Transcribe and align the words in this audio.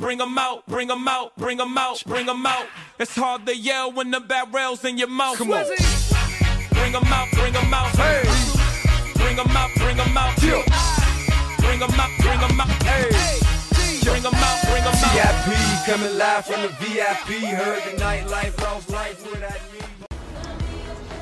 bring 0.00 0.20
'em 0.20 0.38
out, 0.38 0.66
bring 0.66 0.90
'em 0.90 1.06
out, 1.06 1.36
bring 1.36 1.60
'em 1.60 1.76
out, 1.76 2.02
bring 2.06 2.28
'em 2.28 2.46
out. 2.46 2.66
It's 2.98 3.14
hard 3.14 3.46
to 3.46 3.54
yell 3.54 3.92
when 3.92 4.10
the 4.10 4.20
barrel's 4.20 4.84
in 4.84 4.98
your 4.98 5.08
mouth. 5.08 5.36
Come 5.36 5.52
on. 5.52 5.66
Bring 6.70 6.94
'em 6.94 7.12
out, 7.12 7.28
bring 7.32 7.54
'em 7.54 7.74
out. 7.74 7.90
Hey. 7.94 8.22
Bring 9.14 9.38
'em 9.38 9.56
out, 9.56 9.70
bring 9.76 10.00
'em 10.00 10.16
out. 10.16 10.42
Yeah. 10.42 10.62
Bring 11.58 11.82
'em 11.82 12.00
out, 12.00 12.10
bring 12.18 12.40
'em 12.40 12.60
out. 12.60 12.82
Hey. 12.82 13.10
Bring 14.02 14.24
'em 14.24 14.34
out, 14.34 14.62
bring 14.64 14.82
'em 14.82 14.94
out. 14.94 15.12
VIP 15.12 15.86
coming 15.86 16.18
live 16.18 16.46
from 16.46 16.62
the 16.62 16.68
VIP. 16.80 17.44
Heard 17.44 17.82
the 17.84 18.02
nightlife, 18.02 18.58
lost 18.62 18.90
life 18.90 19.22
without 19.30 19.60
me. 19.72 19.80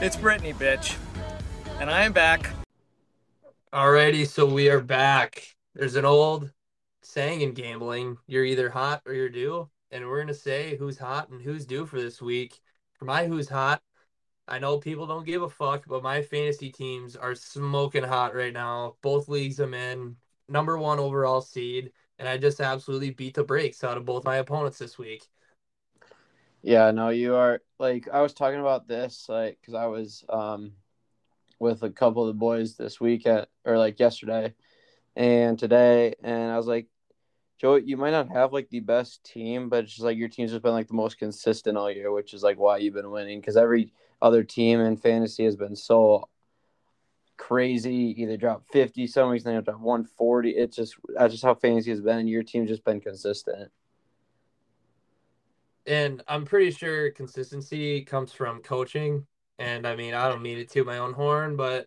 It's 0.00 0.16
Brittany, 0.16 0.52
bitch. 0.52 0.94
And 1.80 1.90
I 1.90 2.04
am 2.04 2.12
back. 2.12 2.50
Alrighty, 3.72 4.26
so 4.26 4.46
we 4.46 4.68
are 4.70 4.80
back. 4.80 5.56
There's 5.74 5.96
an 5.96 6.04
old 6.04 6.50
saying 7.18 7.40
in 7.40 7.52
gambling 7.52 8.16
you're 8.28 8.44
either 8.44 8.70
hot 8.70 9.02
or 9.04 9.12
you're 9.12 9.28
due. 9.28 9.68
And 9.90 10.06
we're 10.06 10.18
going 10.18 10.28
to 10.28 10.34
say 10.34 10.76
who's 10.76 10.96
hot 10.96 11.30
and 11.30 11.42
who's 11.42 11.66
due 11.66 11.84
for 11.84 12.00
this 12.00 12.22
week. 12.22 12.60
For 12.96 13.06
my 13.06 13.26
who's 13.26 13.48
hot, 13.48 13.82
I 14.46 14.60
know 14.60 14.78
people 14.78 15.04
don't 15.04 15.26
give 15.26 15.42
a 15.42 15.50
fuck, 15.50 15.82
but 15.88 16.04
my 16.04 16.22
fantasy 16.22 16.70
teams 16.70 17.16
are 17.16 17.34
smoking 17.34 18.04
hot 18.04 18.36
right 18.36 18.52
now. 18.52 18.94
Both 19.02 19.26
leagues 19.26 19.58
I'm 19.58 19.74
in, 19.74 20.14
number 20.48 20.78
one 20.78 21.00
overall 21.00 21.40
seed. 21.40 21.90
And 22.20 22.28
I 22.28 22.38
just 22.38 22.60
absolutely 22.60 23.10
beat 23.10 23.34
the 23.34 23.42
brakes 23.42 23.82
out 23.82 23.96
of 23.96 24.04
both 24.04 24.24
my 24.24 24.36
opponents 24.36 24.78
this 24.78 24.96
week. 24.96 25.26
Yeah, 26.62 26.92
no, 26.92 27.08
you 27.08 27.34
are 27.34 27.62
like 27.80 28.08
I 28.12 28.20
was 28.20 28.32
talking 28.32 28.60
about 28.60 28.86
this 28.86 29.26
like 29.28 29.58
because 29.60 29.74
I 29.74 29.86
was 29.86 30.24
um 30.28 30.70
with 31.58 31.82
a 31.82 31.90
couple 31.90 32.22
of 32.22 32.28
the 32.28 32.38
boys 32.38 32.76
this 32.76 33.00
week 33.00 33.26
at 33.26 33.48
or 33.64 33.76
like 33.76 33.98
yesterday 33.98 34.54
and 35.16 35.58
today, 35.58 36.14
and 36.22 36.52
I 36.52 36.56
was 36.56 36.68
like, 36.68 36.86
Joe, 37.58 37.74
you 37.74 37.96
might 37.96 38.12
not 38.12 38.28
have 38.30 38.52
like 38.52 38.68
the 38.70 38.80
best 38.80 39.24
team, 39.24 39.68
but 39.68 39.84
it's 39.84 39.92
just 39.92 40.04
like 40.04 40.16
your 40.16 40.28
team's 40.28 40.52
just 40.52 40.62
been 40.62 40.72
like 40.72 40.86
the 40.86 40.94
most 40.94 41.18
consistent 41.18 41.76
all 41.76 41.90
year, 41.90 42.12
which 42.12 42.32
is 42.32 42.42
like 42.42 42.58
why 42.58 42.78
you've 42.78 42.94
been 42.94 43.10
winning 43.10 43.40
because 43.40 43.56
every 43.56 43.92
other 44.22 44.44
team 44.44 44.80
in 44.80 44.96
fantasy 44.96 45.44
has 45.44 45.56
been 45.56 45.74
so 45.74 46.28
crazy. 47.36 48.14
Either 48.16 48.36
drop 48.36 48.62
fifty 48.70 49.08
some 49.08 49.30
weeks, 49.30 49.42
then 49.42 49.60
drop 49.62 49.80
one 49.80 50.04
forty. 50.04 50.50
It's 50.50 50.76
just 50.76 50.96
that's 51.16 51.32
just 51.32 51.44
how 51.44 51.54
fantasy 51.54 51.90
has 51.90 52.00
been, 52.00 52.18
and 52.18 52.28
your 52.28 52.44
team's 52.44 52.68
just 52.68 52.84
been 52.84 53.00
consistent. 53.00 53.72
And 55.86 56.22
I'm 56.28 56.44
pretty 56.44 56.70
sure 56.70 57.10
consistency 57.10 58.02
comes 58.04 58.32
from 58.32 58.60
coaching. 58.60 59.26
And 59.58 59.86
I 59.86 59.96
mean, 59.96 60.14
I 60.14 60.28
don't 60.28 60.42
mean 60.42 60.58
it 60.58 60.70
to 60.72 60.84
my 60.84 60.98
own 60.98 61.12
horn, 61.12 61.56
but 61.56 61.86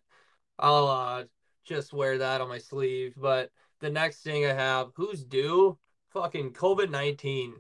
I'll 0.60 0.88
uh, 0.88 1.24
just 1.64 1.94
wear 1.94 2.18
that 2.18 2.42
on 2.42 2.50
my 2.50 2.58
sleeve. 2.58 3.14
But 3.16 3.52
the 3.82 3.90
next 3.90 4.22
thing 4.22 4.46
I 4.46 4.54
have, 4.54 4.92
who's 4.96 5.24
due? 5.24 5.78
Fucking 6.10 6.54
COVID 6.54 6.90
19. 6.90 7.56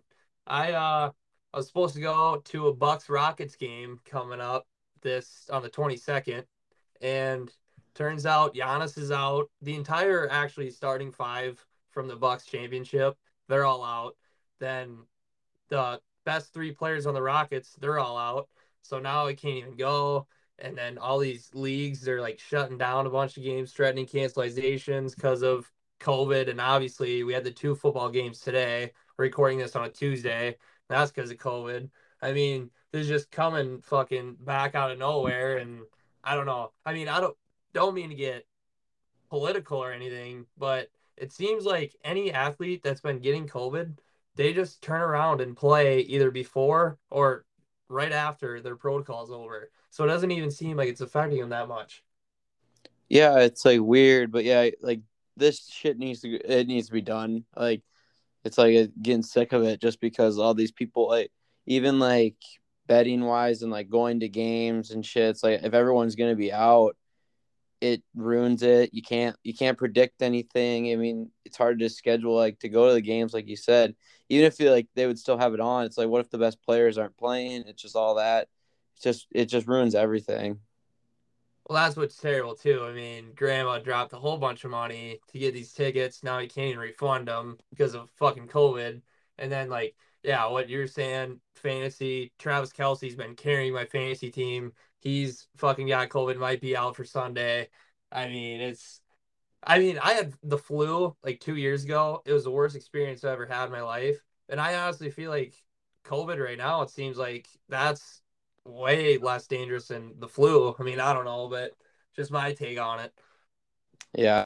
I 0.47 0.71
uh 0.71 1.11
I 1.53 1.57
was 1.57 1.67
supposed 1.67 1.95
to 1.95 2.01
go 2.01 2.41
to 2.45 2.67
a 2.67 2.73
Bucks 2.73 3.09
Rockets 3.09 3.55
game 3.55 3.99
coming 4.05 4.39
up 4.39 4.65
this 5.01 5.49
on 5.51 5.63
the 5.63 5.69
22nd, 5.69 6.45
and 7.01 7.51
turns 7.93 8.25
out 8.25 8.55
Giannis 8.55 8.97
is 8.97 9.11
out. 9.11 9.49
The 9.61 9.75
entire 9.75 10.29
actually 10.31 10.69
starting 10.69 11.11
five 11.11 11.63
from 11.89 12.07
the 12.07 12.15
Bucks 12.15 12.45
championship, 12.45 13.17
they're 13.49 13.65
all 13.65 13.83
out. 13.83 14.15
Then 14.59 14.99
the 15.69 15.99
best 16.25 16.53
three 16.53 16.71
players 16.71 17.05
on 17.05 17.13
the 17.13 17.21
Rockets, 17.21 17.75
they're 17.81 17.99
all 17.99 18.17
out. 18.17 18.47
So 18.83 18.99
now 18.99 19.27
I 19.27 19.33
can't 19.33 19.57
even 19.57 19.75
go. 19.75 20.27
And 20.59 20.77
then 20.77 20.97
all 20.97 21.17
these 21.17 21.49
leagues, 21.53 22.01
they're 22.01 22.21
like 22.21 22.39
shutting 22.39 22.77
down 22.77 23.07
a 23.07 23.09
bunch 23.09 23.35
of 23.35 23.43
games, 23.43 23.71
threatening 23.71 24.05
cancelizations 24.05 25.15
because 25.15 25.41
of 25.41 25.69
COVID. 26.01 26.49
And 26.49 26.59
obviously, 26.59 27.23
we 27.23 27.33
had 27.33 27.43
the 27.43 27.51
two 27.51 27.75
football 27.75 28.09
games 28.09 28.39
today. 28.39 28.91
Recording 29.17 29.59
this 29.59 29.75
on 29.75 29.85
a 29.85 29.89
Tuesday. 29.89 30.57
That's 30.89 31.11
because 31.11 31.31
of 31.31 31.37
COVID. 31.37 31.89
I 32.21 32.33
mean, 32.33 32.69
this 32.91 33.03
is 33.03 33.07
just 33.07 33.31
coming 33.31 33.81
fucking 33.81 34.37
back 34.41 34.75
out 34.75 34.91
of 34.91 34.97
nowhere. 34.97 35.57
And 35.57 35.81
I 36.23 36.35
don't 36.35 36.45
know. 36.45 36.71
I 36.85 36.93
mean, 36.93 37.07
I 37.07 37.19
don't 37.19 37.37
don't 37.73 37.95
mean 37.95 38.09
to 38.09 38.15
get 38.15 38.45
political 39.29 39.77
or 39.77 39.91
anything, 39.91 40.45
but 40.57 40.89
it 41.17 41.31
seems 41.31 41.65
like 41.65 41.95
any 42.03 42.31
athlete 42.31 42.81
that's 42.83 43.01
been 43.01 43.19
getting 43.19 43.47
COVID, 43.47 43.97
they 44.35 44.53
just 44.53 44.81
turn 44.81 45.01
around 45.01 45.41
and 45.41 45.55
play 45.55 46.01
either 46.01 46.31
before 46.31 46.97
or 47.09 47.45
right 47.89 48.11
after 48.11 48.59
their 48.61 48.75
protocol's 48.75 49.31
over. 49.31 49.69
So 49.89 50.03
it 50.03 50.07
doesn't 50.07 50.31
even 50.31 50.51
seem 50.51 50.77
like 50.77 50.89
it's 50.89 51.01
affecting 51.01 51.39
them 51.39 51.49
that 51.49 51.67
much. 51.67 52.03
Yeah, 53.09 53.39
it's 53.39 53.65
like 53.65 53.81
weird, 53.81 54.31
but 54.31 54.45
yeah, 54.45 54.69
like 54.81 55.01
this 55.37 55.67
shit 55.69 55.97
needs 55.97 56.21
to 56.21 56.29
it 56.35 56.67
needs 56.67 56.87
to 56.87 56.93
be 56.93 57.01
done. 57.01 57.45
Like 57.55 57.83
it's 58.43 58.57
like 58.57 58.75
uh, 58.75 58.87
getting 59.01 59.23
sick 59.23 59.53
of 59.53 59.63
it 59.63 59.81
just 59.81 59.99
because 59.99 60.39
all 60.39 60.53
these 60.53 60.71
people 60.71 61.07
like 61.09 61.31
even 61.65 61.99
like 61.99 62.37
betting 62.87 63.23
wise 63.23 63.61
and 63.61 63.71
like 63.71 63.89
going 63.89 64.19
to 64.21 64.29
games 64.29 64.91
and 64.91 65.05
shit. 65.05 65.29
It's 65.29 65.43
like 65.43 65.63
if 65.63 65.73
everyone's 65.73 66.15
gonna 66.15 66.35
be 66.35 66.51
out, 66.51 66.95
it 67.81 68.03
ruins 68.15 68.63
it. 68.63 68.93
You 68.93 69.01
can't 69.01 69.35
you 69.43 69.53
can't 69.53 69.77
predict 69.77 70.21
anything. 70.21 70.91
I 70.91 70.95
mean, 70.95 71.31
it's 71.45 71.57
hard 71.57 71.79
to 71.79 71.89
schedule 71.89 72.35
like 72.35 72.59
to 72.59 72.69
go 72.69 72.87
to 72.87 72.93
the 72.93 73.01
games, 73.01 73.33
like 73.33 73.47
you 73.47 73.57
said. 73.57 73.95
Even 74.29 74.45
if 74.45 74.59
you 74.59 74.71
like 74.71 74.87
they 74.95 75.07
would 75.07 75.19
still 75.19 75.37
have 75.37 75.53
it 75.53 75.59
on, 75.59 75.85
it's 75.85 75.97
like 75.97 76.07
what 76.07 76.21
if 76.21 76.29
the 76.29 76.37
best 76.37 76.61
players 76.63 76.97
aren't 76.97 77.17
playing? 77.17 77.63
It's 77.67 77.81
just 77.81 77.95
all 77.95 78.15
that. 78.15 78.47
It's 78.95 79.03
just 79.03 79.27
it 79.31 79.45
just 79.45 79.67
ruins 79.67 79.95
everything. 79.95 80.59
Well, 81.69 81.81
that's 81.83 81.95
what's 81.95 82.17
terrible 82.17 82.55
too. 82.55 82.83
I 82.83 82.91
mean, 82.93 83.33
Grandma 83.35 83.79
dropped 83.79 84.13
a 84.13 84.17
whole 84.17 84.37
bunch 84.37 84.63
of 84.65 84.71
money 84.71 85.19
to 85.31 85.39
get 85.39 85.53
these 85.53 85.73
tickets. 85.73 86.23
Now 86.23 86.39
he 86.39 86.47
can't 86.47 86.67
even 86.67 86.79
refund 86.79 87.27
them 87.27 87.57
because 87.69 87.93
of 87.95 88.09
fucking 88.11 88.47
COVID. 88.47 89.01
And 89.37 89.51
then, 89.51 89.69
like, 89.69 89.95
yeah, 90.23 90.45
what 90.47 90.69
you're 90.69 90.87
saying, 90.87 91.39
fantasy. 91.55 92.33
Travis 92.39 92.71
Kelce's 92.73 93.15
been 93.15 93.35
carrying 93.35 93.73
my 93.73 93.85
fantasy 93.85 94.31
team. 94.31 94.73
He's 94.99 95.47
fucking 95.57 95.87
got 95.87 96.09
COVID. 96.09 96.37
Might 96.37 96.61
be 96.61 96.75
out 96.75 96.95
for 96.95 97.05
Sunday. 97.05 97.69
I 98.11 98.27
mean, 98.27 98.61
it's. 98.61 99.01
I 99.63 99.79
mean, 99.79 99.99
I 99.99 100.13
had 100.13 100.33
the 100.43 100.57
flu 100.57 101.15
like 101.23 101.39
two 101.39 101.55
years 101.55 101.83
ago. 101.85 102.21
It 102.25 102.33
was 102.33 102.43
the 102.45 102.51
worst 102.51 102.75
experience 102.75 103.23
I 103.23 103.31
ever 103.31 103.45
had 103.45 103.65
in 103.65 103.71
my 103.71 103.81
life. 103.81 104.19
And 104.49 104.59
I 104.59 104.75
honestly 104.75 105.11
feel 105.11 105.29
like 105.31 105.53
COVID 106.05 106.43
right 106.43 106.57
now. 106.57 106.81
It 106.81 106.89
seems 106.89 107.17
like 107.17 107.47
that's 107.69 108.20
way 108.65 109.17
less 109.17 109.47
dangerous 109.47 109.87
than 109.87 110.19
the 110.19 110.27
flu. 110.27 110.75
I 110.77 110.83
mean, 110.83 110.99
I 110.99 111.13
don't 111.13 111.25
know, 111.25 111.47
but 111.47 111.71
just 112.15 112.31
my 112.31 112.53
take 112.53 112.79
on 112.79 112.99
it. 112.99 113.13
Yeah. 114.13 114.43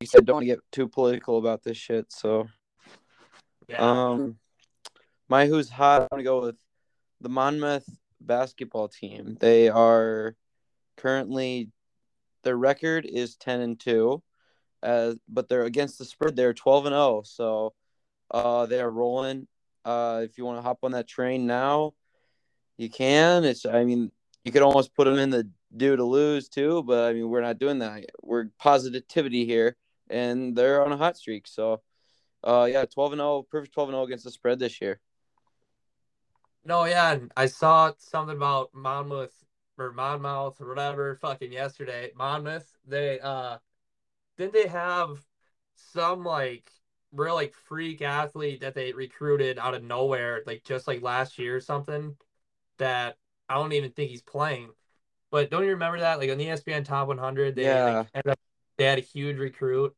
You 0.00 0.06
said 0.06 0.26
don't 0.26 0.44
get 0.44 0.60
too 0.72 0.88
political 0.88 1.38
about 1.38 1.62
this 1.62 1.76
shit, 1.76 2.12
so 2.12 2.48
Yeah. 3.68 4.10
um 4.10 4.38
my 5.28 5.46
who's 5.46 5.70
hot, 5.70 6.02
I'm 6.02 6.08
gonna 6.10 6.22
go 6.22 6.42
with 6.42 6.56
the 7.20 7.28
Monmouth 7.28 7.88
basketball 8.20 8.88
team. 8.88 9.36
They 9.40 9.68
are 9.68 10.36
currently 10.96 11.70
their 12.42 12.56
record 12.56 13.06
is 13.06 13.36
ten 13.36 13.60
and 13.60 13.80
two. 13.80 14.22
Uh, 14.82 15.14
but 15.26 15.48
they're 15.48 15.64
against 15.64 15.98
the 15.98 16.04
spread, 16.04 16.36
they're 16.36 16.52
twelve 16.52 16.84
and 16.84 16.92
zero. 16.92 17.22
So 17.24 17.72
uh 18.30 18.66
they 18.66 18.80
are 18.80 18.90
rolling. 18.90 19.48
Uh 19.84 20.20
if 20.24 20.36
you 20.36 20.44
want 20.44 20.58
to 20.58 20.62
hop 20.62 20.80
on 20.82 20.92
that 20.92 21.08
train 21.08 21.46
now, 21.46 21.94
you 22.76 22.90
can. 22.90 23.44
It's 23.44 23.66
I 23.66 23.84
mean, 23.84 24.10
you 24.44 24.52
could 24.52 24.62
almost 24.62 24.94
put 24.94 25.04
them 25.04 25.18
in 25.18 25.30
the 25.30 25.48
do 25.76 25.96
to 25.96 26.04
lose 26.04 26.48
too, 26.48 26.82
but 26.84 27.04
I 27.08 27.12
mean 27.12 27.28
we're 27.28 27.40
not 27.40 27.58
doing 27.58 27.80
that. 27.80 28.04
We're 28.22 28.46
positivity 28.58 29.44
here 29.46 29.76
and 30.08 30.56
they're 30.56 30.84
on 30.84 30.92
a 30.92 30.96
hot 30.96 31.16
streak. 31.16 31.46
So 31.46 31.82
uh 32.44 32.68
yeah, 32.70 32.84
twelve 32.86 33.12
and 33.12 33.20
zero, 33.20 33.42
perfect 33.50 33.74
twelve 33.74 33.88
and 33.88 33.96
zero 33.96 34.04
against 34.04 34.24
the 34.24 34.30
spread 34.30 34.58
this 34.58 34.80
year. 34.80 35.00
no, 36.64 36.84
yeah, 36.84 37.12
and 37.12 37.32
I 37.36 37.46
saw 37.46 37.92
something 37.98 38.36
about 38.36 38.70
Monmouth 38.74 39.34
or 39.78 39.92
Monmouth 39.92 40.60
or 40.60 40.68
whatever 40.68 41.16
fucking 41.16 41.52
yesterday. 41.52 42.10
Monmouth, 42.16 42.72
they 42.86 43.20
uh 43.20 43.58
didn't 44.36 44.54
they 44.54 44.68
have 44.68 45.24
some 45.76 46.24
like 46.24 46.70
real 47.12 47.34
like 47.34 47.54
freak 47.54 48.02
athlete 48.02 48.60
that 48.60 48.74
they 48.74 48.92
recruited 48.92 49.58
out 49.58 49.74
of 49.74 49.82
nowhere, 49.82 50.42
like 50.46 50.64
just 50.64 50.88
like 50.88 51.02
last 51.02 51.38
year 51.38 51.56
or 51.56 51.60
something, 51.60 52.16
that 52.78 53.16
I 53.48 53.54
don't 53.54 53.72
even 53.72 53.90
think 53.90 54.10
he's 54.10 54.22
playing. 54.22 54.70
But 55.30 55.50
don't 55.50 55.64
you 55.64 55.70
remember 55.70 56.00
that? 56.00 56.18
Like 56.18 56.30
on 56.30 56.38
the 56.38 56.46
ESPN 56.46 56.84
Top 56.84 57.08
100, 57.08 57.56
they 57.56 57.64
Yeah. 57.64 57.84
like, 57.98 58.06
ended 58.14 58.32
up- 58.32 58.40
they 58.76 58.84
had 58.84 58.98
a 58.98 59.02
huge 59.02 59.38
recruit. 59.38 59.96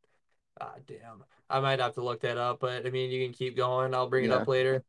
Ah, 0.60 0.74
damn. 0.86 1.24
I 1.48 1.60
might 1.60 1.78
have 1.80 1.94
to 1.94 2.02
look 2.02 2.20
that 2.22 2.38
up, 2.38 2.60
but 2.60 2.86
I 2.86 2.90
mean, 2.90 3.10
you 3.10 3.24
can 3.24 3.32
keep 3.32 3.56
going. 3.56 3.94
I'll 3.94 4.08
bring 4.08 4.24
it 4.24 4.30
up 4.32 4.48
later. 4.48 4.82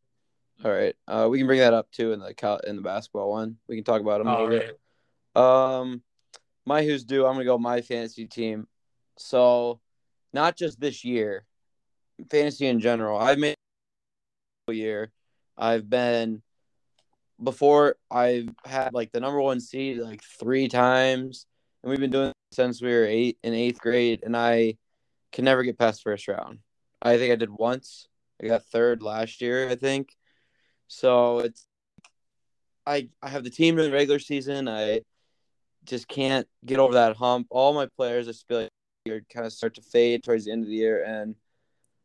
All 0.63 0.71
right. 0.71 0.95
Uh 1.07 1.27
we 1.29 1.37
can 1.37 1.45
bring 1.47 1.59
that 1.59 1.73
up 1.73 1.91
too 1.91 2.13
in 2.13 2.19
the 2.19 2.61
in 2.65 2.77
the 2.77 2.81
basketball 2.81 3.29
one. 3.29 3.57
We 3.67 3.75
can 3.75 3.83
talk 3.83 4.01
about 4.01 4.19
them 4.19 4.27
a 4.27 4.41
little 4.43 4.73
right. 5.35 5.81
Um 5.81 6.03
my 6.65 6.83
who's 6.83 7.03
due, 7.03 7.25
I'm 7.25 7.33
gonna 7.33 7.45
go 7.45 7.57
my 7.57 7.81
fantasy 7.81 8.25
team. 8.25 8.67
So 9.17 9.79
not 10.33 10.57
just 10.57 10.79
this 10.79 11.05
year, 11.05 11.45
fantasy 12.31 12.65
in 12.67 12.79
general. 12.79 13.19
I've 13.19 13.37
made 13.37 13.55
a 14.67 14.73
year. 14.73 15.11
I've 15.57 15.89
been 15.89 16.41
before 17.41 17.95
I've 18.09 18.49
had 18.65 18.93
like 18.93 19.11
the 19.11 19.19
number 19.19 19.41
one 19.41 19.59
seed 19.59 19.99
like 19.99 20.21
three 20.39 20.67
times, 20.67 21.45
and 21.83 21.89
we've 21.89 21.99
been 21.99 22.11
doing 22.11 22.33
since 22.51 22.81
we 22.81 22.91
were 22.91 23.05
eight 23.05 23.37
in 23.43 23.53
eighth 23.53 23.79
grade, 23.79 24.21
and 24.23 24.35
I 24.35 24.77
can 25.31 25.45
never 25.45 25.63
get 25.63 25.77
past 25.77 26.03
first 26.03 26.27
round. 26.27 26.59
I 27.01 27.17
think 27.17 27.31
I 27.31 27.35
did 27.35 27.49
once 27.49 28.07
I 28.41 28.47
got 28.47 28.65
third 28.65 29.01
last 29.01 29.41
year, 29.41 29.69
I 29.69 29.75
think. 29.75 30.15
So 30.87 31.39
it's 31.39 31.67
I 32.85 33.09
I 33.21 33.29
have 33.29 33.43
the 33.43 33.49
team 33.49 33.77
in 33.77 33.85
the 33.85 33.91
regular 33.91 34.19
season. 34.19 34.67
I 34.67 35.01
just 35.83 36.07
can't 36.07 36.47
get 36.65 36.79
over 36.79 36.93
that 36.93 37.15
hump. 37.15 37.47
All 37.49 37.73
my 37.73 37.87
players, 37.97 38.27
I 38.27 38.33
feel 38.47 38.69
like, 39.05 39.23
kind 39.33 39.45
of 39.45 39.53
start 39.53 39.75
to 39.75 39.81
fade 39.81 40.23
towards 40.23 40.45
the 40.45 40.51
end 40.51 40.63
of 40.63 40.69
the 40.69 40.75
year, 40.75 41.03
and 41.03 41.35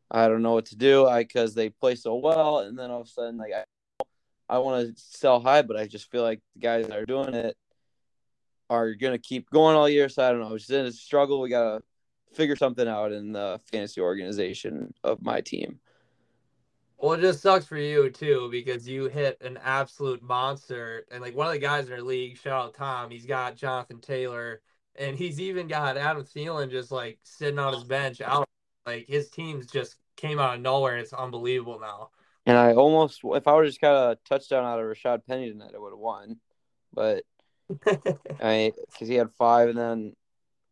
I 0.09 0.27
don't 0.27 0.41
know 0.41 0.53
what 0.53 0.67
to 0.67 0.75
do. 0.75 1.07
I 1.07 1.23
because 1.23 1.53
they 1.53 1.69
play 1.69 1.95
so 1.95 2.15
well, 2.15 2.59
and 2.59 2.77
then 2.77 2.91
all 2.91 3.01
of 3.01 3.07
a 3.07 3.09
sudden, 3.09 3.37
like 3.37 3.53
I, 3.53 3.63
I 4.49 4.59
want 4.59 4.87
to 4.87 4.93
sell 5.01 5.39
high, 5.39 5.61
but 5.61 5.77
I 5.77 5.87
just 5.87 6.11
feel 6.11 6.23
like 6.23 6.41
the 6.55 6.61
guys 6.61 6.87
that 6.87 6.97
are 6.97 7.05
doing 7.05 7.33
it 7.33 7.55
are 8.69 8.93
gonna 8.93 9.17
keep 9.17 9.49
going 9.49 9.75
all 9.75 9.89
year. 9.89 10.09
So 10.09 10.27
I 10.27 10.31
don't 10.31 10.41
know. 10.41 10.55
It's 10.55 10.69
in 10.69 10.85
a 10.85 10.91
struggle. 10.91 11.41
We 11.41 11.49
gotta 11.49 11.81
figure 12.33 12.55
something 12.55 12.87
out 12.87 13.11
in 13.11 13.31
the 13.31 13.59
fantasy 13.71 14.01
organization 14.01 14.93
of 15.03 15.21
my 15.21 15.41
team. 15.41 15.79
Well, 16.97 17.13
it 17.13 17.21
just 17.21 17.41
sucks 17.41 17.65
for 17.65 17.77
you 17.77 18.09
too 18.09 18.47
because 18.49 18.87
you 18.87 19.05
hit 19.05 19.37
an 19.41 19.59
absolute 19.63 20.23
monster, 20.23 21.05
and 21.11 21.21
like 21.21 21.35
one 21.35 21.47
of 21.47 21.53
the 21.53 21.59
guys 21.59 21.87
in 21.87 21.93
our 21.93 22.01
league, 22.01 22.37
shout 22.37 22.65
out 22.65 22.73
Tom, 22.73 23.11
he's 23.11 23.25
got 23.25 23.57
Jonathan 23.57 23.99
Taylor, 23.99 24.61
and 24.95 25.17
he's 25.17 25.39
even 25.41 25.67
got 25.67 25.97
Adam 25.97 26.23
Thielen 26.23 26.71
just 26.71 26.91
like 26.91 27.19
sitting 27.23 27.59
on 27.59 27.73
his 27.73 27.83
bench 27.83 28.21
out. 28.21 28.47
Like 28.85 29.05
his 29.07 29.29
teams 29.29 29.67
just 29.67 29.97
came 30.15 30.39
out 30.39 30.55
of 30.55 30.61
nowhere, 30.61 30.97
it's 30.97 31.13
unbelievable 31.13 31.79
now. 31.79 32.09
And 32.45 32.57
I 32.57 32.73
almost, 32.73 33.21
if 33.23 33.47
I 33.47 33.53
would 33.53 33.65
just 33.65 33.79
got 33.79 34.11
a 34.11 34.17
touchdown 34.27 34.65
out 34.65 34.79
of 34.79 34.85
Rashad 34.85 35.25
Penny 35.25 35.49
tonight, 35.49 35.71
I 35.73 35.79
would 35.79 35.91
have 35.91 35.99
won. 35.99 36.39
But 36.93 37.23
I, 38.41 38.73
because 38.91 39.07
he 39.07 39.15
had 39.15 39.31
five, 39.31 39.69
and 39.69 39.77
then 39.77 40.15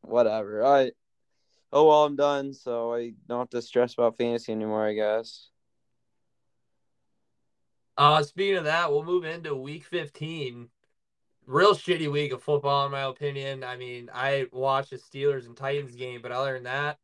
whatever. 0.02 0.66
I, 0.66 0.92
oh 1.72 1.88
well, 1.88 2.06
I'm 2.06 2.16
done, 2.16 2.54
so 2.54 2.94
I 2.94 3.14
don't 3.28 3.40
have 3.40 3.50
to 3.52 3.62
stress 3.62 3.94
about 3.94 4.18
fantasy 4.18 4.52
anymore. 4.52 4.86
I 4.86 4.94
guess. 4.94 5.50
Uh, 7.98 8.24
speaking 8.24 8.58
of 8.58 8.64
that, 8.66 8.92
we'll 8.92 9.04
move 9.04 9.26
into 9.26 9.56
week 9.56 9.84
15. 9.86 10.70
Real 11.46 11.76
shitty 11.76 12.12
week 12.12 12.32
of 12.32 12.42
football, 12.42 12.86
in 12.86 12.92
my 12.92 13.04
opinion. 13.04 13.64
I 13.64 13.76
mean, 13.76 14.10
I 14.14 14.48
watched 14.52 14.92
the 14.92 14.98
Steelers 14.98 15.46
and 15.46 15.56
Titans 15.56 15.96
game, 15.96 16.22
but 16.22 16.32
other 16.32 16.54
than 16.54 16.64
that, 16.64 17.00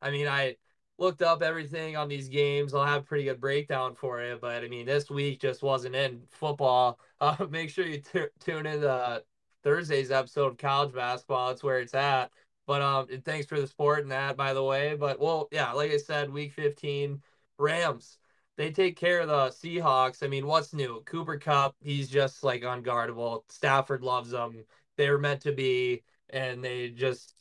I 0.00 0.10
mean, 0.10 0.26
I 0.26 0.56
looked 1.02 1.20
up 1.20 1.42
everything 1.42 1.96
on 1.96 2.08
these 2.08 2.28
games. 2.28 2.72
I'll 2.72 2.84
have 2.84 3.02
a 3.02 3.04
pretty 3.04 3.24
good 3.24 3.40
breakdown 3.40 3.94
for 3.94 4.20
it, 4.22 4.40
but 4.40 4.64
I 4.64 4.68
mean, 4.68 4.86
this 4.86 5.10
week 5.10 5.40
just 5.40 5.62
wasn't 5.62 5.96
in 5.96 6.22
football. 6.30 6.98
Uh, 7.22 7.46
make 7.50 7.70
sure 7.70 7.86
you 7.86 8.00
t- 8.00 8.24
tune 8.40 8.66
in 8.66 8.80
to 8.80 9.22
Thursday's 9.62 10.10
episode 10.10 10.48
of 10.48 10.58
college 10.58 10.92
basketball. 10.92 11.50
That's 11.50 11.62
where 11.62 11.78
it's 11.78 11.94
at. 11.94 12.32
But 12.66 12.82
um, 12.82 13.06
thanks 13.24 13.46
for 13.46 13.60
the 13.60 13.66
support 13.68 14.02
and 14.02 14.10
that, 14.10 14.36
by 14.36 14.52
the 14.54 14.64
way. 14.64 14.96
But 14.96 15.20
well, 15.20 15.46
yeah, 15.52 15.70
like 15.70 15.92
I 15.92 15.98
said, 15.98 16.32
week 16.32 16.52
15, 16.52 17.22
Rams 17.58 18.18
they 18.56 18.70
take 18.70 18.96
care 18.96 19.20
of 19.20 19.28
the 19.28 19.48
Seahawks. 19.48 20.22
I 20.22 20.28
mean, 20.28 20.46
what's 20.46 20.74
new? 20.74 21.02
Cooper 21.06 21.38
Kupp, 21.38 21.74
he's 21.80 22.08
just 22.08 22.44
like 22.44 22.62
unguardable. 22.62 23.42
Stafford 23.50 24.02
loves 24.02 24.30
them. 24.30 24.64
They 24.96 25.10
were 25.10 25.18
meant 25.18 25.42
to 25.42 25.52
be, 25.52 26.02
and 26.30 26.62
they 26.62 26.90
just, 26.90 27.34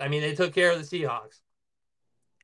I 0.00 0.08
mean, 0.08 0.22
they 0.22 0.34
took 0.34 0.54
care 0.54 0.72
of 0.72 0.78
the 0.78 0.84
Seahawks. 0.98 1.40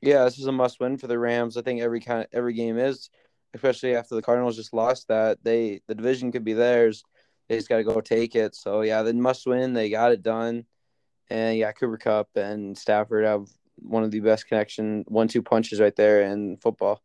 Yeah, 0.01 0.23
this 0.23 0.39
is 0.39 0.47
a 0.47 0.51
must 0.51 0.79
win 0.79 0.97
for 0.97 1.07
the 1.07 1.19
Rams. 1.19 1.57
I 1.57 1.61
think 1.61 1.81
every 1.81 1.99
kind 1.99 2.21
of 2.21 2.27
every 2.33 2.53
game 2.53 2.77
is, 2.77 3.09
especially 3.53 3.95
after 3.95 4.15
the 4.15 4.21
Cardinals 4.21 4.55
just 4.55 4.73
lost 4.73 5.07
that. 5.09 5.43
They 5.43 5.81
the 5.87 5.95
division 5.95 6.31
could 6.31 6.43
be 6.43 6.53
theirs. 6.53 7.03
They 7.47 7.57
just 7.57 7.69
got 7.69 7.77
to 7.77 7.83
go 7.83 8.01
take 8.01 8.35
it. 8.35 8.55
So 8.55 8.81
yeah, 8.81 9.03
they 9.03 9.13
must 9.13 9.45
win. 9.45 9.73
They 9.73 9.89
got 9.89 10.11
it 10.11 10.23
done, 10.23 10.65
and 11.29 11.57
yeah, 11.57 11.71
Cooper 11.71 11.97
Kupp 11.97 12.29
and 12.35 12.77
Stafford 12.77 13.25
have 13.25 13.47
one 13.77 14.03
of 14.03 14.11
the 14.11 14.19
best 14.19 14.47
connection 14.47 15.03
one 15.07 15.27
two 15.27 15.41
punches 15.41 15.79
right 15.79 15.95
there 15.95 16.23
in 16.23 16.57
football. 16.57 17.01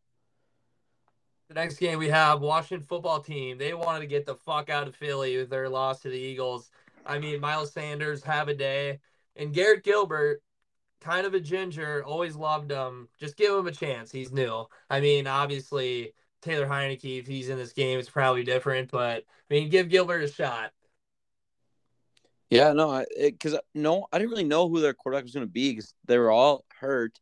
The 1.49 1.55
next 1.55 1.77
game 1.77 1.99
we 1.99 2.09
have 2.09 2.41
Washington 2.41 2.87
football 2.87 3.21
team. 3.21 3.57
They 3.59 3.73
wanted 3.73 4.01
to 4.01 4.07
get 4.07 4.27
the 4.27 4.35
fuck 4.35 4.69
out 4.69 4.89
of 4.89 4.97
Philly 4.97 5.37
with 5.37 5.51
their 5.51 5.69
loss 5.69 6.01
to 6.01 6.09
the 6.09 6.19
Eagles. 6.19 6.71
I 7.05 7.19
mean, 7.19 7.41
Miles 7.41 7.73
Sanders 7.73 8.25
have 8.25 8.49
a 8.49 8.55
day, 8.55 8.99
and 9.37 9.55
Garrett 9.55 9.85
Gilbert, 9.85 10.43
kind 11.01 11.27
of 11.27 11.35
a 11.35 11.41
ginger, 11.41 12.05
always 12.05 12.37
loved 12.37 12.71
him. 12.71 13.09
Just 13.19 13.37
give 13.37 13.55
him 13.55 13.67
a 13.67 13.73
chance. 13.73 14.11
He's 14.11 14.33
new. 14.33 14.67
I 14.91 15.01
mean, 15.01 15.27
obviously 15.27 16.13
Taylor 16.43 16.67
Heinicke, 16.67 17.21
if 17.21 17.27
he's 17.27 17.49
in 17.49 17.59
this 17.59 17.73
game, 17.73 17.99
it's 17.99 18.11
probably 18.11 18.45
different. 18.45 18.91
But 18.91 19.25
I 19.51 19.55
mean, 19.55 19.69
give 19.69 19.89
Gilbert 19.89 20.23
a 20.23 20.29
shot. 20.29 20.73
Yeah, 22.51 22.73
no, 22.73 23.05
because 23.21 23.59
no, 23.75 24.07
I 24.13 24.19
didn't 24.19 24.31
really 24.31 24.45
know 24.45 24.69
who 24.69 24.81
their 24.81 24.95
quarterback 24.95 25.25
was 25.25 25.35
going 25.35 25.47
to 25.47 25.53
be 25.53 25.71
because 25.71 25.95
they 26.07 26.19
were 26.19 26.31
all 26.31 26.65
hurt. 26.79 27.19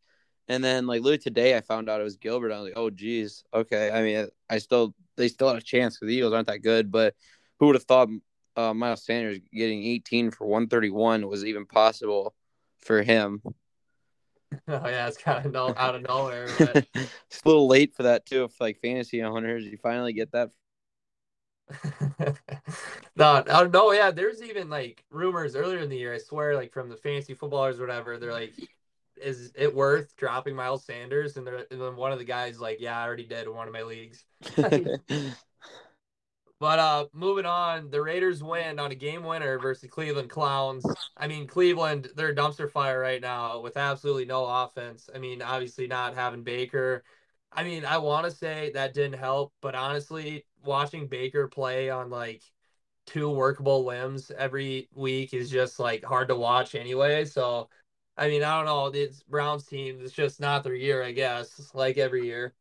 And 0.48 0.62
then 0.62 0.86
like 0.86 1.00
literally 1.00 1.18
today, 1.18 1.56
I 1.56 1.62
found 1.62 1.88
out 1.88 2.00
it 2.00 2.04
was 2.04 2.16
Gilbert. 2.16 2.52
I 2.52 2.60
was 2.60 2.64
like, 2.68 2.76
oh 2.76 2.90
geez, 2.90 3.44
okay. 3.54 3.90
I 3.90 4.02
mean, 4.02 4.28
I 4.50 4.58
still 4.58 4.94
they 5.16 5.28
still 5.28 5.48
had 5.48 5.56
a 5.56 5.62
chance 5.62 5.96
because 5.96 6.08
the 6.08 6.14
Eagles 6.14 6.34
aren't 6.34 6.48
that 6.48 6.62
good. 6.62 6.90
But 6.92 7.14
who 7.58 7.66
would 7.66 7.76
have 7.76 7.84
thought 7.84 8.08
uh, 8.56 8.74
Miles 8.74 9.04
Sanders 9.04 9.38
getting 9.52 9.82
18 9.84 10.30
for 10.30 10.46
131 10.46 11.26
was 11.26 11.44
even 11.44 11.64
possible 11.64 12.34
for 12.78 13.02
him? 13.02 13.42
Oh 14.68 14.88
yeah, 14.88 15.06
it's 15.08 15.16
kind 15.16 15.46
of 15.46 15.52
no, 15.52 15.74
out 15.76 15.94
of 15.94 16.02
nowhere. 16.02 16.48
But... 16.58 16.86
it's 16.94 17.42
a 17.44 17.48
little 17.48 17.68
late 17.68 17.94
for 17.94 18.04
that 18.04 18.26
too. 18.26 18.44
If 18.44 18.60
like 18.60 18.80
fantasy 18.80 19.22
owners, 19.22 19.64
you 19.64 19.76
finally 19.76 20.12
get 20.12 20.32
that. 20.32 20.50
no, 23.16 23.42
no, 23.42 23.92
yeah. 23.92 24.10
There's 24.10 24.42
even 24.42 24.68
like 24.68 25.04
rumors 25.10 25.56
earlier 25.56 25.78
in 25.78 25.88
the 25.88 25.96
year. 25.96 26.14
I 26.14 26.18
swear, 26.18 26.54
like 26.54 26.72
from 26.72 26.88
the 26.88 26.96
fantasy 26.96 27.34
footballers, 27.34 27.80
whatever. 27.80 28.18
They're 28.18 28.32
like, 28.32 28.52
is 29.20 29.52
it 29.54 29.74
worth 29.74 30.16
dropping 30.16 30.54
Miles 30.54 30.84
Sanders? 30.84 31.36
And, 31.36 31.48
and 31.48 31.66
then 31.70 31.96
one 31.96 32.12
of 32.12 32.18
the 32.18 32.24
guys 32.24 32.60
like, 32.60 32.80
yeah, 32.80 32.98
I 32.98 33.04
already 33.04 33.24
did 33.24 33.46
in 33.46 33.54
one 33.54 33.66
of 33.66 33.72
my 33.72 33.82
leagues. 33.82 34.24
but 36.60 36.78
uh, 36.78 37.06
moving 37.12 37.46
on, 37.46 37.90
the 37.90 38.00
Raiders 38.00 38.42
win 38.42 38.78
on 38.78 38.92
a 38.92 38.94
game 38.94 39.24
winner 39.24 39.58
versus 39.58 39.90
Cleveland 39.90 40.30
Clowns. 40.30 40.84
I 41.16 41.26
mean, 41.26 41.46
Cleveland, 41.46 42.08
they're 42.16 42.28
a 42.28 42.34
dumpster 42.34 42.70
fire 42.70 43.00
right 43.00 43.20
now 43.20 43.60
with 43.60 43.76
absolutely 43.76 44.24
no 44.24 44.46
offense. 44.46 45.10
I 45.14 45.18
mean, 45.18 45.42
obviously 45.42 45.86
not 45.86 46.14
having 46.14 46.42
Baker. 46.42 47.04
I 47.52 47.64
mean, 47.64 47.84
I 47.84 47.98
want 47.98 48.24
to 48.24 48.30
say 48.30 48.70
that 48.74 48.94
didn't 48.94 49.18
help, 49.18 49.52
but 49.60 49.74
honestly, 49.74 50.46
watching 50.64 51.06
Baker 51.06 51.48
play 51.48 51.90
on 51.90 52.10
like 52.10 52.42
two 53.06 53.30
workable 53.30 53.84
limbs 53.84 54.30
every 54.36 54.88
week 54.94 55.34
is 55.34 55.50
just 55.50 55.78
like 55.78 56.04
hard 56.04 56.28
to 56.28 56.36
watch 56.36 56.74
anyway. 56.74 57.24
So 57.24 57.68
I 58.16 58.28
mean, 58.28 58.42
I 58.44 58.56
don't 58.56 58.66
know. 58.66 58.86
It's 58.86 59.22
Browns 59.24 59.66
team. 59.66 59.98
It's 60.02 60.12
just 60.12 60.40
not 60.40 60.62
their 60.62 60.74
year, 60.74 61.02
I 61.02 61.12
guess. 61.12 61.72
Like 61.74 61.98
every 61.98 62.26
year. 62.26 62.54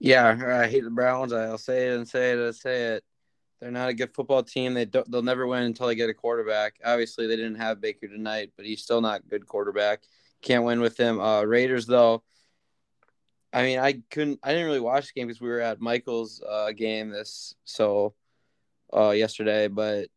Yeah, 0.00 0.62
I 0.62 0.68
hate 0.68 0.84
the 0.84 0.90
Browns. 0.90 1.32
I'll 1.32 1.58
say 1.58 1.88
it 1.88 1.96
and 1.96 2.08
say 2.08 2.32
it 2.32 2.38
and 2.38 2.54
say 2.54 2.82
it. 2.94 3.04
They're 3.60 3.70
not 3.72 3.88
a 3.88 3.94
good 3.94 4.14
football 4.14 4.44
team. 4.44 4.74
They 4.74 4.84
don't. 4.84 5.10
They'll 5.10 5.22
never 5.22 5.46
win 5.46 5.64
until 5.64 5.88
they 5.88 5.96
get 5.96 6.10
a 6.10 6.14
quarterback. 6.14 6.76
Obviously, 6.84 7.26
they 7.26 7.34
didn't 7.34 7.56
have 7.56 7.80
Baker 7.80 8.06
tonight, 8.06 8.52
but 8.56 8.66
he's 8.66 8.82
still 8.82 9.00
not 9.00 9.20
a 9.20 9.28
good 9.28 9.46
quarterback. 9.46 10.02
Can't 10.42 10.64
win 10.64 10.80
with 10.80 10.96
him. 10.96 11.20
Uh, 11.20 11.42
Raiders 11.42 11.86
though. 11.86 12.22
I 13.52 13.62
mean, 13.62 13.80
I 13.80 14.02
couldn't. 14.10 14.38
I 14.44 14.52
didn't 14.52 14.66
really 14.66 14.78
watch 14.78 15.06
the 15.06 15.18
game 15.18 15.26
because 15.26 15.40
we 15.40 15.48
were 15.48 15.60
at 15.60 15.80
Michael's 15.80 16.40
uh, 16.48 16.70
game 16.70 17.10
this 17.10 17.56
so 17.64 18.14
uh, 18.94 19.10
yesterday. 19.10 19.66
But 19.66 20.08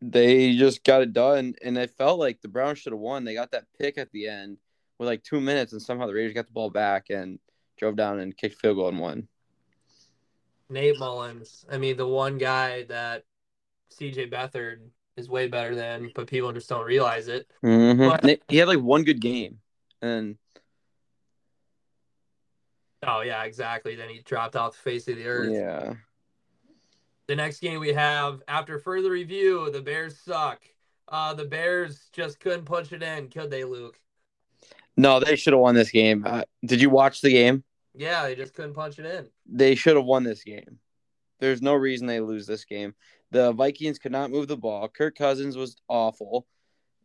they 0.00 0.54
just 0.54 0.84
got 0.84 1.02
it 1.02 1.12
done, 1.12 1.54
and 1.64 1.76
it 1.76 1.96
felt 1.98 2.20
like 2.20 2.40
the 2.40 2.48
Browns 2.48 2.78
should 2.78 2.92
have 2.92 3.00
won. 3.00 3.24
They 3.24 3.34
got 3.34 3.50
that 3.50 3.66
pick 3.80 3.98
at 3.98 4.12
the 4.12 4.28
end 4.28 4.58
with 4.98 5.08
like 5.08 5.24
two 5.24 5.40
minutes, 5.40 5.72
and 5.72 5.82
somehow 5.82 6.06
the 6.06 6.14
Raiders 6.14 6.34
got 6.34 6.46
the 6.46 6.52
ball 6.52 6.70
back 6.70 7.10
and 7.10 7.40
drove 7.78 7.96
down 7.96 8.18
and 8.18 8.36
kicked 8.36 8.60
field 8.60 8.76
goal 8.76 8.88
and 8.88 8.98
won. 8.98 9.28
Nate 10.70 10.98
Mullens, 10.98 11.64
I 11.70 11.78
mean, 11.78 11.96
the 11.96 12.06
one 12.06 12.36
guy 12.36 12.84
that 12.84 13.24
CJ 13.98 14.30
Beathard 14.30 14.80
is 15.16 15.28
way 15.28 15.48
better 15.48 15.74
than, 15.74 16.10
but 16.14 16.26
people 16.26 16.52
just 16.52 16.68
don't 16.68 16.86
realize 16.86 17.28
it. 17.28 17.50
Mm-hmm. 17.64 18.08
But, 18.08 18.40
he 18.48 18.58
had 18.58 18.68
like 18.68 18.80
one 18.80 19.02
good 19.04 19.20
game, 19.20 19.58
and 20.02 20.36
oh 23.02 23.22
yeah, 23.22 23.44
exactly. 23.44 23.96
Then 23.96 24.10
he 24.10 24.20
dropped 24.20 24.56
off 24.56 24.72
the 24.72 24.78
face 24.78 25.08
of 25.08 25.16
the 25.16 25.26
earth. 25.26 25.52
Yeah. 25.52 25.94
The 27.28 27.36
next 27.36 27.60
game 27.60 27.80
we 27.80 27.92
have, 27.92 28.42
after 28.48 28.78
further 28.78 29.10
review, 29.10 29.70
the 29.70 29.82
Bears 29.82 30.18
suck. 30.18 30.60
Uh, 31.08 31.34
the 31.34 31.44
Bears 31.44 32.08
just 32.12 32.40
couldn't 32.40 32.64
punch 32.64 32.92
it 32.92 33.02
in, 33.02 33.28
could 33.28 33.50
they, 33.50 33.64
Luke? 33.64 33.98
No, 34.96 35.20
they 35.20 35.36
should 35.36 35.52
have 35.52 35.60
won 35.60 35.74
this 35.74 35.90
game. 35.90 36.24
Uh, 36.26 36.42
did 36.64 36.80
you 36.80 36.88
watch 36.88 37.20
the 37.20 37.30
game? 37.30 37.64
Yeah, 37.98 38.22
they 38.22 38.36
just 38.36 38.54
couldn't 38.54 38.74
punch 38.74 39.00
it 39.00 39.06
in. 39.06 39.28
They 39.44 39.74
should 39.74 39.96
have 39.96 40.04
won 40.04 40.22
this 40.22 40.44
game. 40.44 40.78
There's 41.40 41.60
no 41.60 41.74
reason 41.74 42.06
they 42.06 42.20
lose 42.20 42.46
this 42.46 42.64
game. 42.64 42.94
The 43.32 43.52
Vikings 43.52 43.98
could 43.98 44.12
not 44.12 44.30
move 44.30 44.46
the 44.46 44.56
ball. 44.56 44.88
Kirk 44.88 45.16
Cousins 45.16 45.56
was 45.56 45.76
awful. 45.88 46.46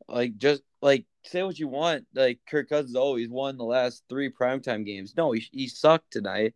Like 0.08 0.38
just 0.38 0.62
like 0.84 1.06
say 1.24 1.42
what 1.42 1.58
you 1.58 1.68
want. 1.68 2.06
Like 2.14 2.42
Kirk 2.48 2.70
Cousins 2.70 2.96
always 2.96 3.28
won 3.28 3.58
the 3.58 3.64
last 3.64 4.04
three 4.08 4.32
primetime 4.32 4.86
games. 4.86 5.16
No, 5.18 5.32
he, 5.32 5.44
he 5.52 5.68
sucked 5.68 6.12
tonight. 6.12 6.54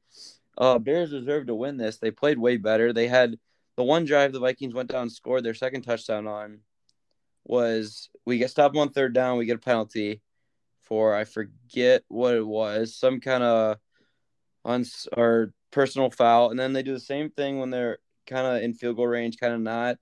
Uh, 0.55 0.77
Bears 0.77 1.09
deserved 1.09 1.47
to 1.47 1.55
win 1.55 1.77
this. 1.77 1.97
They 1.97 2.11
played 2.11 2.37
way 2.37 2.57
better. 2.57 2.93
They 2.93 3.07
had 3.07 3.39
the 3.75 3.83
one 3.83 4.05
drive 4.05 4.33
the 4.33 4.39
Vikings 4.39 4.75
went 4.75 4.91
down 4.91 5.09
scored 5.09 5.43
their 5.43 5.55
second 5.55 5.81
touchdown 5.81 6.27
on 6.27 6.59
was 7.43 8.09
we 8.25 8.37
get 8.37 8.51
stopped 8.51 8.77
on 8.77 8.89
third 8.89 9.13
down, 9.13 9.37
we 9.37 9.45
get 9.45 9.55
a 9.55 9.59
penalty 9.59 10.21
for 10.83 11.15
I 11.15 11.23
forget 11.23 12.03
what 12.07 12.35
it 12.35 12.45
was, 12.45 12.95
some 12.95 13.19
kind 13.19 13.43
of 13.43 13.77
on 14.67 14.85
or 15.15 15.53
personal 15.71 16.11
foul, 16.11 16.51
and 16.51 16.59
then 16.59 16.73
they 16.73 16.83
do 16.83 16.93
the 16.93 16.99
same 16.99 17.31
thing 17.31 17.59
when 17.59 17.71
they're 17.71 17.97
kind 18.27 18.45
of 18.45 18.61
in 18.61 18.73
field 18.73 18.97
goal 18.97 19.07
range, 19.07 19.37
kind 19.37 19.53
of 19.53 19.61
not. 19.61 19.97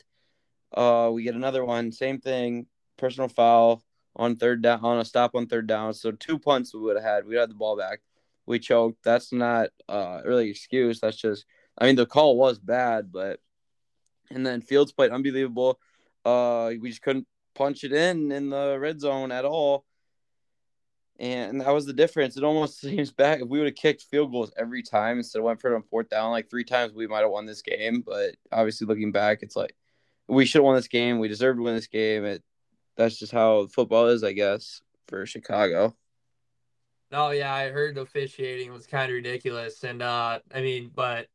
Uh, 0.74 1.12
we 1.14 1.24
get 1.24 1.36
another 1.36 1.64
one, 1.64 1.92
same 1.92 2.20
thing, 2.20 2.66
personal 2.98 3.30
foul 3.30 3.84
on 4.16 4.36
third 4.36 4.62
down, 4.62 4.84
on 4.84 4.98
a 4.98 5.06
stop 5.06 5.36
on 5.36 5.46
third 5.48 5.68
down. 5.68 5.94
So 5.94 6.12
two 6.12 6.40
punts 6.40 6.74
we 6.74 6.82
would 6.82 6.96
have 6.98 7.06
had. 7.06 7.28
We 7.28 7.36
had 7.36 7.50
the 7.50 7.56
ball 7.56 7.78
back. 7.78 8.02
We 8.48 8.60
choked. 8.60 9.04
That's 9.04 9.32
not 9.32 9.70
uh 9.88 10.22
really 10.26 10.50
excuse. 10.50 11.00
That's 11.00 11.18
just, 11.18 11.46
I 11.78 11.86
mean, 11.86 11.96
the 11.96 12.06
call 12.06 12.38
was 12.38 12.60
bad, 12.60 13.12
but 13.12 13.40
and 14.32 14.46
then 14.46 14.62
Fields 14.62 14.92
played 14.92 15.12
unbelievable. 15.12 15.80
Uh, 16.26 16.72
we 16.82 16.90
just 16.90 17.04
couldn't 17.04 17.28
punch 17.54 17.84
it 17.84 17.94
in 17.94 18.32
in 18.32 18.50
the 18.50 18.78
red 18.80 19.00
zone 19.00 19.32
at 19.32 19.46
all. 19.46 19.86
And 21.20 21.62
that 21.62 21.74
was 21.74 21.86
the 21.86 21.94
difference. 21.94 22.36
It 22.36 22.44
almost 22.44 22.80
seems 22.82 23.12
back 23.12 23.42
if 23.42 23.48
we 23.48 23.60
would 23.60 23.68
have 23.68 23.76
kicked 23.76 24.04
field 24.04 24.32
goals 24.32 24.52
every 24.58 24.84
time 24.84 25.18
instead 25.18 25.40
of 25.40 25.46
went 25.46 25.62
for 25.62 25.72
it 25.72 25.76
on 25.76 25.84
fourth 25.84 26.10
down 26.10 26.32
like 26.32 26.50
three 26.50 26.64
times, 26.64 26.94
we 26.94 27.08
might 27.08 27.22
have 27.22 27.32
won 27.32 27.46
this 27.46 27.62
game. 27.62 28.02
But 28.02 28.36
obviously, 28.52 28.88
looking 28.88 29.12
back, 29.12 29.40
it's 29.42 29.56
like 29.56 29.76
we 30.28 30.46
should 30.46 30.60
have 30.60 30.66
won 30.66 30.76
this 30.76 30.88
game. 30.88 31.20
We 31.20 31.28
deserved 31.28 31.58
to 31.58 31.64
win 31.64 31.76
this 31.76 31.88
game. 31.88 32.26
It 32.26 32.44
that's 32.96 33.20
just 33.20 33.32
how 33.32 33.68
football 33.68 34.08
is, 34.08 34.24
I 34.24 34.32
guess, 34.32 34.82
for 35.08 35.26
Chicago. 35.26 35.96
No, 37.12 37.30
yeah, 37.32 37.54
I 37.54 37.70
heard 37.70 37.98
officiating 37.98 38.72
was 38.72 38.88
kind 38.88 39.10
of 39.10 39.16
ridiculous, 39.16 39.84
and 39.84 40.02
uh, 40.02 40.40
I 40.54 40.62
mean, 40.62 40.92
but 40.94 41.28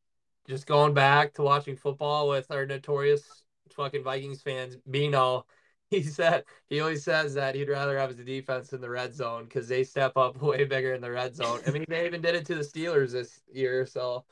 just 0.48 0.66
going 0.66 0.94
back 0.94 1.34
to 1.34 1.42
watching 1.42 1.76
football 1.76 2.28
with 2.28 2.50
our 2.50 2.66
notorious 2.66 3.44
fucking 3.70 4.02
Vikings 4.02 4.42
fans, 4.42 4.76
Bino, 4.90 5.46
he 6.00 6.02
said 6.02 6.44
he 6.68 6.80
always 6.80 7.02
says 7.02 7.34
that 7.34 7.56
he'd 7.56 7.68
rather 7.68 7.98
have 7.98 8.10
his 8.10 8.24
defense 8.24 8.72
in 8.72 8.80
the 8.80 8.88
red 8.88 9.12
zone 9.12 9.44
because 9.44 9.66
they 9.66 9.82
step 9.82 10.16
up 10.16 10.40
way 10.42 10.64
bigger 10.64 10.94
in 10.94 11.00
the 11.00 11.10
red 11.10 11.34
zone. 11.34 11.60
I 11.66 11.70
mean, 11.70 11.84
they 11.88 12.06
even 12.06 12.22
did 12.22 12.36
it 12.36 12.46
to 12.46 12.54
the 12.54 12.60
Steelers 12.60 13.12
this 13.12 13.40
year, 13.52 13.84
so. 13.86 14.24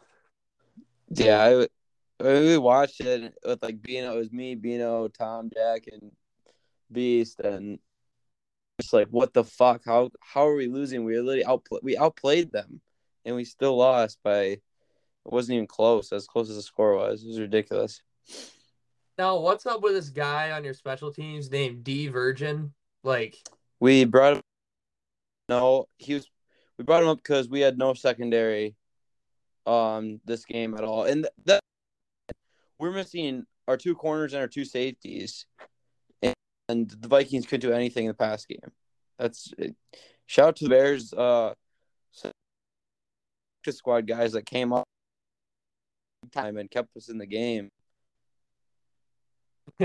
Yeah, 1.11 1.43
I, 1.43 1.67
we 2.23 2.59
watched 2.59 3.00
it 3.00 3.35
with 3.45 3.62
like 3.62 3.83
Bino. 3.83 4.15
It 4.15 4.19
was 4.19 4.33
me, 4.33 4.55
Bino, 4.55 5.09
Tom, 5.09 5.50
Jack, 5.53 5.88
and 5.91 6.12
Beast, 6.93 7.41
and 7.41 7.79
just 8.81 8.93
like 8.93 9.09
what 9.09 9.33
the 9.33 9.45
fuck? 9.45 9.83
How 9.85 10.11
how 10.21 10.47
are 10.47 10.55
we 10.55 10.69
losing? 10.69 11.05
We 11.05 11.19
literally 11.19 11.45
we 11.83 11.97
outplayed 11.97 12.53
them, 12.53 12.81
and 13.25 13.35
we 13.35 13.45
still 13.45 13.77
lost 13.77 14.19
by. 14.23 14.61
It 15.25 15.33
wasn't 15.35 15.57
even 15.57 15.67
close. 15.67 16.12
As 16.12 16.27
close 16.27 16.49
as 16.50 16.57
the 16.57 16.62
score 16.62 16.95
was, 16.95 17.25
it 17.25 17.29
was 17.29 17.41
ridiculous. 17.41 18.03
Now, 19.19 19.37
what's 19.41 19.67
up 19.67 19.83
with 19.83 19.95
this 19.95 20.11
guy 20.11 20.53
on 20.53 20.63
your 20.63 20.75
special 20.75 21.13
teams 21.13 21.51
named 21.51 21.83
D 21.83 22.07
Virgin? 22.07 22.73
Like, 23.03 23.37
we 23.81 24.05
brought 24.05 24.37
him. 24.37 24.43
No, 25.49 25.87
he 25.97 26.15
was. 26.15 26.31
We 26.79 26.85
brought 26.85 27.03
him 27.03 27.09
up 27.09 27.19
because 27.19 27.49
we 27.49 27.59
had 27.59 27.77
no 27.77 27.95
secondary, 27.95 28.77
um, 29.67 30.21
this 30.25 30.45
game 30.45 30.75
at 30.75 30.85
all, 30.85 31.03
and 31.03 31.27
that 31.47 31.61
we're 32.79 32.93
missing 32.93 33.45
our 33.67 33.77
two 33.77 33.97
corners 33.97 34.35
and 34.35 34.41
our 34.41 34.47
two 34.47 34.65
safeties, 34.65 35.47
and, 36.23 36.35
and 36.69 36.89
the 36.89 37.09
Vikings 37.09 37.45
couldn't 37.47 37.69
do 37.69 37.75
anything 37.75 38.05
in 38.05 38.11
the 38.11 38.15
past 38.15 38.47
game. 38.47 38.71
That's 39.19 39.53
shout 40.27 40.49
out 40.49 40.57
to 40.57 40.65
the 40.65 40.71
Bears, 40.71 41.13
uh, 41.13 41.55
squad 43.69 44.07
guys 44.07 44.33
that 44.33 44.47
came 44.47 44.73
up 44.73 44.85
time 46.33 46.57
and 46.57 46.71
kept 46.71 46.97
us 46.97 47.09
in 47.09 47.19
the 47.19 47.27
game. 47.27 47.69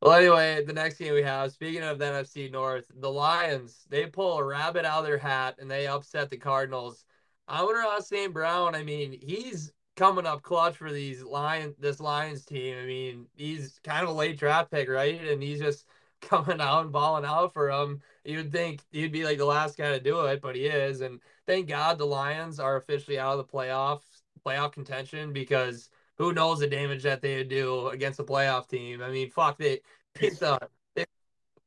well, 0.00 0.12
anyway, 0.12 0.64
the 0.64 0.72
next 0.72 0.98
game 0.98 1.14
we 1.14 1.22
have, 1.22 1.52
speaking 1.52 1.82
of 1.82 1.98
the 1.98 2.04
NFC 2.04 2.50
North, 2.50 2.90
the 2.94 3.10
Lions, 3.10 3.84
they 3.88 4.06
pull 4.06 4.38
a 4.38 4.44
rabbit 4.44 4.84
out 4.84 5.00
of 5.00 5.04
their 5.06 5.18
hat 5.18 5.56
and 5.58 5.70
they 5.70 5.86
upset 5.86 6.30
the 6.30 6.36
Cardinals. 6.36 7.04
I 7.46 7.62
wonder 7.64 7.80
how 7.80 7.98
St. 8.00 8.32
Brown, 8.32 8.74
I 8.74 8.82
mean, 8.82 9.18
he's 9.20 9.72
coming 9.96 10.26
up 10.26 10.42
clutch 10.42 10.76
for 10.76 10.92
these 10.92 11.22
Lions 11.24 11.74
this 11.78 11.98
Lions 12.00 12.44
team. 12.44 12.76
I 12.78 12.86
mean, 12.86 13.26
he's 13.34 13.80
kind 13.82 14.04
of 14.04 14.10
a 14.10 14.12
late 14.12 14.38
draft 14.38 14.70
pick, 14.70 14.88
right? 14.88 15.20
And 15.20 15.42
he's 15.42 15.58
just 15.60 15.86
coming 16.20 16.60
out 16.60 16.82
and 16.82 16.92
balling 16.92 17.24
out 17.24 17.52
for 17.52 17.70
them. 17.70 18.00
You'd 18.24 18.52
think 18.52 18.82
he'd 18.92 19.12
be 19.12 19.24
like 19.24 19.38
the 19.38 19.44
last 19.44 19.76
guy 19.76 19.92
to 19.92 20.00
do 20.00 20.20
it, 20.26 20.40
but 20.40 20.56
he 20.56 20.66
is. 20.66 21.00
And 21.00 21.20
thank 21.46 21.68
God 21.68 21.98
the 21.98 22.06
Lions 22.06 22.60
are 22.60 22.76
officially 22.76 23.18
out 23.18 23.38
of 23.38 23.46
the 23.46 23.52
playoffs, 23.52 24.22
playoff 24.44 24.72
contention 24.72 25.32
because 25.32 25.88
who 26.18 26.32
knows 26.32 26.58
the 26.58 26.66
damage 26.66 27.04
that 27.04 27.22
they 27.22 27.38
would 27.38 27.48
do 27.48 27.88
against 27.88 28.20
a 28.20 28.24
playoff 28.24 28.68
team. 28.68 29.02
I 29.02 29.10
mean, 29.10 29.30
fuck, 29.30 29.56
they 29.56 29.80
beat 30.18 30.38
the, 30.38 30.58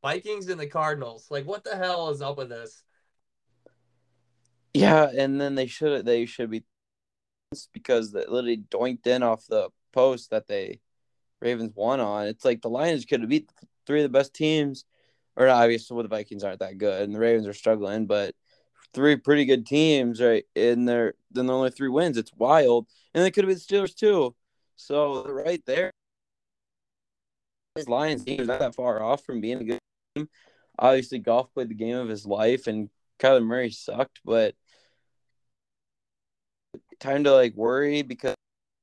Vikings 0.02 0.50
and 0.50 0.60
the 0.60 0.68
Cardinals. 0.68 1.28
Like, 1.30 1.46
what 1.46 1.64
the 1.64 1.76
hell 1.76 2.10
is 2.10 2.22
up 2.22 2.38
with 2.38 2.50
this? 2.50 2.84
Yeah, 4.74 5.10
and 5.16 5.40
then 5.40 5.56
they 5.56 5.68
should 5.68 6.06
they 6.06 6.26
should 6.26 6.50
be 6.50 6.64
because 7.74 8.12
they 8.12 8.22
literally 8.22 8.64
doinked 8.70 9.06
in 9.06 9.22
off 9.22 9.46
the 9.48 9.70
post 9.92 10.30
that 10.32 10.48
they 10.48 10.80
Ravens 11.42 11.74
won 11.76 12.00
on. 12.00 12.28
It's 12.28 12.46
like 12.46 12.62
the 12.62 12.70
Lions 12.70 13.06
could 13.06 13.22
have 13.22 13.30
beat 13.30 13.52
three 13.86 14.00
of 14.00 14.12
the 14.12 14.18
best 14.18 14.34
teams, 14.34 14.86
or 15.36 15.50
obviously 15.50 15.96
well, 15.96 16.04
the 16.04 16.10
Vikings 16.10 16.44
aren't 16.44 16.60
that 16.60 16.78
good 16.78 17.04
and 17.04 17.14
the 17.14 17.20
Ravens 17.20 17.48
are 17.48 17.54
struggling, 17.54 18.06
but 18.06 18.34
three 18.94 19.18
pretty 19.18 19.46
good 19.46 19.66
teams, 19.66 20.22
right? 20.22 20.46
In 20.56 20.86
their 20.86 21.16
then 21.32 21.48
the 21.48 21.54
only 21.54 21.72
three 21.72 21.90
wins. 21.90 22.18
It's 22.18 22.34
wild, 22.34 22.88
and 23.14 23.24
they 23.24 23.32
could 23.32 23.44
have 23.44 23.50
been 23.50 23.58
the 23.58 23.76
Steelers 23.76 23.96
too. 23.96 24.34
So 24.82 25.24
right 25.26 25.62
there, 25.66 25.92
this 27.76 27.88
Lions 27.88 28.24
team 28.24 28.42
is 28.42 28.48
not 28.48 28.60
that 28.60 28.76
far 28.76 29.02
off 29.02 29.24
from 29.24 29.40
being 29.40 29.60
a 29.60 29.64
good 29.64 29.80
team. 30.16 30.28
Obviously, 30.78 31.20
Goff 31.20 31.54
played 31.54 31.70
the 31.70 31.76
game 31.76 31.98
of 31.98 32.10
his 32.10 32.26
life, 32.26 32.68
and 32.68 32.90
Kyler 33.20 33.46
Murray 33.46 33.72
sucked, 33.72 34.20
but 34.26 34.56
time 37.00 37.24
to 37.24 37.34
like 37.34 37.56
worry 37.56 38.02
because 38.02 38.36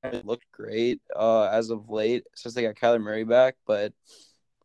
it 0.05 0.25
looked 0.25 0.51
great 0.53 1.01
uh, 1.17 1.45
as 1.45 1.71
of 1.71 1.91
late 1.91 2.25
since 2.35 2.55
they 2.55 2.63
got 2.63 2.77
Kyler 2.77 3.01
Murray 3.01 3.25
back. 3.25 3.57
But 3.67 3.93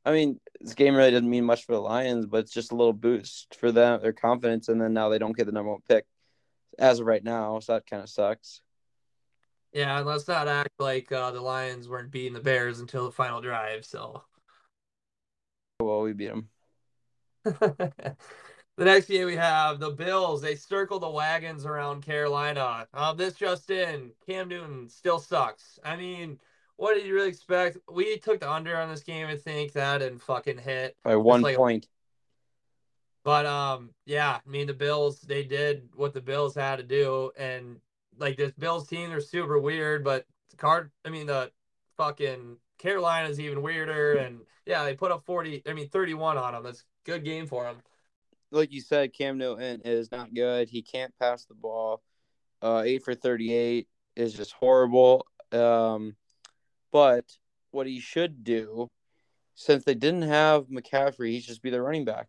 I 0.05 0.11
mean, 0.11 0.39
this 0.61 0.75
game 0.75 0.95
really 0.95 1.11
doesn't 1.11 1.29
mean 1.29 1.45
much 1.45 1.65
for 1.65 1.73
the 1.73 1.81
Lions, 1.81 2.25
but 2.25 2.41
it's 2.41 2.53
just 2.53 2.71
a 2.71 2.75
little 2.75 2.93
boost 2.93 3.55
for 3.59 3.71
them, 3.71 4.01
their 4.01 4.13
confidence, 4.13 4.69
and 4.69 4.79
then 4.79 4.93
now 4.93 5.09
they 5.09 5.19
don't 5.19 5.35
get 5.35 5.47
the 5.47 5.51
number 5.51 5.71
one 5.71 5.81
pick 5.87 6.05
as 6.77 6.99
of 6.99 7.07
right 7.07 7.23
now, 7.23 7.59
so 7.59 7.73
that 7.73 7.87
kind 7.87 8.03
of 8.03 8.09
sucks. 8.09 8.62
Yeah, 9.73 9.97
and 9.97 10.05
let's 10.05 10.27
not 10.27 10.47
act 10.47 10.69
like 10.79 11.11
uh, 11.11 11.31
the 11.31 11.41
Lions 11.41 11.89
weren't 11.89 12.11
beating 12.11 12.33
the 12.33 12.39
Bears 12.39 12.79
until 12.79 13.05
the 13.05 13.11
final 13.11 13.41
drive. 13.41 13.85
So, 13.85 14.23
well, 15.79 16.01
we 16.01 16.13
beat 16.13 16.27
them. 16.27 16.49
the 17.43 18.15
next 18.77 19.07
game 19.07 19.25
we 19.25 19.35
have 19.35 19.79
the 19.79 19.89
Bills. 19.89 20.41
They 20.41 20.55
circle 20.55 20.99
the 20.99 21.09
wagons 21.09 21.65
around 21.65 22.03
Carolina. 22.03 22.87
Uh, 22.93 23.13
this 23.13 23.33
just 23.33 23.71
in: 23.71 24.11
Cam 24.27 24.47
Newton 24.47 24.89
still 24.89 25.17
sucks. 25.17 25.79
I 25.83 25.95
mean, 25.95 26.39
what 26.75 26.93
did 26.93 27.07
you 27.07 27.15
really 27.15 27.29
expect? 27.29 27.77
We 27.91 28.17
took 28.19 28.41
the 28.41 28.51
under 28.51 28.77
on 28.77 28.89
this 28.89 29.03
game. 29.03 29.25
I 29.25 29.37
think 29.37 29.73
that 29.73 30.03
and 30.03 30.21
fucking 30.21 30.59
hit 30.59 30.95
by 31.03 31.15
one 31.15 31.41
like, 31.41 31.57
point. 31.57 31.87
But 33.23 33.47
um, 33.47 33.89
yeah, 34.05 34.39
I 34.45 34.49
mean 34.49 34.67
the 34.67 34.73
Bills. 34.73 35.21
They 35.21 35.43
did 35.43 35.89
what 35.95 36.13
the 36.13 36.21
Bills 36.21 36.53
had 36.53 36.75
to 36.75 36.83
do, 36.83 37.31
and 37.37 37.77
like 38.17 38.37
this 38.37 38.51
Bills 38.51 38.87
team, 38.87 39.09
they're 39.09 39.19
super 39.21 39.59
weird, 39.59 40.03
but 40.03 40.25
card 40.57 40.91
I 41.05 41.09
mean 41.09 41.27
the 41.27 41.51
fucking 41.97 42.57
Carolina's 42.77 43.39
even 43.39 43.61
weirder 43.61 44.15
and 44.15 44.41
yeah, 44.65 44.83
they 44.83 44.95
put 44.95 45.11
up 45.11 45.25
40 45.25 45.63
I 45.67 45.73
mean 45.73 45.89
31 45.89 46.37
on 46.37 46.53
them. 46.53 46.63
That's 46.63 46.83
good 47.05 47.23
game 47.23 47.47
for 47.47 47.63
them. 47.63 47.77
Like 48.51 48.71
you 48.71 48.81
said, 48.81 49.13
Cam 49.13 49.37
Newton 49.37 49.81
is 49.83 50.11
not 50.11 50.33
good. 50.33 50.69
He 50.69 50.81
can't 50.81 51.13
pass 51.19 51.45
the 51.45 51.55
ball. 51.55 52.01
Uh 52.61 52.83
8 52.85 53.03
for 53.03 53.15
38 53.15 53.87
is 54.15 54.33
just 54.33 54.53
horrible. 54.53 55.25
Um 55.51 56.15
but 56.91 57.25
what 57.71 57.87
he 57.87 57.99
should 57.99 58.43
do 58.43 58.89
since 59.55 59.83
they 59.83 59.95
didn't 59.95 60.23
have 60.23 60.65
McCaffrey, 60.67 61.31
he 61.31 61.39
should 61.39 61.49
just 61.49 61.61
be 61.61 61.69
their 61.69 61.83
running 61.83 62.05
back. 62.05 62.27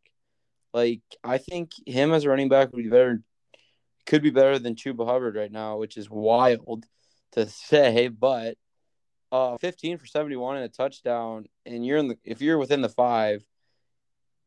Like 0.73 1.03
I 1.23 1.39
think 1.39 1.73
him 1.87 2.13
as 2.13 2.25
a 2.25 2.29
running 2.29 2.49
back 2.49 2.73
would 2.73 2.83
be 2.83 2.91
better 2.91 3.23
could 4.07 4.23
be 4.23 4.31
better 4.31 4.59
than 4.59 4.75
Chuba 4.75 5.07
Hubbard 5.07 5.37
right 5.37 5.53
now, 5.53 5.79
which 5.79 5.97
is 5.97 6.11
wild 6.11 6.87
to 7.33 7.49
say, 7.49 8.09
but 8.09 8.57
uh 9.33 9.57
15 9.59 9.99
for 9.99 10.07
71 10.07 10.57
and 10.57 10.65
a 10.65 10.69
touchdown 10.69 11.47
and 11.67 11.85
you're 11.85 11.99
in 11.99 12.07
the 12.07 12.19
if 12.25 12.41
you're 12.41 12.59
within 12.59 12.83
the 12.83 12.89
5 12.89 13.45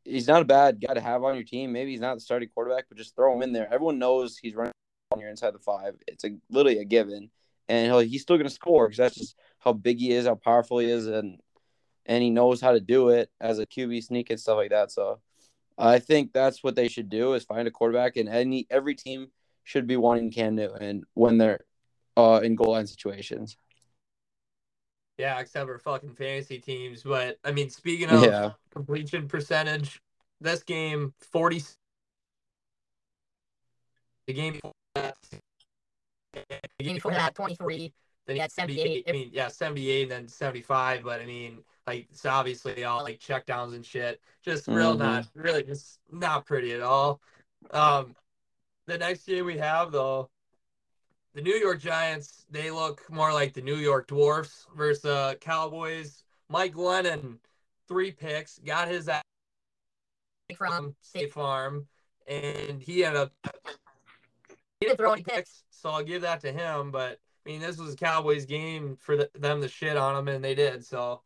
he's 0.08 0.28
not 0.28 0.42
a 0.42 0.46
bad 0.46 0.80
guy 0.80 0.94
to 0.94 1.02
have 1.02 1.24
on 1.24 1.36
your 1.36 1.44
team. 1.44 1.72
Maybe 1.72 1.92
he's 1.92 2.00
not 2.00 2.16
the 2.16 2.22
starting 2.22 2.50
quarterback, 2.50 2.86
but 2.88 2.98
just 2.98 3.16
throw 3.16 3.36
him 3.36 3.42
in 3.42 3.52
there. 3.52 3.72
Everyone 3.72 4.00
knows 4.00 4.38
he's 4.38 4.56
running 4.56 4.74
on 5.12 5.20
your 5.20 5.30
inside 5.30 5.54
the 5.54 5.60
5. 5.60 5.96
It's 6.08 6.24
a 6.24 6.30
literally 6.50 6.80
a 6.80 6.86
given. 6.86 7.30
And 7.70 7.94
he's 8.08 8.22
still 8.22 8.38
going 8.38 8.48
to 8.48 8.54
score 8.54 8.88
because 8.88 8.98
that's 8.98 9.16
just 9.16 9.36
how 9.60 9.74
big 9.74 10.00
he 10.00 10.12
is, 10.12 10.26
how 10.26 10.36
powerful 10.36 10.80
he 10.80 10.90
is 10.90 11.08
and 11.08 11.40
and 12.06 12.24
he 12.24 12.30
knows 12.30 12.62
how 12.62 12.72
to 12.72 12.80
do 12.80 13.10
it 13.10 13.30
as 13.42 13.60
a 13.60 13.66
QB 13.66 14.02
sneak 14.06 14.30
and 14.30 14.40
stuff 14.40 14.56
like 14.56 14.70
that. 14.70 14.90
So 14.90 15.20
I 15.78 16.00
think 16.00 16.32
that's 16.32 16.64
what 16.64 16.76
they 16.76 16.88
should 16.88 17.10
do 17.10 17.34
is 17.34 17.44
find 17.44 17.68
a 17.68 17.72
quarterback 17.72 18.16
and 18.16 18.30
any 18.30 18.66
every 18.70 18.96
team 18.96 19.28
should 19.68 19.86
be 19.86 19.98
wanting 19.98 20.32
Cam 20.32 20.56
Newton 20.56 21.04
when 21.14 21.38
they're 21.38 21.60
uh, 22.16 22.40
in 22.42 22.56
goal 22.56 22.72
line 22.72 22.88
situations. 22.88 23.58
Yeah, 25.18 25.38
except 25.40 25.68
for 25.68 25.78
fucking 25.78 26.14
fantasy 26.14 26.58
teams. 26.58 27.04
But 27.04 27.38
I 27.44 27.52
mean, 27.52 27.70
speaking 27.70 28.10
of 28.10 28.24
yeah. 28.24 28.52
completion 28.72 29.28
percentage, 29.28 30.02
this 30.40 30.64
game 30.64 31.14
forty. 31.20 31.62
The 34.26 34.34
game 34.34 34.60
The 34.94 35.14
game 36.80 36.96
before 36.96 37.12
that, 37.12 37.36
23. 37.36 37.94
Then 38.26 38.36
he 38.36 38.42
had 38.42 38.52
78. 38.52 39.06
I 39.08 39.12
mean, 39.12 39.30
yeah, 39.34 39.48
78 39.48 40.04
and 40.04 40.12
then 40.12 40.28
75. 40.28 41.04
But 41.04 41.20
I 41.22 41.26
mean, 41.26 41.60
like 41.86 42.08
it's 42.10 42.26
obviously 42.26 42.86
all 42.86 43.04
like 43.04 43.20
checkdowns 43.20 43.76
and 43.76 43.86
shit. 43.86 44.22
Just 44.44 44.68
real 44.68 44.96
Mhm. 44.96 45.00
not 45.00 45.28
really 45.34 45.64
just 45.64 46.00
not 46.10 46.46
pretty 46.46 46.74
at 46.74 46.82
all. 46.82 47.22
Um, 47.72 48.16
the 48.88 48.98
next 48.98 49.28
game 49.28 49.46
we 49.46 49.58
have 49.58 49.92
though, 49.92 50.30
the 51.34 51.42
New 51.42 51.56
York 51.56 51.80
Giants. 51.80 52.46
They 52.50 52.72
look 52.72 53.04
more 53.10 53.32
like 53.32 53.54
the 53.54 53.62
New 53.62 53.76
York 53.76 54.08
Dwarfs 54.08 54.66
versus 54.76 55.06
uh, 55.06 55.36
Cowboys. 55.40 56.24
Mike 56.50 56.74
Glennon, 56.74 57.38
three 57.88 58.12
picks, 58.12 58.60
got 58.60 58.88
his 58.88 59.10
ass 59.10 59.22
from 60.56 60.96
State 61.02 61.34
Farm, 61.34 61.86
and 62.28 62.82
he 62.82 63.04
ended 63.04 63.22
up 63.22 63.34
he 64.80 64.88
didn't 64.88 64.98
throw 64.98 65.14
any 65.14 65.24
picks, 65.24 65.64
so 65.70 65.90
I'll 65.90 66.04
give 66.04 66.22
that 66.22 66.42
to 66.42 66.52
him. 66.52 66.92
But 66.92 67.20
I 67.46 67.50
mean, 67.50 67.60
this 67.60 67.78
was 67.78 67.94
a 67.94 67.98
Cowboys 67.98 68.46
game 68.46 68.98
for 69.00 69.18
the, 69.18 69.30
them 69.38 69.62
to 69.62 69.68
shit 69.68 69.98
on 69.98 70.16
him, 70.16 70.28
and 70.28 70.44
they 70.44 70.56
did. 70.56 70.86
So 70.86 71.22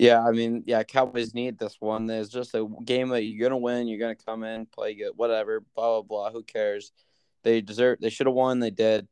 Yeah, 0.00 0.26
I 0.26 0.30
mean, 0.30 0.64
yeah, 0.66 0.82
Cowboys 0.82 1.34
need 1.34 1.58
this 1.58 1.76
one. 1.78 2.06
There's 2.06 2.30
just 2.30 2.54
a 2.54 2.66
game 2.86 3.10
that 3.10 3.22
you're 3.22 3.46
gonna 3.46 3.60
win. 3.60 3.86
You're 3.86 3.98
gonna 3.98 4.14
come 4.14 4.44
in, 4.44 4.64
play 4.64 4.94
good, 4.94 5.12
whatever, 5.14 5.62
blah 5.76 6.00
blah 6.00 6.02
blah. 6.02 6.30
Who 6.30 6.42
cares? 6.42 6.92
They 7.42 7.60
deserve. 7.60 7.98
They 8.00 8.08
should 8.08 8.26
have 8.26 8.34
won. 8.34 8.60
They 8.60 8.70
did, 8.70 9.08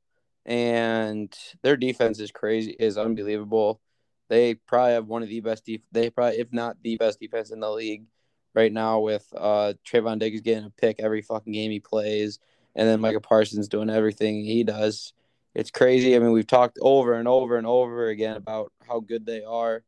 and 0.46 1.30
their 1.62 1.76
defense 1.76 2.20
is 2.20 2.30
crazy. 2.30 2.74
Is 2.80 2.96
unbelievable. 2.96 3.82
They 4.30 4.54
probably 4.54 4.92
have 4.94 5.06
one 5.06 5.22
of 5.22 5.28
the 5.28 5.40
best. 5.40 5.66
Def- 5.66 5.82
they 5.92 6.08
probably, 6.08 6.38
if 6.38 6.54
not 6.54 6.78
the 6.82 6.96
best 6.96 7.20
defense 7.20 7.50
in 7.50 7.60
the 7.60 7.70
league 7.70 8.06
right 8.54 8.72
now. 8.72 9.00
With 9.00 9.26
uh 9.36 9.74
Trevon 9.86 10.18
Diggs 10.18 10.40
getting 10.40 10.64
a 10.64 10.70
pick 10.70 11.00
every 11.00 11.20
fucking 11.20 11.52
game 11.52 11.70
he 11.70 11.80
plays, 11.80 12.38
and 12.74 12.88
then 12.88 13.02
Micah 13.02 13.20
Parsons 13.20 13.68
doing 13.68 13.90
everything 13.90 14.42
he 14.42 14.64
does. 14.64 15.12
It's 15.54 15.70
crazy. 15.70 16.16
I 16.16 16.18
mean, 16.18 16.32
we've 16.32 16.46
talked 16.46 16.78
over 16.80 17.12
and 17.12 17.28
over 17.28 17.58
and 17.58 17.66
over 17.66 18.08
again 18.08 18.36
about 18.36 18.72
how 18.86 19.00
good 19.00 19.26
they 19.26 19.44
are 19.44 19.84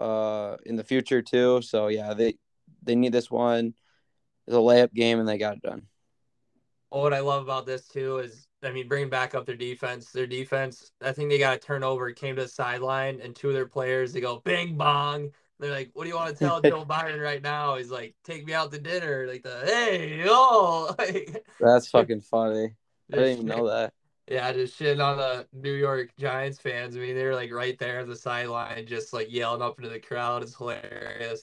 uh 0.00 0.56
in 0.64 0.76
the 0.76 0.84
future 0.84 1.22
too. 1.22 1.62
So 1.62 1.88
yeah, 1.88 2.14
they 2.14 2.34
they 2.82 2.94
need 2.94 3.12
this 3.12 3.30
one. 3.30 3.74
It's 4.46 4.56
a 4.56 4.60
layup 4.60 4.92
game 4.92 5.20
and 5.20 5.28
they 5.28 5.38
got 5.38 5.56
it 5.56 5.62
done. 5.62 5.82
Well, 6.90 7.02
what 7.02 7.14
I 7.14 7.20
love 7.20 7.42
about 7.42 7.66
this 7.66 7.86
too 7.86 8.18
is, 8.18 8.48
I 8.64 8.72
mean, 8.72 8.88
bringing 8.88 9.10
back 9.10 9.34
up 9.34 9.46
their 9.46 9.56
defense. 9.56 10.10
Their 10.10 10.26
defense, 10.26 10.90
I 11.00 11.12
think 11.12 11.30
they 11.30 11.38
got 11.38 11.56
a 11.56 11.60
turnover. 11.60 12.10
Came 12.12 12.34
to 12.36 12.42
the 12.42 12.48
sideline, 12.48 13.20
and 13.22 13.34
two 13.34 13.48
of 13.48 13.54
their 13.54 13.66
players, 13.66 14.12
they 14.12 14.20
go 14.20 14.40
bing 14.44 14.76
bong. 14.76 15.30
They're 15.60 15.70
like, 15.70 15.90
"What 15.92 16.04
do 16.04 16.08
you 16.08 16.16
want 16.16 16.36
to 16.36 16.44
tell 16.44 16.60
Joe 16.62 16.84
Biden 16.84 17.22
right 17.22 17.42
now?" 17.42 17.76
He's 17.76 17.90
like, 17.90 18.16
"Take 18.24 18.44
me 18.44 18.54
out 18.54 18.72
to 18.72 18.80
dinner." 18.80 19.26
Like 19.28 19.42
the 19.42 19.60
hey 19.64 20.24
oh, 20.26 20.94
like, 20.98 21.44
That's 21.60 21.88
fucking 21.88 22.22
funny. 22.22 22.74
I 23.12 23.16
didn't 23.16 23.32
even 23.32 23.46
know 23.46 23.68
that. 23.68 23.92
Yeah, 24.30 24.52
just 24.52 24.78
shitting 24.78 25.04
on 25.04 25.16
the 25.16 25.48
New 25.52 25.72
York 25.72 26.12
Giants 26.16 26.60
fans. 26.60 26.96
I 26.96 27.00
mean, 27.00 27.16
they're 27.16 27.34
like 27.34 27.52
right 27.52 27.76
there 27.80 28.00
on 28.00 28.08
the 28.08 28.14
sideline, 28.14 28.86
just 28.86 29.12
like 29.12 29.26
yelling 29.28 29.60
up 29.60 29.76
into 29.78 29.90
the 29.90 29.98
crowd. 29.98 30.44
It's 30.44 30.56
hilarious. 30.56 31.42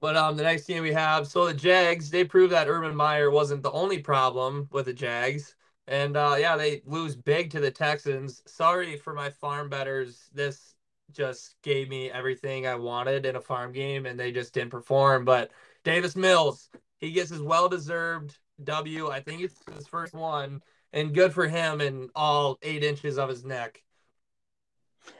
But 0.00 0.16
um, 0.16 0.38
the 0.38 0.44
next 0.44 0.64
team 0.64 0.82
we 0.82 0.94
have, 0.94 1.26
so 1.26 1.44
the 1.44 1.52
Jags, 1.52 2.08
they 2.08 2.24
proved 2.24 2.54
that 2.54 2.68
Urban 2.68 2.96
Meyer 2.96 3.30
wasn't 3.30 3.62
the 3.62 3.70
only 3.70 3.98
problem 3.98 4.66
with 4.72 4.86
the 4.86 4.94
Jags. 4.94 5.54
And 5.86 6.16
uh, 6.16 6.36
yeah, 6.38 6.56
they 6.56 6.80
lose 6.86 7.16
big 7.16 7.50
to 7.50 7.60
the 7.60 7.70
Texans. 7.70 8.42
Sorry 8.46 8.96
for 8.96 9.12
my 9.12 9.28
farm 9.28 9.68
betters. 9.68 10.30
This 10.32 10.74
just 11.12 11.56
gave 11.62 11.90
me 11.90 12.10
everything 12.10 12.66
I 12.66 12.76
wanted 12.76 13.26
in 13.26 13.36
a 13.36 13.42
farm 13.42 13.72
game, 13.72 14.06
and 14.06 14.18
they 14.18 14.32
just 14.32 14.54
didn't 14.54 14.70
perform. 14.70 15.26
But 15.26 15.50
Davis 15.84 16.16
Mills, 16.16 16.70
he 16.98 17.12
gets 17.12 17.28
his 17.28 17.42
well-deserved 17.42 18.38
W. 18.64 19.10
I 19.10 19.20
think 19.20 19.42
it's 19.42 19.60
his 19.76 19.86
first 19.86 20.14
one, 20.14 20.62
and 20.92 21.14
good 21.14 21.32
for 21.32 21.48
him 21.48 21.80
and 21.80 22.10
all 22.14 22.58
eight 22.62 22.84
inches 22.84 23.18
of 23.18 23.28
his 23.28 23.44
neck. 23.44 23.82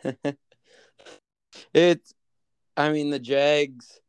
It's 1.74 2.14
I 2.76 2.90
mean 2.90 3.10
the 3.10 3.18
Jags 3.18 4.00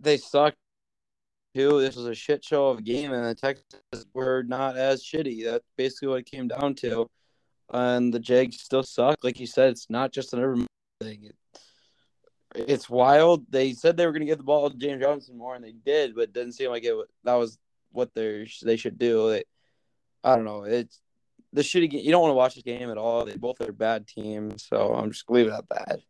they 0.00 0.16
suck 0.16 0.54
too. 1.54 1.80
This 1.80 1.96
was 1.96 2.06
a 2.06 2.14
shit 2.14 2.44
show 2.44 2.68
of 2.68 2.78
a 2.78 2.82
game 2.82 3.12
and 3.12 3.24
the 3.24 3.34
Texans 3.34 4.06
were 4.14 4.42
not 4.42 4.76
as 4.76 5.04
shitty. 5.04 5.44
That's 5.44 5.66
basically 5.76 6.08
what 6.08 6.20
it 6.20 6.30
came 6.30 6.48
down 6.48 6.74
to. 6.76 7.08
And 7.72 8.12
the 8.12 8.20
Jags 8.20 8.60
still 8.60 8.82
suck. 8.82 9.18
Like 9.22 9.40
you 9.40 9.46
said, 9.46 9.70
it's 9.70 9.90
not 9.90 10.12
just 10.12 10.34
an 10.34 10.40
urban 10.40 10.66
thing. 11.00 11.24
It, 11.24 11.36
it's 12.54 12.88
wild. 12.88 13.46
They 13.50 13.72
said 13.72 13.96
they 13.96 14.06
were 14.06 14.12
going 14.12 14.20
to 14.20 14.26
get 14.26 14.36
the 14.36 14.44
ball 14.44 14.68
to 14.68 14.76
James 14.76 15.02
Robinson 15.02 15.38
more, 15.38 15.54
and 15.54 15.64
they 15.64 15.72
did, 15.72 16.14
but 16.14 16.24
it 16.24 16.32
didn't 16.34 16.52
seem 16.52 16.70
like 16.70 16.84
it. 16.84 16.94
That 17.24 17.34
was 17.34 17.58
what 17.92 18.14
they 18.14 18.46
they 18.62 18.76
should 18.76 18.98
do. 18.98 19.30
They, 19.30 19.44
I 20.24 20.36
don't 20.36 20.44
know. 20.44 20.64
It's 20.64 21.00
the 21.52 21.62
shitty 21.62 21.90
game. 21.90 22.04
You 22.04 22.12
don't 22.12 22.22
want 22.22 22.32
to 22.32 22.36
watch 22.36 22.54
this 22.54 22.64
game 22.64 22.90
at 22.90 22.98
all. 22.98 23.24
They 23.24 23.36
both 23.36 23.60
are 23.60 23.72
bad 23.72 24.06
teams, 24.06 24.64
so 24.64 24.94
I'm 24.94 25.10
just 25.10 25.30
leaving 25.30 25.52
it 25.52 25.56
at 25.56 25.68
that. 25.68 26.00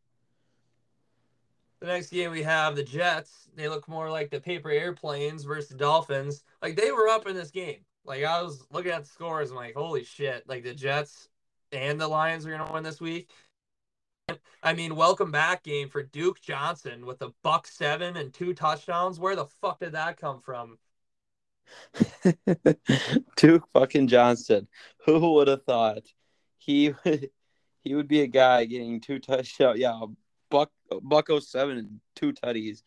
The 1.81 1.87
next 1.89 2.11
game 2.11 2.31
we 2.31 2.43
have 2.43 2.77
the 2.77 2.85
Jets. 2.85 3.49
They 3.57 3.69
look 3.69 3.89
more 3.89 4.09
like 4.09 4.31
the 4.31 4.41
paper 4.41 4.71
airplanes 4.71 5.43
versus 5.43 5.71
the 5.71 5.77
Dolphins. 5.77 6.45
Like 6.63 6.77
they 6.77 6.93
were 6.93 7.09
up 7.09 7.27
in 7.27 7.35
this 7.35 7.51
game. 7.51 7.85
Like 8.05 8.25
I 8.25 8.41
was 8.43 8.65
looking 8.71 8.93
at 8.93 9.03
the 9.03 9.09
scores, 9.09 9.51
I'm 9.51 9.57
like, 9.57 9.75
holy 9.75 10.05
shit! 10.05 10.49
Like 10.49 10.63
the 10.63 10.75
Jets 10.75 11.29
and 11.73 12.01
the 12.01 12.07
Lions 12.07 12.47
are 12.47 12.57
gonna 12.57 12.73
win 12.73 12.85
this 12.85 13.01
week. 13.01 13.31
I 14.63 14.75
mean, 14.75 14.95
welcome 14.95 15.33
back 15.33 15.65
game 15.65 15.89
for 15.89 16.05
Duke 16.05 16.41
Johnson 16.41 17.05
with 17.05 17.21
a 17.23 17.33
buck 17.43 17.67
seven 17.67 18.17
and 18.17 18.33
two 18.33 18.55
touchdowns. 18.55 19.19
Where 19.19 19.35
the 19.35 19.47
fuck 19.47 19.81
did 19.81 19.93
that 19.93 20.17
come 20.17 20.41
from? 20.41 20.79
Duke 23.37 23.69
fucking 23.73 24.09
Johnson. 24.09 24.69
Who 25.07 25.35
would 25.35 25.49
have 25.49 25.65
thought 25.65 26.03
he 26.59 26.95
would 27.05 27.31
he 27.83 27.95
would 27.95 28.09
be 28.09 28.23
a 28.23 28.27
guy 28.27 28.65
getting 28.65 29.01
two 29.01 29.19
touchdowns? 29.19 29.79
Yeah, 29.81 30.01
buck 30.51 30.71
buck 31.03 31.29
07 31.29 31.79
and 31.79 32.01
two 32.15 32.33
tutties. 32.33 32.83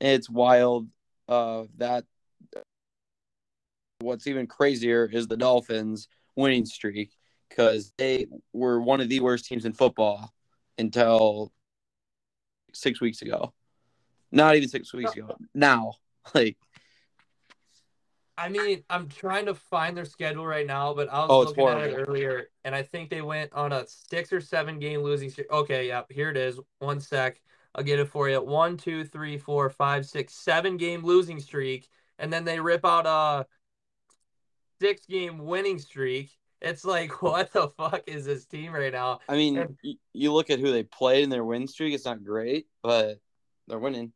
It's 0.00 0.28
wild. 0.28 0.88
Uh, 1.28 1.64
that 1.78 2.04
what's 4.00 4.26
even 4.26 4.46
crazier 4.46 5.08
is 5.10 5.28
the 5.28 5.36
Dolphins 5.36 6.08
winning 6.36 6.66
streak 6.66 7.12
because 7.48 7.92
they 7.98 8.26
were 8.52 8.80
one 8.80 9.00
of 9.00 9.08
the 9.08 9.20
worst 9.20 9.44
teams 9.44 9.64
in 9.64 9.72
football 9.72 10.32
until 10.78 11.52
six 12.72 13.00
weeks 13.00 13.22
ago. 13.22 13.52
Not 14.30 14.56
even 14.56 14.68
six 14.68 14.92
weeks 14.92 15.14
ago. 15.14 15.36
Now, 15.54 15.94
like 16.34 16.56
I 18.42 18.48
mean, 18.48 18.82
I'm 18.90 19.08
trying 19.08 19.46
to 19.46 19.54
find 19.54 19.96
their 19.96 20.04
schedule 20.04 20.44
right 20.44 20.66
now, 20.66 20.92
but 20.94 21.08
I 21.12 21.20
was 21.20 21.28
Oh, 21.30 21.38
looking 21.40 21.68
at 21.68 21.90
it 21.90 21.94
earlier, 21.94 22.48
and 22.64 22.74
I 22.74 22.82
think 22.82 23.08
they 23.08 23.22
went 23.22 23.52
on 23.52 23.72
a 23.72 23.86
six 23.86 24.32
or 24.32 24.40
seven 24.40 24.80
game 24.80 25.00
losing 25.00 25.30
streak. 25.30 25.50
Okay, 25.50 25.86
yeah, 25.86 26.02
here 26.10 26.28
it 26.30 26.36
is. 26.36 26.58
One 26.80 26.98
sec. 27.00 27.40
I'll 27.74 27.84
get 27.84 28.00
it 28.00 28.08
for 28.08 28.28
you. 28.28 28.42
One, 28.42 28.76
two, 28.76 29.04
three, 29.04 29.38
four, 29.38 29.70
five, 29.70 30.04
six, 30.06 30.34
seven 30.34 30.76
game 30.76 31.04
losing 31.04 31.38
streak, 31.38 31.88
and 32.18 32.32
then 32.32 32.44
they 32.44 32.58
rip 32.58 32.84
out 32.84 33.06
a 33.06 33.46
six 34.80 35.06
game 35.06 35.38
winning 35.38 35.78
streak. 35.78 36.36
It's 36.60 36.84
like, 36.84 37.22
what 37.22 37.52
the 37.52 37.68
fuck 37.68 38.02
is 38.08 38.24
this 38.24 38.44
team 38.44 38.72
right 38.72 38.92
now? 38.92 39.20
I 39.28 39.36
mean, 39.36 39.56
And- 39.58 39.76
you 40.12 40.32
look 40.32 40.50
at 40.50 40.58
who 40.58 40.72
they 40.72 40.82
played 40.82 41.22
in 41.22 41.30
their 41.30 41.44
win 41.44 41.68
streak. 41.68 41.94
It's 41.94 42.04
not 42.04 42.24
great, 42.24 42.66
but 42.82 43.20
they're 43.68 43.78
winning. 43.78 44.12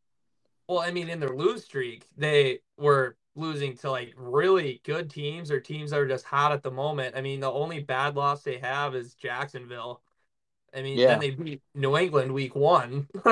Well, 0.69 0.81
I 0.81 0.91
mean, 0.91 1.09
in 1.09 1.21
their 1.21 1.37
lose 1.37 1.65
streak, 1.65 2.09
they 2.17 2.59
were 2.77 3.17
losing 3.37 3.77
to 3.77 3.91
like 3.91 4.15
really 4.17 4.81
good 4.85 5.11
teams 5.11 5.51
or 5.51 5.61
teams 5.61 5.91
that 5.91 6.01
are 6.01 6.09
just 6.09 6.25
hot 6.25 6.53
at 6.53 6.63
the 6.63 6.71
moment. 6.71 7.15
I 7.17 7.21
mean, 7.21 7.41
the 7.41 7.51
only 7.53 7.81
bad 7.81 8.17
loss 8.17 8.43
they 8.43 8.59
have 8.59 8.95
is 8.95 9.15
Jacksonville. 9.15 10.01
I 10.75 10.83
mean, 10.83 10.99
Yeah. 10.99 11.09
then 11.09 11.21
they 11.21 11.31
beat 11.31 11.63
New 11.75 11.97
England 11.97 12.33
week 12.33 12.55
one. 12.57 13.07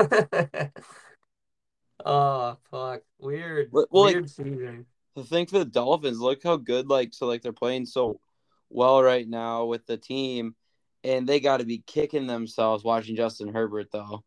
oh 2.05 2.57
fuck, 2.71 3.01
weird, 3.19 3.69
Well, 3.71 3.87
well, 3.89 4.03
like- 4.03 4.15
weird 4.15 4.29
season. 4.29 4.85
The 5.15 5.23
thing 5.23 5.45
for 5.45 5.59
the 5.59 5.65
Dolphins, 5.65 6.19
look 6.19 6.43
how 6.43 6.57
good 6.57 6.89
like 6.89 7.13
so 7.13 7.25
like 7.25 7.41
they're 7.41 7.53
playing 7.53 7.85
so 7.85 8.19
well 8.69 9.01
right 9.01 9.25
now 9.27 9.63
with 9.65 9.85
the 9.85 9.95
team, 9.95 10.55
and 11.05 11.25
they 11.27 11.39
got 11.39 11.57
to 11.57 11.65
be 11.65 11.77
kicking 11.87 12.27
themselves 12.27 12.83
watching 12.83 13.15
Justin 13.15 13.47
Herbert 13.53 13.87
though, 13.93 14.25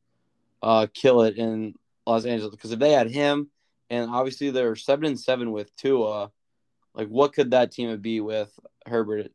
uh, 0.62 0.86
kill 0.94 1.22
it 1.24 1.36
in 1.36 1.74
Los 2.06 2.24
Angeles 2.24 2.52
because 2.52 2.72
if 2.72 2.78
they 2.78 2.92
had 2.92 3.10
him, 3.10 3.50
and 3.90 4.11
obviously 4.11 4.51
they're 4.51 4.77
seven 4.77 5.07
and 5.07 5.20
seven 5.20 5.51
with 5.53 5.74
Tua, 5.77 6.31
like 6.94 7.09
what 7.09 7.33
could 7.33 7.53
that 7.53 7.72
team 7.72 7.96
be 7.98 8.20
with 8.20 8.53
Herbert? 8.87 9.33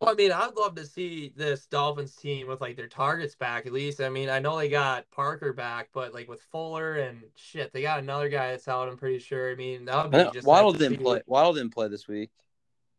Well, 0.00 0.10
I 0.10 0.14
mean, 0.14 0.30
I'd 0.30 0.54
love 0.56 0.74
to 0.74 0.84
see 0.84 1.32
this 1.36 1.66
Dolphins 1.66 2.14
team 2.14 2.48
with 2.48 2.60
like 2.60 2.76
their 2.76 2.86
targets 2.86 3.34
back 3.34 3.64
at 3.64 3.72
least. 3.72 4.02
I 4.02 4.10
mean, 4.10 4.28
I 4.28 4.40
know 4.40 4.58
they 4.58 4.68
got 4.68 5.10
Parker 5.10 5.54
back, 5.54 5.88
but 5.94 6.12
like 6.12 6.28
with 6.28 6.42
Fuller 6.52 6.96
and 6.96 7.22
shit, 7.34 7.72
they 7.72 7.80
got 7.80 8.00
another 8.00 8.28
guy 8.28 8.50
that's 8.50 8.68
out. 8.68 8.88
I'm 8.88 8.98
pretty 8.98 9.20
sure. 9.20 9.50
I 9.50 9.54
mean, 9.54 9.86
that 9.86 10.02
would 10.02 10.12
be 10.12 10.30
just 10.34 10.46
Waddle 10.46 10.72
nice 10.72 10.80
didn't 10.80 11.02
play. 11.02 11.22
Waddle 11.26 11.54
didn't 11.54 11.72
play 11.72 11.88
this 11.88 12.06
week. 12.06 12.30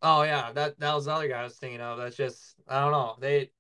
Oh 0.01 0.23
yeah, 0.23 0.51
that 0.53 0.79
that 0.79 0.95
was 0.95 1.05
the 1.05 1.11
other 1.11 1.27
guy 1.27 1.41
I 1.41 1.43
was 1.43 1.57
thinking 1.57 1.81
of. 1.81 1.99
That's 1.99 2.15
just 2.15 2.55
I 2.67 2.81
don't 2.81 2.91
know. 2.91 3.15
They 3.19 3.51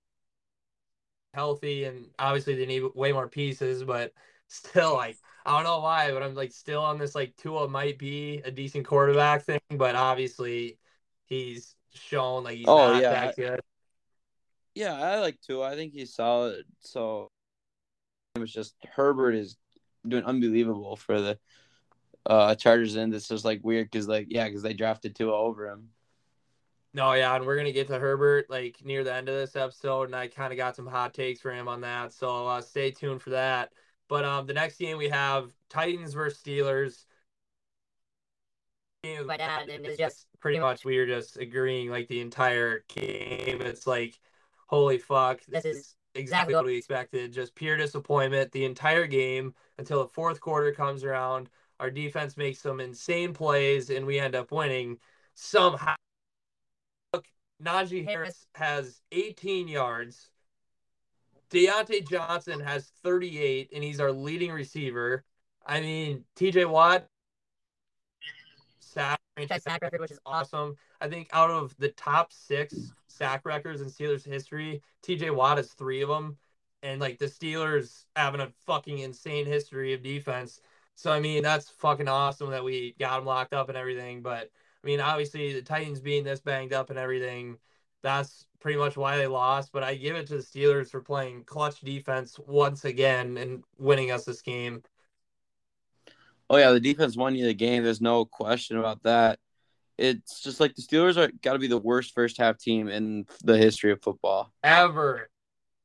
healthy 1.33 1.83
and 1.83 2.07
obviously 2.17 2.55
they 2.55 2.65
need 2.65 2.83
way 2.95 3.11
more 3.11 3.27
pieces, 3.27 3.83
but 3.83 4.13
still 4.47 4.95
like 4.95 5.17
I 5.47 5.51
don't 5.53 5.63
know 5.63 5.79
why, 5.79 6.11
but 6.11 6.23
I'm 6.23 6.35
like 6.35 6.51
still 6.51 6.83
on 6.83 6.97
this 6.97 7.15
like 7.15 7.35
Tua 7.37 7.69
might 7.69 7.97
be 7.97 8.39
a 8.43 8.51
decent 8.51 8.85
quarterback 8.85 9.43
thing, 9.43 9.61
but 9.71 9.95
obviously 9.95 10.77
he's 11.25 11.75
shown 11.93 12.43
like 12.43 12.57
he's 12.57 12.67
Oh, 12.67 12.87
not 12.87 13.01
yeah, 13.01 13.11
that 13.11 13.35
good. 13.37 13.61
Yeah, 14.75 14.93
I 14.93 15.19
like 15.19 15.39
Tua. 15.41 15.71
I 15.71 15.75
think 15.75 15.93
he's 15.93 16.13
solid. 16.13 16.65
So 16.81 17.29
it 18.35 18.39
was 18.39 18.51
just 18.51 18.75
Herbert 18.93 19.35
is 19.35 19.57
doing 20.07 20.23
unbelievable 20.23 20.95
for 20.95 21.21
the 21.21 21.39
uh 22.25 22.55
Chargers, 22.55 22.95
and 22.95 23.13
it's 23.13 23.27
just 23.27 23.45
like 23.45 23.61
weird 23.63 23.89
because 23.89 24.07
like 24.07 24.27
yeah, 24.29 24.45
because 24.47 24.61
they 24.63 24.73
drafted 24.73 25.15
Tua 25.15 25.33
over 25.33 25.67
him. 25.69 25.89
No, 26.93 27.13
yeah, 27.13 27.35
and 27.35 27.45
we're 27.45 27.57
gonna 27.57 27.71
get 27.71 27.87
to 27.87 27.99
Herbert 27.99 28.49
like 28.49 28.83
near 28.83 29.03
the 29.03 29.13
end 29.13 29.29
of 29.29 29.35
this 29.35 29.55
episode, 29.55 30.03
and 30.03 30.15
I 30.15 30.27
kind 30.27 30.51
of 30.51 30.57
got 30.57 30.75
some 30.75 30.87
hot 30.87 31.13
takes 31.13 31.39
for 31.41 31.51
him 31.51 31.67
on 31.67 31.81
that, 31.81 32.11
so 32.13 32.47
uh, 32.47 32.61
stay 32.61 32.91
tuned 32.91 33.21
for 33.21 33.31
that. 33.31 33.71
But 34.09 34.25
um, 34.25 34.45
the 34.47 34.53
next 34.53 34.77
game 34.77 34.97
we 34.97 35.09
have 35.09 35.51
Titans 35.69 36.13
versus 36.13 36.41
Steelers. 36.41 37.05
Game 39.03 39.27
My 39.27 39.37
dad 39.37 39.69
and 39.69 39.85
it's 39.85 39.97
just 39.97 40.27
pretty 40.39 40.59
much 40.59 40.83
we 40.85 40.97
were 40.97 41.05
just 41.05 41.37
agreeing 41.37 41.89
like 41.89 42.07
the 42.07 42.21
entire 42.21 42.83
game. 42.87 43.61
It's 43.61 43.85
like, 43.85 44.19
holy 44.67 44.97
fuck, 44.97 45.39
this 45.47 45.63
This 45.63 45.75
is 45.75 45.77
is 45.77 45.95
exactly 46.15 46.55
what 46.55 46.65
we 46.65 46.77
expected. 46.77 47.31
Just 47.33 47.55
pure 47.55 47.77
disappointment 47.77 48.51
the 48.51 48.65
entire 48.65 49.07
game 49.07 49.53
until 49.77 49.99
the 49.99 50.09
fourth 50.09 50.39
quarter 50.39 50.71
comes 50.71 51.03
around. 51.03 51.49
Our 51.79 51.91
defense 51.91 52.37
makes 52.37 52.59
some 52.59 52.79
insane 52.79 53.33
plays, 53.33 53.89
and 53.89 54.05
we 54.05 54.19
end 54.19 54.35
up 54.35 54.51
winning 54.51 54.97
somehow. 55.35 55.95
Look, 57.13 57.25
Najee 57.63 58.03
Harris 58.03 58.47
has 58.55 59.01
18 59.11 59.67
yards. 59.67 60.29
Diontae 61.51 62.07
Johnson 62.07 62.59
has 62.59 62.91
38, 63.03 63.69
and 63.73 63.83
he's 63.83 63.99
our 63.99 64.11
leading 64.11 64.51
receiver. 64.51 65.23
I 65.65 65.81
mean, 65.81 66.23
TJ 66.35 66.69
Watt, 66.69 67.07
sack, 68.79 69.19
franchise 69.35 69.63
sack 69.63 69.81
record, 69.81 70.01
which 70.01 70.11
is 70.11 70.19
awesome. 70.25 70.75
I 70.99 71.07
think 71.07 71.29
out 71.31 71.51
of 71.51 71.75
the 71.77 71.89
top 71.89 72.33
six 72.33 72.93
sack 73.07 73.45
records 73.45 73.81
in 73.81 73.87
Steelers 73.87 74.25
history, 74.25 74.81
TJ 75.03 75.35
Watt 75.35 75.57
has 75.57 75.73
three 75.73 76.01
of 76.01 76.09
them. 76.09 76.37
And 76.83 77.01
like 77.01 77.17
the 77.19 77.25
Steelers 77.25 78.05
having 78.15 78.41
a 78.41 78.51
fucking 78.65 78.99
insane 78.99 79.45
history 79.45 79.93
of 79.93 80.03
defense. 80.03 80.61
So, 80.95 81.11
I 81.11 81.19
mean, 81.19 81.43
that's 81.43 81.69
fucking 81.69 82.07
awesome 82.07 82.49
that 82.51 82.63
we 82.63 82.95
got 82.99 83.17
them 83.17 83.25
locked 83.25 83.53
up 83.53 83.69
and 83.69 83.77
everything. 83.77 84.21
But, 84.21 84.49
I 84.83 84.87
mean, 84.87 84.99
obviously, 84.99 85.53
the 85.53 85.61
Titans 85.61 85.99
being 85.99 86.23
this 86.23 86.39
banged 86.39 86.73
up 86.73 86.89
and 86.89 86.97
everything, 86.97 87.57
that's 88.03 88.46
pretty 88.59 88.77
much 88.77 88.97
why 88.97 89.17
they 89.17 89.27
lost. 89.27 89.71
But 89.71 89.83
I 89.83 89.95
give 89.95 90.15
it 90.15 90.27
to 90.27 90.37
the 90.37 90.43
Steelers 90.43 90.89
for 90.89 91.01
playing 91.01 91.43
clutch 91.45 91.81
defense 91.81 92.39
once 92.47 92.85
again 92.85 93.37
and 93.37 93.63
winning 93.77 94.11
us 94.11 94.25
this 94.25 94.41
game. 94.41 94.83
Oh 96.49 96.57
yeah, 96.57 96.71
the 96.71 96.79
defense 96.79 97.17
won 97.17 97.35
you 97.35 97.45
the 97.45 97.53
game. 97.53 97.83
There's 97.83 98.01
no 98.01 98.25
question 98.25 98.77
about 98.77 99.03
that. 99.03 99.39
It's 99.97 100.41
just 100.41 100.59
like 100.59 100.75
the 100.75 100.81
Steelers 100.81 101.17
are 101.17 101.31
got 101.41 101.53
to 101.53 101.59
be 101.59 101.67
the 101.67 101.77
worst 101.77 102.13
first 102.13 102.37
half 102.37 102.57
team 102.57 102.87
in 102.87 103.25
the 103.43 103.57
history 103.57 103.91
of 103.91 104.01
football, 104.01 104.53
Ever. 104.63 105.29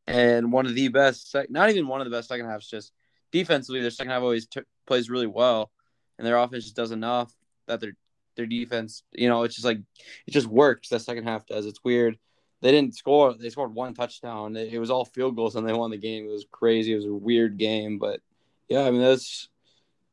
and 0.07 0.53
one 0.53 0.67
of 0.67 0.75
the 0.75 0.89
best. 0.89 1.31
Sec- 1.31 1.51
not 1.51 1.71
even 1.71 1.89
one 1.89 2.01
of 2.01 2.05
the 2.05 2.17
best 2.17 2.29
second 2.29 2.47
halves. 2.47 2.69
Just 2.69 2.93
defensively, 3.33 3.81
their 3.81 3.91
second 3.91 4.11
half 4.11 4.23
always 4.23 4.47
t- 4.47 4.61
plays 4.87 5.09
really 5.09 5.27
well, 5.27 5.73
and 6.19 6.27
their 6.27 6.37
offense 6.37 6.65
just 6.65 6.77
does 6.77 6.93
enough 6.93 7.33
that 7.67 7.81
their 7.81 7.93
their 8.37 8.47
defense, 8.47 9.03
you 9.13 9.29
know, 9.29 9.43
it's 9.43 9.55
just 9.55 9.65
like 9.65 9.79
it 10.27 10.31
just 10.31 10.47
works. 10.47 10.91
That 10.91 11.01
second 11.01 11.25
half 11.25 11.47
does. 11.47 11.67
It's 11.67 11.83
weird. 11.83 12.19
They 12.62 12.70
didn't 12.70 12.94
score. 12.94 13.35
They 13.35 13.51
scored 13.51 13.75
one 13.75 13.92
touchdown. 13.92 14.57
It, 14.57 14.79
was 14.79 14.90
all 14.90 15.05
field 15.05 15.35
goals, 15.35 15.57
and 15.57 15.68
they 15.68 15.72
won 15.72 15.90
the 15.90 15.98
game. 15.98 16.25
It 16.25 16.33
was 16.33 16.46
crazy. 16.51 16.92
It 16.92 16.96
was 16.96 17.07
a 17.07 17.12
weird 17.12 17.59
game, 17.59 17.98
but 17.98 18.20
yeah, 18.68 18.83
I 18.83 18.90
mean 18.92 19.03
that's 19.03 19.48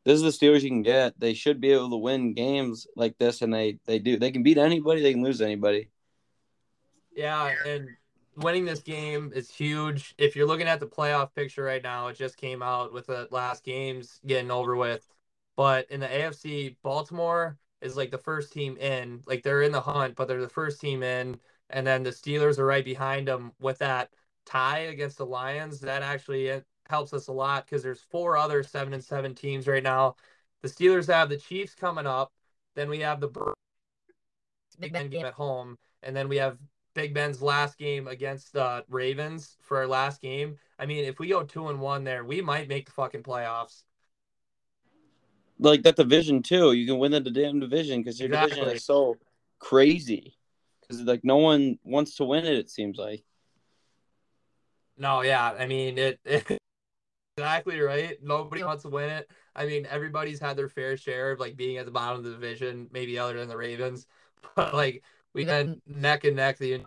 this 0.04 0.20
is 0.20 0.24
the 0.24 0.48
Steelers 0.48 0.64
you 0.64 0.70
can 0.70 0.82
get. 0.82 1.20
They 1.20 1.36
should 1.36 1.62
be 1.62 1.72
able 1.72 1.92
to 1.92 1.98
win 1.98 2.34
games 2.34 2.88
like 2.96 3.18
this, 3.20 3.44
and 3.44 3.54
they 3.54 3.78
they 3.86 4.00
do. 4.00 4.18
They 4.18 4.32
can 4.32 4.42
beat 4.42 4.58
anybody. 4.58 5.04
They 5.04 5.14
can 5.14 5.24
lose 5.24 5.42
anybody. 5.42 5.90
Yeah, 7.16 7.54
and 7.68 7.88
winning 8.36 8.66
this 8.66 8.82
game 8.82 9.32
is 9.36 9.52
huge. 9.52 10.16
If 10.18 10.36
you're 10.36 10.48
looking 10.48 10.68
at 10.68 10.80
the 10.80 10.88
playoff 10.88 11.36
picture 11.36 11.64
right 11.64 11.84
now, 11.84 12.08
it 12.08 12.18
just 12.18 12.36
came 12.36 12.64
out 12.64 12.92
with 12.92 13.06
the 13.06 13.28
last 13.30 13.64
games 13.64 14.20
getting 14.26 14.50
over 14.50 14.76
with. 14.76 15.08
But 15.56 15.92
in 15.92 16.00
the 16.00 16.08
AFC, 16.08 16.78
Baltimore 16.82 17.58
is 17.82 17.98
like 17.98 18.12
the 18.12 18.18
first 18.18 18.52
team 18.54 18.78
in. 18.78 19.22
Like 19.26 19.44
they're 19.44 19.62
in 19.62 19.72
the 19.72 19.82
hunt, 19.82 20.16
but 20.16 20.28
they're 20.28 20.42
the 20.42 20.50
first 20.50 20.82
team 20.82 21.04
in. 21.04 21.40
And 21.70 21.86
then 21.86 22.04
the 22.04 22.10
Steelers 22.10 22.60
are 22.60 22.66
right 22.66 22.86
behind 22.86 23.28
them 23.28 23.52
with 23.60 23.78
that 23.80 24.10
tie 24.46 24.80
against 24.80 25.18
the 25.18 25.26
Lions. 25.26 25.80
That 25.82 26.02
actually 26.02 26.52
uh, 26.52 26.62
helps 26.90 27.14
us 27.14 27.28
a 27.28 27.34
lot 27.34 27.66
because 27.66 27.84
there's 27.84 28.02
four 28.02 28.38
other 28.38 28.64
seven 28.64 28.94
and 28.94 29.04
seven 29.04 29.36
teams 29.36 29.68
right 29.68 29.84
now. 29.84 30.16
The 30.62 30.70
Steelers 30.70 31.08
have 31.08 31.30
the 31.30 31.38
Chiefs 31.38 31.76
coming 31.76 32.08
up. 32.08 32.32
Then 32.76 32.90
we 32.90 33.00
have 33.00 33.22
the 33.22 33.30
Big 34.80 34.94
Ben 34.94 35.10
game. 35.10 35.26
at 35.26 35.34
home, 35.34 35.78
and 36.04 36.16
then 36.16 36.30
we 36.30 36.38
have 36.38 36.58
Big 36.94 37.14
Ben's 37.14 37.42
last 37.42 37.78
game 37.78 38.08
against 38.08 38.54
the 38.54 38.84
Ravens 38.90 39.58
for 39.62 39.78
our 39.78 39.88
last 39.88 40.22
game. 40.22 40.58
I 40.78 40.86
mean, 40.86 41.06
if 41.06 41.20
we 41.20 41.30
go 41.30 41.44
two 41.44 41.68
and 41.68 41.80
one 41.80 42.04
there, 42.04 42.24
we 42.24 42.42
might 42.42 42.68
make 42.68 42.86
the 42.86 42.92
fucking 42.92 43.24
playoffs. 43.24 43.84
Like 45.60 45.84
that 45.84 45.98
division 45.98 46.42
too. 46.42 46.72
You 46.72 46.88
can 46.88 47.00
win 47.00 47.12
the 47.12 47.20
damn 47.20 47.60
division 47.60 48.02
because 48.02 48.20
your 48.20 48.30
division 48.30 48.68
is 48.70 48.86
so 48.86 49.18
crazy. 49.60 50.38
Because 50.82 51.04
like 51.04 51.24
no 51.24 51.38
one 51.38 51.78
wants 51.84 52.16
to 52.16 52.24
win 52.24 52.46
it. 52.46 52.58
It 52.58 52.70
seems 52.70 52.98
like. 52.98 53.24
No, 54.98 55.22
yeah, 55.22 55.54
I 55.58 55.68
mean 55.68 55.98
it. 55.98 56.20
exactly 57.38 57.80
right. 57.80 58.18
Nobody 58.24 58.64
wants 58.64 58.84
to 58.84 58.90
win 58.90 59.10
it. 59.10 59.30
I 59.56 59.66
mean, 59.66 59.86
everybody's 59.90 60.40
had 60.40 60.56
their 60.56 60.70
fair 60.70 60.96
share 60.96 61.32
of 61.32 61.40
like 61.40 61.58
being 61.58 61.78
at 61.78 61.86
the 61.86 61.92
bottom 61.92 62.20
of 62.20 62.24
the 62.24 62.32
division, 62.32 62.88
maybe 62.92 63.20
other 63.20 63.38
than 63.38 63.50
the 63.50 63.58
Ravens, 63.58 64.08
but 64.56 64.74
like 64.74 65.04
we 65.34 65.46
had 65.46 65.80
neck 65.86 66.24
and 66.24 66.38
neck 66.38 66.58
the 66.58 66.84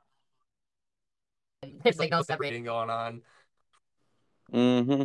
There's 1.82 1.98
like 1.98 2.10
no 2.10 2.22
separating. 2.22 2.64
separating 2.64 2.64
going 2.64 2.90
on. 2.90 3.22
Mm-hmm. 4.52 5.04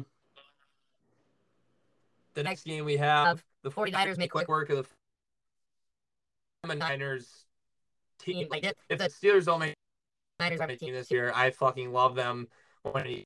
The 2.33 2.43
next 2.43 2.63
game 2.65 2.85
we 2.85 2.97
have 2.97 3.43
the 3.67 3.73
49ers 3.73 4.17
make 4.17 4.31
quick 4.31 4.47
work 4.47 4.69
of 4.69 4.87
the 6.63 6.75
Niners 6.75 7.45
team. 8.19 8.47
Like 8.49 8.63
if 8.63 8.73
if 8.89 8.99
the 8.99 9.09
Steelers 9.09 9.45
don't 9.45 9.59
make 9.59 9.75
Niners 10.39 10.61
are 10.61 10.67
my 10.67 10.75
team 10.75 10.87
team 10.87 10.93
this 10.93 11.11
year. 11.11 11.31
I 11.35 11.51
fucking 11.51 11.91
love 11.91 12.15
them. 12.15 12.47
When 12.83 13.05
he, 13.05 13.25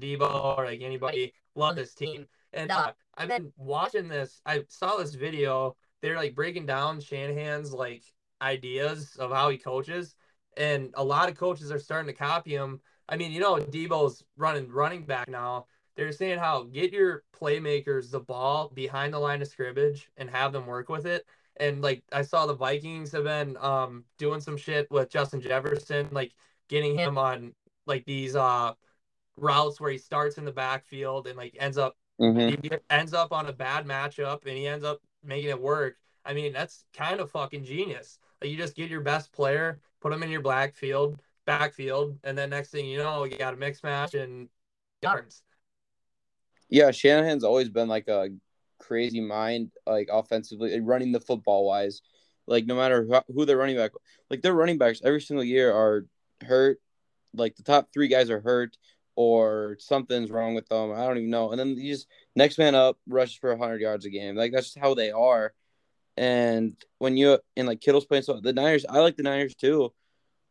Deebo 0.00 0.56
or 0.58 0.64
like 0.64 0.80
anybody, 0.80 1.34
love 1.54 1.76
this 1.76 1.94
team. 1.94 2.26
And 2.52 2.70
uh, 2.70 2.92
I've 3.16 3.28
been 3.28 3.52
watching 3.56 4.08
this. 4.08 4.40
I 4.46 4.62
saw 4.68 4.96
this 4.96 5.14
video. 5.14 5.76
They're 6.00 6.16
like 6.16 6.34
breaking 6.34 6.66
down 6.66 7.00
Shanahan's 7.00 7.72
like 7.72 8.04
ideas 8.40 9.16
of 9.18 9.32
how 9.32 9.50
he 9.50 9.58
coaches, 9.58 10.14
and 10.56 10.94
a 10.94 11.04
lot 11.04 11.28
of 11.28 11.36
coaches 11.36 11.70
are 11.70 11.78
starting 11.78 12.06
to 12.06 12.18
copy 12.18 12.54
him. 12.54 12.80
I 13.08 13.16
mean, 13.16 13.32
you 13.32 13.40
know, 13.40 13.56
Deebo's 13.56 14.22
running 14.36 14.70
running 14.70 15.04
back 15.04 15.28
now. 15.28 15.66
They're 15.96 16.12
saying 16.12 16.38
how 16.38 16.64
get 16.64 16.92
your 16.92 17.22
playmakers 17.38 18.10
the 18.10 18.20
ball 18.20 18.70
behind 18.74 19.14
the 19.14 19.18
line 19.18 19.42
of 19.42 19.48
scrimmage 19.48 20.10
and 20.16 20.28
have 20.30 20.52
them 20.52 20.66
work 20.66 20.88
with 20.88 21.06
it. 21.06 21.26
And 21.56 21.82
like 21.82 22.02
I 22.12 22.22
saw 22.22 22.46
the 22.46 22.54
Vikings 22.54 23.12
have 23.12 23.24
been 23.24 23.56
um 23.58 24.04
doing 24.18 24.40
some 24.40 24.56
shit 24.56 24.90
with 24.90 25.10
Justin 25.10 25.40
Jefferson, 25.40 26.08
like 26.12 26.32
getting 26.68 26.98
him 26.98 27.18
on 27.18 27.54
like 27.86 28.04
these 28.06 28.34
uh 28.36 28.72
routes 29.36 29.80
where 29.80 29.90
he 29.92 29.98
starts 29.98 30.38
in 30.38 30.44
the 30.44 30.52
backfield 30.52 31.26
and 31.26 31.36
like 31.36 31.56
ends 31.58 31.78
up 31.78 31.96
Mm-hmm. 32.20 32.62
he 32.62 32.70
ends 32.90 33.12
up 33.12 33.32
on 33.32 33.46
a 33.46 33.52
bad 33.52 33.86
matchup 33.86 34.46
and 34.46 34.56
he 34.56 34.68
ends 34.68 34.84
up 34.84 35.00
making 35.24 35.50
it 35.50 35.60
work. 35.60 35.96
I 36.24 36.32
mean, 36.32 36.52
that's 36.52 36.84
kind 36.94 37.20
of 37.20 37.30
fucking 37.30 37.64
genius. 37.64 38.18
Like 38.40 38.50
you 38.50 38.56
just 38.56 38.76
get 38.76 38.90
your 38.90 39.00
best 39.00 39.32
player, 39.32 39.80
put 40.00 40.12
him 40.12 40.22
in 40.22 40.30
your 40.30 40.40
black 40.42 40.76
field, 40.76 41.20
backfield, 41.46 42.18
and 42.24 42.38
then 42.38 42.50
next 42.50 42.70
thing 42.70 42.86
you 42.86 42.98
know, 42.98 43.24
you 43.24 43.36
got 43.36 43.54
a 43.54 43.56
mix 43.56 43.82
match 43.82 44.14
and 44.14 44.48
yards. 45.02 45.43
Yeah, 46.74 46.90
Shanahan's 46.90 47.44
always 47.44 47.68
been 47.68 47.86
like 47.86 48.08
a 48.08 48.30
crazy 48.80 49.20
mind, 49.20 49.70
like 49.86 50.08
offensively, 50.10 50.80
running 50.80 51.12
the 51.12 51.20
football 51.20 51.64
wise. 51.64 52.02
Like 52.48 52.66
no 52.66 52.74
matter 52.74 53.04
who, 53.04 53.32
who 53.32 53.44
their 53.44 53.56
running 53.56 53.76
back, 53.76 53.92
like 54.28 54.42
their 54.42 54.54
running 54.54 54.76
backs 54.76 55.00
every 55.04 55.20
single 55.20 55.44
year 55.44 55.72
are 55.72 56.06
hurt. 56.44 56.80
Like 57.32 57.54
the 57.54 57.62
top 57.62 57.90
three 57.94 58.08
guys 58.08 58.28
are 58.28 58.40
hurt, 58.40 58.76
or 59.14 59.76
something's 59.78 60.32
wrong 60.32 60.56
with 60.56 60.68
them. 60.68 60.90
I 60.90 61.06
don't 61.06 61.18
even 61.18 61.30
know. 61.30 61.52
And 61.52 61.60
then 61.60 61.76
you 61.76 61.92
just 61.92 62.08
next 62.34 62.58
man 62.58 62.74
up 62.74 62.98
rushes 63.06 63.36
for 63.36 63.56
hundred 63.56 63.80
yards 63.80 64.04
a 64.04 64.10
game. 64.10 64.34
Like 64.34 64.50
that's 64.50 64.66
just 64.66 64.78
how 64.78 64.94
they 64.94 65.12
are. 65.12 65.54
And 66.16 66.74
when 66.98 67.16
you 67.16 67.38
and 67.56 67.68
like 67.68 67.82
Kittle's 67.82 68.06
playing 68.06 68.24
so 68.24 68.40
the 68.40 68.52
Niners, 68.52 68.84
I 68.88 68.98
like 68.98 69.16
the 69.16 69.22
Niners 69.22 69.54
too. 69.54 69.92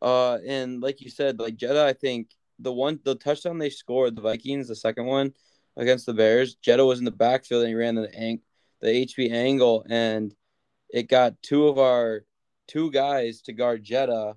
Uh, 0.00 0.38
and 0.46 0.80
like 0.80 1.02
you 1.02 1.10
said, 1.10 1.38
like 1.38 1.56
Jetta, 1.56 1.84
I 1.84 1.92
think 1.92 2.30
the 2.58 2.72
one 2.72 2.98
the 3.04 3.14
touchdown 3.14 3.58
they 3.58 3.68
scored, 3.68 4.16
the 4.16 4.22
Vikings, 4.22 4.68
the 4.68 4.74
second 4.74 5.04
one 5.04 5.34
against 5.76 6.06
the 6.06 6.14
Bears, 6.14 6.54
Jetta 6.56 6.84
was 6.84 6.98
in 6.98 7.04
the 7.04 7.10
backfield 7.10 7.62
and 7.62 7.68
he 7.68 7.74
ran 7.74 7.94
the 7.94 8.14
ang- 8.14 8.42
the 8.80 8.88
HB 8.88 9.32
angle 9.32 9.84
and 9.88 10.34
it 10.90 11.08
got 11.08 11.40
two 11.42 11.66
of 11.68 11.78
our 11.78 12.24
two 12.68 12.90
guys 12.90 13.42
to 13.42 13.52
guard 13.52 13.82
Jetta. 13.82 14.36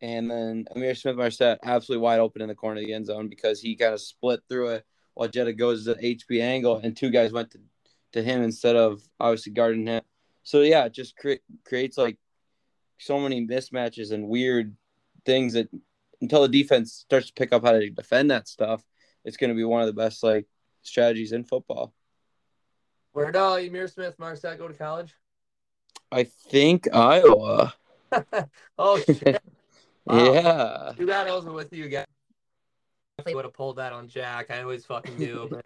And 0.00 0.30
then 0.30 0.66
Ihmir 0.74 0.96
Smith-Marsette 0.96 1.60
absolutely 1.62 2.02
wide 2.02 2.18
open 2.18 2.42
in 2.42 2.48
the 2.48 2.54
corner 2.54 2.80
of 2.80 2.86
the 2.86 2.94
end 2.94 3.06
zone 3.06 3.28
because 3.28 3.60
he 3.60 3.76
kind 3.76 3.94
of 3.94 4.00
split 4.00 4.40
through 4.48 4.68
it 4.68 4.86
while 5.14 5.28
Jetta 5.28 5.52
goes 5.52 5.84
to 5.84 5.94
the 5.94 6.16
HB 6.16 6.40
angle, 6.40 6.80
and 6.82 6.96
two 6.96 7.10
guys 7.10 7.32
went 7.32 7.50
to, 7.52 7.58
to 8.14 8.22
him 8.22 8.42
instead 8.42 8.76
of 8.76 9.02
obviously 9.20 9.52
guarding 9.52 9.86
him. 9.86 10.02
So 10.42 10.62
yeah, 10.62 10.86
it 10.86 10.94
just 10.94 11.16
cre- 11.16 11.44
creates 11.64 11.98
like 11.98 12.18
so 12.98 13.20
many 13.20 13.46
mismatches 13.46 14.12
and 14.12 14.28
weird 14.28 14.74
things 15.24 15.52
that 15.52 15.68
until 16.20 16.42
the 16.42 16.48
defense 16.48 16.92
starts 16.92 17.28
to 17.28 17.32
pick 17.34 17.52
up 17.52 17.64
how 17.64 17.72
to 17.72 17.90
defend 17.90 18.30
that 18.30 18.48
stuff, 18.48 18.82
it's 19.24 19.36
going 19.36 19.50
to 19.50 19.56
be 19.56 19.64
one 19.64 19.82
of 19.82 19.86
the 19.86 19.92
best 19.92 20.22
like 20.22 20.46
strategies 20.82 21.32
in 21.32 21.44
football. 21.44 21.92
Where'd 23.12 23.36
uh, 23.36 23.56
Ihmir 23.56 23.92
Smith-Marsette 23.92 24.58
go 24.58 24.68
to 24.68 24.74
college? 24.74 25.14
I 26.10 26.24
think 26.24 26.88
Iowa. 26.92 27.74
oh 28.78 29.00
shit! 29.00 29.42
Wow. 30.04 30.32
Yeah. 30.32 30.92
Too 30.96 31.06
bad 31.06 31.28
I 31.28 31.32
wasn't 31.32 31.54
with 31.54 31.72
you 31.72 31.88
guys. 31.88 32.06
I 33.24 33.34
would 33.34 33.44
have 33.44 33.54
pulled 33.54 33.76
that 33.76 33.92
on 33.92 34.08
Jack. 34.08 34.50
I 34.50 34.62
always 34.62 34.84
fucking 34.84 35.16
do. 35.16 35.60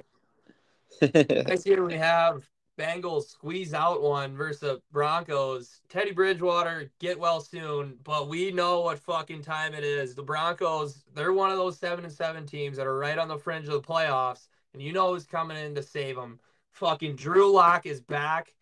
Next 1.01 1.67
year 1.67 1.83
we 1.83 1.95
have 1.95 2.47
Bengals 2.79 3.29
squeeze 3.29 3.73
out 3.73 4.03
one 4.03 4.37
versus 4.37 4.81
Broncos. 4.93 5.81
Teddy 5.89 6.13
Bridgewater, 6.13 6.91
get 6.99 7.19
well 7.19 7.41
soon. 7.41 7.97
But 8.05 8.29
we 8.29 8.53
know 8.53 8.83
what 8.83 8.99
fucking 8.99 9.43
time 9.43 9.73
it 9.73 9.85
is. 9.85 10.15
The 10.15 10.23
Broncos, 10.23 11.05
they're 11.15 11.33
one 11.33 11.51
of 11.51 11.57
those 11.57 11.79
seven 11.79 12.05
and 12.05 12.13
seven 12.13 12.47
teams 12.47 12.77
that 12.77 12.87
are 12.87 12.99
right 12.99 13.19
on 13.19 13.29
the 13.29 13.39
fringe 13.39 13.67
of 13.67 13.73
the 13.73 13.81
playoffs, 13.81 14.49
and 14.73 14.83
you 14.83 14.93
know 14.93 15.13
who's 15.13 15.27
coming 15.27 15.57
in 15.57 15.75
to 15.75 15.83
save 15.83 16.17
them. 16.17 16.39
Fucking 16.73 17.17
Drew 17.17 17.53
Lock 17.53 17.87
is 17.87 18.01
back. 18.01 18.53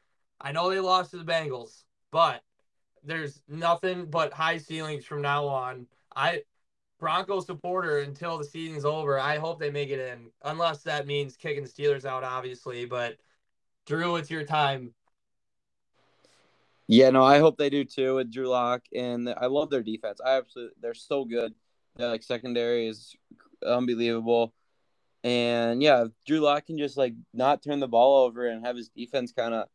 I 0.41 0.53
know 0.53 0.71
they 0.71 0.81
lost 0.81 1.11
to 1.13 1.19
the 1.19 1.25
Bengals, 1.25 1.85
but 2.11 2.43
there's 3.03 3.43
nothing 3.49 4.07
but 4.07 4.33
high 4.33 4.59
ceilings 4.59 5.05
from 5.05 5.23
now 5.23 5.47
on. 5.47 5.87
I 6.15 6.43
Bronco 7.01 7.41
supporter 7.41 7.99
until 7.99 8.39
the 8.39 8.45
season's 8.45 8.85
over. 8.85 9.19
I 9.19 9.39
hope 9.39 9.59
they 9.59 9.71
make 9.71 9.91
it 9.91 9.99
in, 9.99 10.31
unless 10.43 10.83
that 10.85 11.07
means 11.07 11.37
kicking 11.37 11.65
Steelers 11.65 12.05
out, 12.05 12.25
obviously. 12.25 12.87
But 12.87 13.17
Drew, 13.87 14.17
it's 14.17 14.31
your 14.31 14.45
time. 14.45 14.95
Yeah, 16.87 17.11
no, 17.11 17.25
I 17.25 17.39
hope 17.39 17.57
they 17.57 17.71
do 17.71 17.85
too 17.85 18.17
with 18.17 18.31
Drew 18.31 18.49
Lock, 18.49 18.83
and 18.95 19.29
I 19.29 19.47
love 19.47 19.71
their 19.71 19.83
defense. 19.83 20.21
I 20.25 20.37
absolutely, 20.37 20.75
they're 20.81 20.95
so 20.95 21.25
good. 21.25 21.55
Their 21.97 22.09
like 22.09 22.23
secondary 22.23 22.89
is 22.89 23.15
unbelievable, 23.67 24.53
and 25.25 25.83
yeah, 25.83 26.05
Drew 26.27 26.41
Lock 26.41 26.67
can 26.67 26.77
just 26.77 26.99
like 26.99 27.15
not 27.33 27.63
turn 27.63 27.81
the 27.81 27.89
ball 27.89 28.25
over 28.25 28.47
and 28.47 28.65
have 28.65 28.77
his 28.77 28.91
defense 28.91 29.33
kind 29.33 29.55
of 29.55 29.69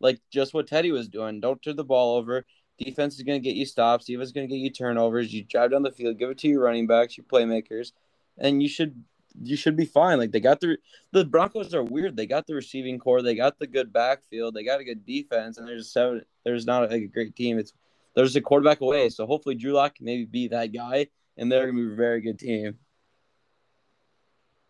like 0.00 0.20
just 0.32 0.52
what 0.52 0.66
Teddy 0.66 0.90
was 0.90 1.08
doing. 1.08 1.40
Don't 1.40 1.62
turn 1.62 1.76
the 1.76 1.84
ball 1.84 2.16
over. 2.16 2.44
Defense 2.76 3.14
is 3.14 3.22
going 3.22 3.40
to 3.40 3.48
get 3.48 3.56
you 3.56 3.64
stops. 3.64 4.04
Defense 4.04 4.26
is 4.28 4.32
going 4.32 4.48
to 4.48 4.54
get 4.54 4.60
you 4.60 4.70
turnovers. 4.70 5.32
You 5.32 5.44
drive 5.44 5.70
down 5.70 5.84
the 5.84 5.92
field, 5.92 6.18
give 6.18 6.28
it 6.30 6.38
to 6.38 6.48
your 6.48 6.64
running 6.64 6.88
backs, 6.88 7.16
your 7.16 7.24
playmakers, 7.24 7.92
and 8.36 8.60
you 8.60 8.68
should 8.68 9.02
you 9.40 9.56
should 9.56 9.76
be 9.76 9.84
fine. 9.84 10.18
Like 10.18 10.32
they 10.32 10.40
got 10.40 10.60
the 10.60 10.76
the 11.12 11.24
Broncos 11.24 11.72
are 11.72 11.84
weird. 11.84 12.16
They 12.16 12.26
got 12.26 12.48
the 12.48 12.56
receiving 12.56 12.98
core. 12.98 13.22
They 13.22 13.36
got 13.36 13.60
the 13.60 13.66
good 13.68 13.92
backfield. 13.92 14.54
They 14.54 14.64
got 14.64 14.80
a 14.80 14.84
good 14.84 15.06
defense, 15.06 15.56
and 15.56 15.68
there's 15.68 15.92
seven. 15.92 16.22
There's 16.44 16.66
not 16.66 16.90
a, 16.90 16.94
a 16.94 17.06
great 17.06 17.36
team. 17.36 17.58
It's 17.58 17.72
there's 18.16 18.34
a 18.34 18.40
quarterback 18.40 18.80
away. 18.80 19.08
So 19.10 19.24
hopefully 19.24 19.54
Drew 19.54 19.72
Lock 19.72 19.94
can 19.94 20.06
maybe 20.06 20.24
be 20.24 20.48
that 20.48 20.72
guy, 20.72 21.06
and 21.36 21.50
they're 21.50 21.66
gonna 21.66 21.86
be 21.86 21.92
a 21.92 21.96
very 21.96 22.20
good 22.20 22.40
team. 22.40 22.78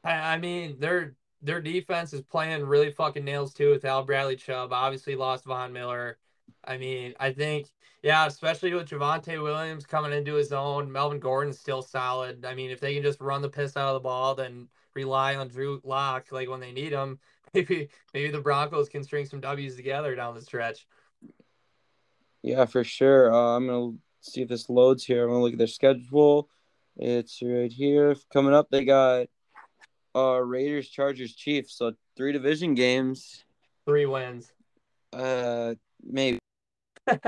I, 0.06 0.38
mean, 0.38 0.76
their 0.78 1.14
their 1.42 1.60
defense 1.60 2.12
is 2.12 2.22
playing 2.22 2.64
really 2.64 2.90
fucking 2.90 3.24
nails 3.24 3.52
too 3.52 3.70
without 3.70 4.06
Bradley 4.06 4.36
Chubb. 4.36 4.72
Obviously 4.72 5.16
lost 5.16 5.44
Von 5.44 5.72
Miller. 5.72 6.18
I 6.64 6.76
mean, 6.76 7.14
I 7.18 7.32
think 7.32 7.68
yeah, 8.02 8.26
especially 8.26 8.72
with 8.72 8.88
Javonte 8.88 9.42
Williams 9.42 9.86
coming 9.86 10.12
into 10.12 10.34
his 10.34 10.52
own. 10.52 10.90
Melvin 10.90 11.18
Gordon's 11.18 11.58
still 11.58 11.82
solid. 11.82 12.44
I 12.44 12.54
mean, 12.54 12.70
if 12.70 12.80
they 12.80 12.94
can 12.94 13.02
just 13.02 13.20
run 13.20 13.42
the 13.42 13.48
piss 13.48 13.76
out 13.76 13.88
of 13.88 13.94
the 13.94 14.00
ball, 14.00 14.34
then 14.34 14.68
rely 14.94 15.36
on 15.36 15.48
Drew 15.48 15.80
Lock 15.82 16.30
like 16.30 16.48
when 16.48 16.60
they 16.60 16.72
need 16.72 16.92
him. 16.92 17.18
Maybe 17.54 17.88
maybe 18.12 18.30
the 18.30 18.40
Broncos 18.40 18.88
can 18.88 19.02
string 19.02 19.24
some 19.24 19.40
W's 19.40 19.76
together 19.76 20.14
down 20.14 20.34
the 20.34 20.42
stretch. 20.42 20.86
Yeah, 22.42 22.66
for 22.66 22.84
sure. 22.84 23.32
Uh, 23.32 23.56
I'm 23.56 23.66
gonna 23.66 23.92
see 24.20 24.42
if 24.42 24.48
this 24.48 24.68
loads 24.68 25.04
here. 25.04 25.22
I'm 25.22 25.30
gonna 25.30 25.42
look 25.42 25.52
at 25.52 25.58
their 25.58 25.66
schedule. 25.66 26.50
It's 26.96 27.40
right 27.42 27.72
here. 27.72 28.14
Coming 28.32 28.52
up, 28.52 28.68
they 28.68 28.84
got 28.84 29.28
uh 30.16 30.38
Raiders, 30.38 30.88
Chargers, 30.88 31.34
Chiefs. 31.34 31.76
So 31.76 31.92
three 32.16 32.32
division 32.32 32.74
games. 32.74 33.44
Three 33.84 34.06
wins. 34.06 34.50
Uh, 35.12 35.74
maybe 36.02 36.38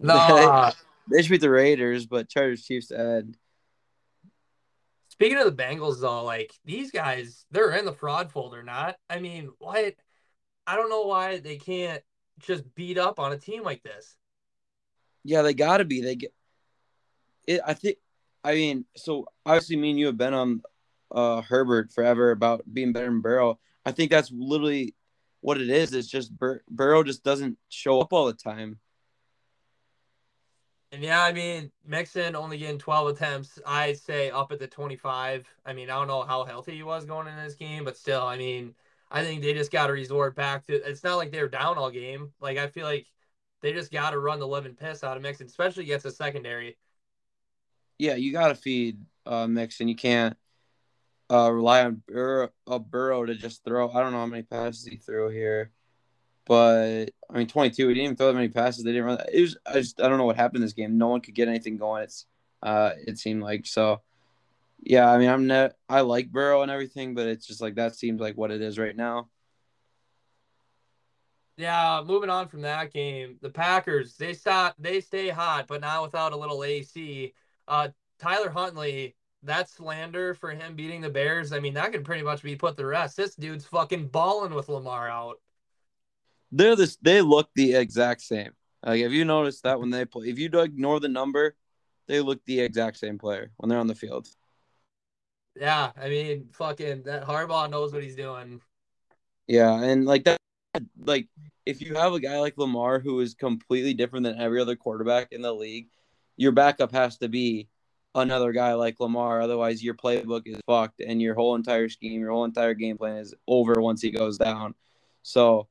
no. 0.00 0.70
they 1.10 1.22
should 1.22 1.30
beat 1.30 1.40
the 1.40 1.50
Raiders, 1.50 2.06
but 2.06 2.28
Chargers, 2.28 2.64
Chiefs, 2.64 2.90
and 2.90 3.36
Speaking 5.08 5.38
of 5.38 5.44
the 5.44 5.62
Bengals, 5.62 6.00
though, 6.00 6.24
like 6.24 6.54
these 6.64 6.90
guys, 6.90 7.44
they're 7.50 7.72
in 7.72 7.84
the 7.84 7.92
fraud 7.92 8.32
folder, 8.32 8.62
not? 8.62 8.96
I 9.10 9.20
mean, 9.20 9.50
what? 9.58 9.94
I 10.66 10.76
don't 10.76 10.88
know 10.88 11.02
why 11.02 11.40
they 11.40 11.56
can't 11.58 12.02
just 12.38 12.74
beat 12.74 12.96
up 12.96 13.18
on 13.20 13.32
a 13.32 13.36
team 13.36 13.62
like 13.62 13.82
this. 13.82 14.16
yeah, 15.22 15.42
they 15.42 15.52
got 15.52 15.76
to 15.78 15.84
be. 15.84 16.00
They 16.00 16.16
get 16.16 16.32
it. 17.46 17.60
I 17.66 17.74
think. 17.74 17.98
I 18.42 18.54
mean, 18.54 18.86
so 18.96 19.26
obviously, 19.44 19.76
me 19.76 19.90
and 19.90 19.98
you 19.98 20.06
have 20.06 20.16
been 20.16 20.32
on 20.32 20.62
uh 21.10 21.42
Herbert 21.42 21.92
forever 21.92 22.30
about 22.30 22.62
being 22.72 22.92
better 22.92 23.06
than 23.06 23.20
Burrow. 23.20 23.58
I 23.84 23.92
think 23.92 24.10
that's 24.10 24.30
literally 24.32 24.94
what 25.40 25.60
it 25.60 25.70
is. 25.70 25.92
It's 25.94 26.08
just 26.08 26.36
Bur- 26.36 26.62
Burrow 26.68 27.02
just 27.02 27.24
doesn't 27.24 27.58
show 27.68 28.00
up 28.00 28.12
all 28.12 28.26
the 28.26 28.34
time. 28.34 28.78
And 30.92 31.02
yeah, 31.02 31.22
I 31.22 31.32
mean, 31.32 31.70
Mixon 31.86 32.34
only 32.34 32.58
getting 32.58 32.78
12 32.78 33.08
attempts. 33.16 33.60
I'd 33.64 33.98
say 33.98 34.30
up 34.30 34.50
at 34.50 34.58
the 34.58 34.66
25. 34.66 35.46
I 35.64 35.72
mean, 35.72 35.88
I 35.88 35.94
don't 35.94 36.08
know 36.08 36.22
how 36.22 36.44
healthy 36.44 36.74
he 36.74 36.82
was 36.82 37.04
going 37.04 37.28
into 37.28 37.40
this 37.42 37.54
game, 37.54 37.84
but 37.84 37.96
still, 37.96 38.22
I 38.22 38.36
mean, 38.36 38.74
I 39.10 39.22
think 39.22 39.42
they 39.42 39.54
just 39.54 39.70
got 39.70 39.86
to 39.86 39.92
resort 39.92 40.34
back 40.34 40.66
to 40.66 40.74
it's 40.74 41.04
not 41.04 41.16
like 41.16 41.30
they 41.30 41.40
were 41.40 41.48
down 41.48 41.78
all 41.78 41.90
game. 41.90 42.32
Like, 42.40 42.58
I 42.58 42.66
feel 42.66 42.86
like 42.86 43.06
they 43.60 43.72
just 43.72 43.92
got 43.92 44.10
to 44.10 44.18
run 44.18 44.40
the 44.40 44.48
living 44.48 44.74
piss 44.74 45.04
out 45.04 45.16
of 45.16 45.22
Mixon, 45.22 45.46
especially 45.46 45.84
against 45.84 46.04
the 46.04 46.10
secondary. 46.10 46.76
Yeah, 47.98 48.16
you 48.16 48.32
got 48.32 48.48
to 48.48 48.54
feed 48.56 48.98
uh, 49.26 49.46
Mixon. 49.46 49.86
You 49.86 49.96
can't 49.96 50.36
uh, 51.30 51.50
rely 51.50 51.84
on 51.84 52.02
Burrow, 52.06 52.50
uh, 52.66 52.78
Burrow 52.78 53.24
to 53.24 53.34
just 53.34 53.64
throw. 53.64 53.90
I 53.90 54.00
don't 54.00 54.12
know 54.12 54.18
how 54.18 54.26
many 54.26 54.42
passes 54.42 54.84
he 54.84 54.96
threw 54.96 55.28
here, 55.28 55.70
but 56.46 57.10
I 57.30 57.38
mean, 57.38 57.46
22. 57.46 57.88
He 57.88 57.94
didn't 57.94 58.04
even 58.04 58.16
throw 58.16 58.26
that 58.26 58.34
many 58.34 58.48
passes. 58.48 58.84
They 58.84 58.92
didn't 58.92 59.06
run. 59.06 59.18
It 59.32 59.40
was. 59.40 59.56
I 59.66 59.74
just. 59.74 60.00
I 60.00 60.08
don't 60.08 60.18
know 60.18 60.24
what 60.24 60.36
happened 60.36 60.56
in 60.56 60.62
this 60.62 60.72
game. 60.72 60.98
No 60.98 61.08
one 61.08 61.20
could 61.20 61.34
get 61.34 61.48
anything 61.48 61.76
going. 61.76 62.02
It's. 62.02 62.26
Uh, 62.62 62.90
it 63.06 63.18
seemed 63.18 63.42
like 63.42 63.66
so. 63.66 64.02
Yeah, 64.82 65.10
I 65.10 65.18
mean, 65.18 65.28
I'm 65.28 65.46
not. 65.46 65.72
I 65.88 66.00
like 66.00 66.32
Burrow 66.32 66.62
and 66.62 66.70
everything, 66.70 67.14
but 67.14 67.26
it's 67.26 67.46
just 67.46 67.60
like 67.60 67.76
that 67.76 67.94
seems 67.94 68.20
like 68.20 68.36
what 68.36 68.50
it 68.50 68.60
is 68.60 68.78
right 68.78 68.96
now. 68.96 69.28
Yeah, 71.56 72.02
moving 72.06 72.30
on 72.30 72.48
from 72.48 72.62
that 72.62 72.90
game, 72.90 73.36
the 73.42 73.50
Packers 73.50 74.16
they 74.16 74.32
stop 74.32 74.74
they 74.78 75.00
stay 75.00 75.28
hot, 75.28 75.66
but 75.68 75.82
not 75.82 76.02
without 76.02 76.32
a 76.32 76.36
little 76.36 76.64
AC. 76.64 77.34
Uh, 77.68 77.88
Tyler 78.18 78.48
Huntley, 78.48 79.14
that 79.42 79.68
slander 79.70 80.34
for 80.34 80.50
him 80.50 80.74
beating 80.74 81.00
the 81.00 81.10
Bears, 81.10 81.52
I 81.52 81.60
mean 81.60 81.74
that 81.74 81.92
could 81.92 82.04
pretty 82.04 82.22
much 82.22 82.42
be 82.42 82.56
put 82.56 82.76
the 82.76 82.86
rest. 82.86 83.16
This 83.16 83.34
dude's 83.34 83.64
fucking 83.66 84.08
balling 84.08 84.54
with 84.54 84.68
Lamar 84.68 85.08
out. 85.08 85.40
They're 86.52 86.76
this. 86.76 86.96
They 87.00 87.22
look 87.22 87.48
the 87.54 87.74
exact 87.74 88.22
same. 88.22 88.52
Like, 88.84 89.02
have 89.02 89.12
you 89.12 89.24
noticed 89.24 89.62
that 89.64 89.78
when 89.78 89.90
they 89.90 90.04
play? 90.04 90.28
If 90.28 90.38
you 90.38 90.48
ignore 90.60 91.00
the 91.00 91.08
number, 91.08 91.54
they 92.08 92.20
look 92.20 92.44
the 92.44 92.60
exact 92.60 92.96
same 92.96 93.18
player 93.18 93.52
when 93.56 93.68
they're 93.68 93.78
on 93.78 93.86
the 93.86 93.94
field. 93.94 94.26
Yeah, 95.54 95.92
I 96.00 96.08
mean, 96.08 96.48
fucking 96.52 97.04
that 97.04 97.24
Harbaugh 97.24 97.70
knows 97.70 97.92
what 97.92 98.02
he's 98.02 98.16
doing. 98.16 98.60
Yeah, 99.46 99.82
and 99.82 100.06
like 100.06 100.24
that, 100.24 100.38
like 100.98 101.28
if 101.66 101.80
you 101.80 101.94
have 101.94 102.12
a 102.12 102.20
guy 102.20 102.38
like 102.40 102.56
Lamar 102.56 102.98
who 102.98 103.20
is 103.20 103.34
completely 103.34 103.94
different 103.94 104.24
than 104.24 104.40
every 104.40 104.60
other 104.60 104.76
quarterback 104.76 105.32
in 105.32 105.42
the 105.42 105.52
league, 105.52 105.88
your 106.36 106.52
backup 106.52 106.92
has 106.92 107.18
to 107.18 107.28
be 107.28 107.68
another 108.14 108.52
guy 108.52 108.74
like 108.74 109.00
Lamar. 109.00 109.40
Otherwise, 109.40 109.82
your 109.82 109.94
playbook 109.94 110.42
is 110.46 110.58
fucked, 110.66 111.00
and 111.00 111.20
your 111.20 111.34
whole 111.34 111.54
entire 111.54 111.88
scheme, 111.88 112.20
your 112.20 112.30
whole 112.30 112.44
entire 112.44 112.74
game 112.74 112.98
plan 112.98 113.18
is 113.18 113.34
over 113.46 113.80
once 113.80 114.02
he 114.02 114.10
goes 114.10 114.38
down. 114.38 114.74
So, 115.22 115.68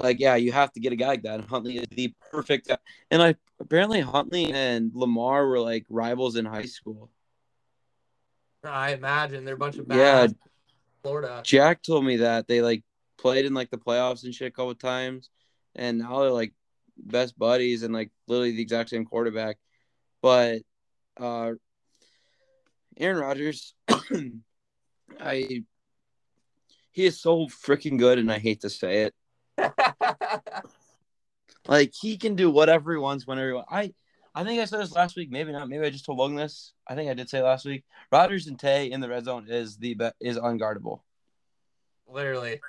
like, 0.00 0.20
yeah, 0.20 0.36
you 0.36 0.52
have 0.52 0.72
to 0.72 0.80
get 0.80 0.92
a 0.92 0.96
guy 0.96 1.08
like 1.08 1.22
that. 1.22 1.40
And 1.40 1.48
Huntley 1.48 1.78
is 1.78 1.86
the 1.90 2.12
perfect. 2.30 2.68
guy. 2.68 2.78
And 3.10 3.20
like, 3.20 3.36
apparently, 3.60 4.00
Huntley 4.00 4.52
and 4.52 4.92
Lamar 4.94 5.46
were 5.46 5.60
like 5.60 5.86
rivals 5.88 6.36
in 6.36 6.44
high 6.44 6.66
school. 6.66 7.10
I 8.62 8.94
imagine 8.94 9.44
they're 9.44 9.54
a 9.54 9.58
bunch 9.58 9.76
of 9.76 9.86
bad 9.88 9.96
Yeah, 9.96 10.26
Florida. 11.02 11.42
Jack 11.44 11.82
told 11.82 12.04
me 12.04 12.16
that 12.18 12.48
they 12.48 12.62
like 12.62 12.82
played 13.18 13.44
in 13.44 13.54
like 13.54 13.70
the 13.70 13.78
playoffs 13.78 14.24
and 14.24 14.34
shit 14.34 14.48
a 14.48 14.50
couple 14.50 14.74
times, 14.74 15.30
and 15.74 15.98
now 15.98 16.20
they're 16.20 16.30
like 16.30 16.54
best 16.96 17.38
buddies 17.38 17.82
and 17.82 17.92
like 17.92 18.10
literally 18.26 18.52
the 18.52 18.62
exact 18.62 18.90
same 18.90 19.04
quarterback. 19.04 19.58
But 20.22 20.62
uh 21.18 21.52
Aaron 22.96 23.18
Rodgers, 23.18 23.74
I 25.20 25.64
he 26.90 27.06
is 27.06 27.20
so 27.20 27.46
freaking 27.46 27.98
good, 27.98 28.18
and 28.18 28.30
I 28.30 28.38
hate 28.38 28.60
to 28.60 28.70
say 28.70 29.10
it. 29.10 29.14
Like 31.66 31.92
he 31.98 32.18
can 32.18 32.34
do 32.34 32.50
whatever 32.50 32.92
he 32.92 32.98
wants 32.98 33.26
whenever 33.26 33.48
he 33.48 33.54
wants. 33.54 33.68
I 33.70 33.92
I 34.34 34.44
think 34.44 34.60
I 34.60 34.64
said 34.64 34.80
this 34.80 34.92
last 34.92 35.16
week. 35.16 35.30
Maybe 35.30 35.52
not. 35.52 35.68
Maybe 35.68 35.86
I 35.86 35.90
just 35.90 36.04
told 36.04 36.18
Logan 36.18 36.36
this. 36.36 36.72
I 36.86 36.94
think 36.94 37.10
I 37.10 37.14
did 37.14 37.30
say 37.30 37.40
last 37.40 37.64
week. 37.64 37.84
Rodgers 38.10 38.46
and 38.46 38.58
Tay 38.58 38.90
in 38.90 39.00
the 39.00 39.08
red 39.08 39.24
zone 39.24 39.46
is 39.48 39.76
the 39.76 39.94
be- 39.94 40.10
is 40.20 40.36
unguardable. 40.36 41.00
Literally. 42.06 42.60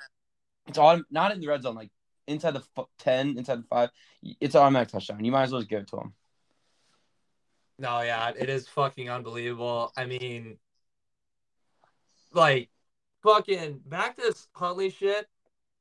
It's 0.66 0.78
all 0.78 1.02
not 1.10 1.32
in 1.32 1.40
the 1.40 1.48
red 1.48 1.62
zone, 1.62 1.74
like 1.74 1.90
inside 2.26 2.52
the 2.52 2.62
f- 2.76 2.86
ten, 2.98 3.36
inside 3.36 3.58
the 3.58 3.66
five. 3.68 3.90
It's 4.40 4.54
automatic 4.54 4.88
touchdown. 4.88 5.24
You 5.24 5.32
might 5.32 5.44
as 5.44 5.52
well 5.52 5.60
just 5.60 5.70
give 5.70 5.82
it 5.82 5.88
to 5.88 5.98
him. 5.98 6.14
No, 7.78 8.00
yeah, 8.00 8.32
it 8.38 8.48
is 8.48 8.68
fucking 8.68 9.10
unbelievable. 9.10 9.92
I 9.96 10.06
mean, 10.06 10.56
like, 12.32 12.70
fucking 13.22 13.80
back 13.86 14.16
to 14.16 14.22
this 14.22 14.48
Huntley 14.54 14.90
shit. 14.90 15.26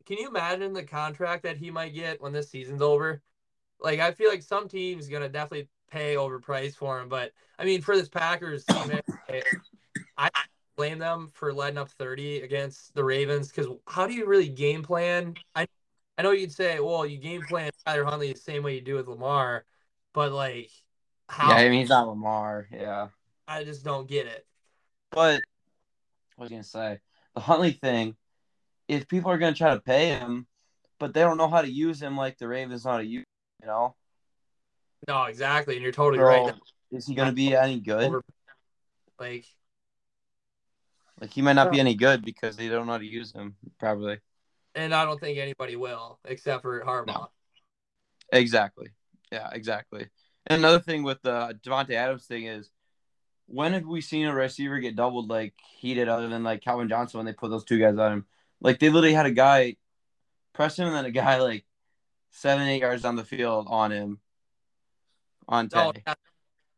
Can 0.05 0.17
you 0.17 0.27
imagine 0.27 0.73
the 0.73 0.84
contract 0.84 1.43
that 1.43 1.58
he 1.58 1.71
might 1.71 1.93
get 1.93 2.21
when 2.21 2.34
this 2.34 2.49
season's 2.49 2.81
over? 2.81 3.21
Like, 3.79 3.99
I 3.99 4.12
feel 4.12 4.29
like 4.29 4.43
some 4.43 4.67
teams 4.67 5.08
are 5.08 5.12
gonna 5.12 5.29
definitely 5.29 5.69
pay 5.89 6.15
overpriced 6.15 6.75
for 6.75 6.99
him, 6.99 7.08
but 7.08 7.31
I 7.58 7.65
mean, 7.65 7.81
for 7.81 7.95
this 7.95 8.10
Packers 8.10 8.65
team, 8.65 8.99
I 10.17 10.29
blame 10.75 10.99
them 10.99 11.29
for 11.34 11.53
letting 11.53 11.77
up 11.77 11.89
30 11.89 12.41
against 12.41 12.93
the 12.93 13.03
Ravens 13.03 13.49
because 13.49 13.67
how 13.88 14.05
do 14.08 14.13
you 14.13 14.25
really 14.25 14.49
game 14.49 14.84
plan? 14.84 15.36
I 15.55 15.67
I 16.17 16.21
know 16.21 16.31
you'd 16.31 16.51
say, 16.51 16.79
well, 16.79 17.05
you 17.05 17.17
game 17.17 17.41
plan 17.43 17.71
Tyler 17.86 18.05
Huntley 18.05 18.31
the 18.31 18.39
same 18.39 18.63
way 18.63 18.75
you 18.75 18.81
do 18.81 18.95
with 18.95 19.08
Lamar, 19.08 19.65
but 20.13 20.31
like, 20.31 20.71
how? 21.30 21.50
Yeah, 21.50 21.56
I 21.58 21.70
mean 21.70 21.80
he's 21.82 21.90
not 21.90 22.08
Lamar. 22.08 22.68
Yeah, 22.72 23.10
I 23.48 23.64
just 23.64 23.84
don't 23.84 24.08
get 24.08 24.28
it. 24.28 24.46
but 25.12 25.42
what 26.36 26.44
was 26.46 26.52
I 26.52 26.56
gonna 26.56 26.64
say? 26.64 27.00
The 27.36 27.42
Huntley 27.42 27.72
thing. 27.72 28.16
If 28.88 29.08
people 29.08 29.32
are 29.32 29.38
gonna 29.38 29.56
try 29.56 29.74
to 29.74 29.80
pay 29.82 30.10
him, 30.10 30.48
but 31.00 31.14
they 31.14 31.22
don't 31.22 31.38
know 31.38 31.48
how 31.50 31.62
to 31.62 31.70
use 31.70 32.02
him 32.02 32.16
like 32.18 32.38
the 32.38 32.48
Ravens 32.48 32.86
know 32.86 32.92
how 32.92 32.98
to 32.98 33.06
use, 33.06 33.26
you 33.62 33.68
know. 33.68 33.96
No, 35.08 35.24
exactly, 35.26 35.76
and 35.76 35.84
you're 35.84 35.92
totally 35.92 36.20
So, 36.20 36.26
right. 36.26 36.56
is 36.92 37.08
he 37.08 37.16
gonna 37.16 37.32
be 37.32 37.56
any 37.56 37.80
good? 37.80 38.12
Like, 39.20 39.46
Like 41.22 41.32
he 41.32 41.42
might 41.42 41.54
not 41.54 41.72
be 41.72 41.80
any 41.80 41.96
good 41.96 42.24
because 42.24 42.58
they 42.58 42.68
don't 42.68 42.86
know 42.86 42.94
how 42.94 42.98
to 42.98 43.06
use 43.06 43.32
him 43.32 43.56
probably. 43.80 44.20
and 44.76 44.94
I 44.94 45.06
don't 45.06 45.20
think 45.20 45.38
anybody 45.38 45.76
will 45.78 46.20
except 46.26 46.62
for 46.64 46.82
Harbaugh. 46.82 47.08
No. 47.08 47.30
Exactly. 48.32 48.90
Yeah, 49.32 49.50
exactly. 49.54 50.08
And 50.47 50.60
another 50.60 50.79
thing 50.79 51.03
with 51.03 51.25
uh, 51.25 51.47
the 51.47 51.69
Davante 51.69 51.91
Adams 51.91 52.25
thing 52.25 52.45
is, 52.45 52.69
when 53.47 53.73
have 53.73 53.86
we 53.86 54.01
seen 54.01 54.25
a 54.25 54.34
receiver 54.34 54.79
get 54.79 54.95
doubled 54.95 55.29
like 55.29 55.53
he 55.77 55.93
did, 55.93 56.08
other 56.08 56.29
than 56.29 56.43
like 56.43 56.62
Calvin 56.62 56.89
Johnson 56.89 57.19
when 57.19 57.25
they 57.25 57.34
put 57.34 57.49
those 57.49 57.63
two 57.63 57.79
guys 57.79 57.97
on 57.97 58.12
him? 58.12 58.25
Like 58.62 58.79
they 58.79 58.89
literally 58.89 59.13
had 59.13 59.25
a 59.25 59.31
guy 59.31 59.75
press 60.53 60.79
him 60.79 60.88
and 60.88 60.95
then 60.95 61.05
a 61.05 61.12
guy 61.12 61.41
like 61.41 61.65
seven, 62.31 62.67
eight 62.67 62.81
yards 62.81 63.03
down 63.03 63.15
the 63.15 63.23
field 63.23 63.67
on 63.69 63.91
him. 63.91 64.19
On 65.47 65.69
oh, 65.73 65.91
Tay. 65.91 66.01
that 66.05 66.17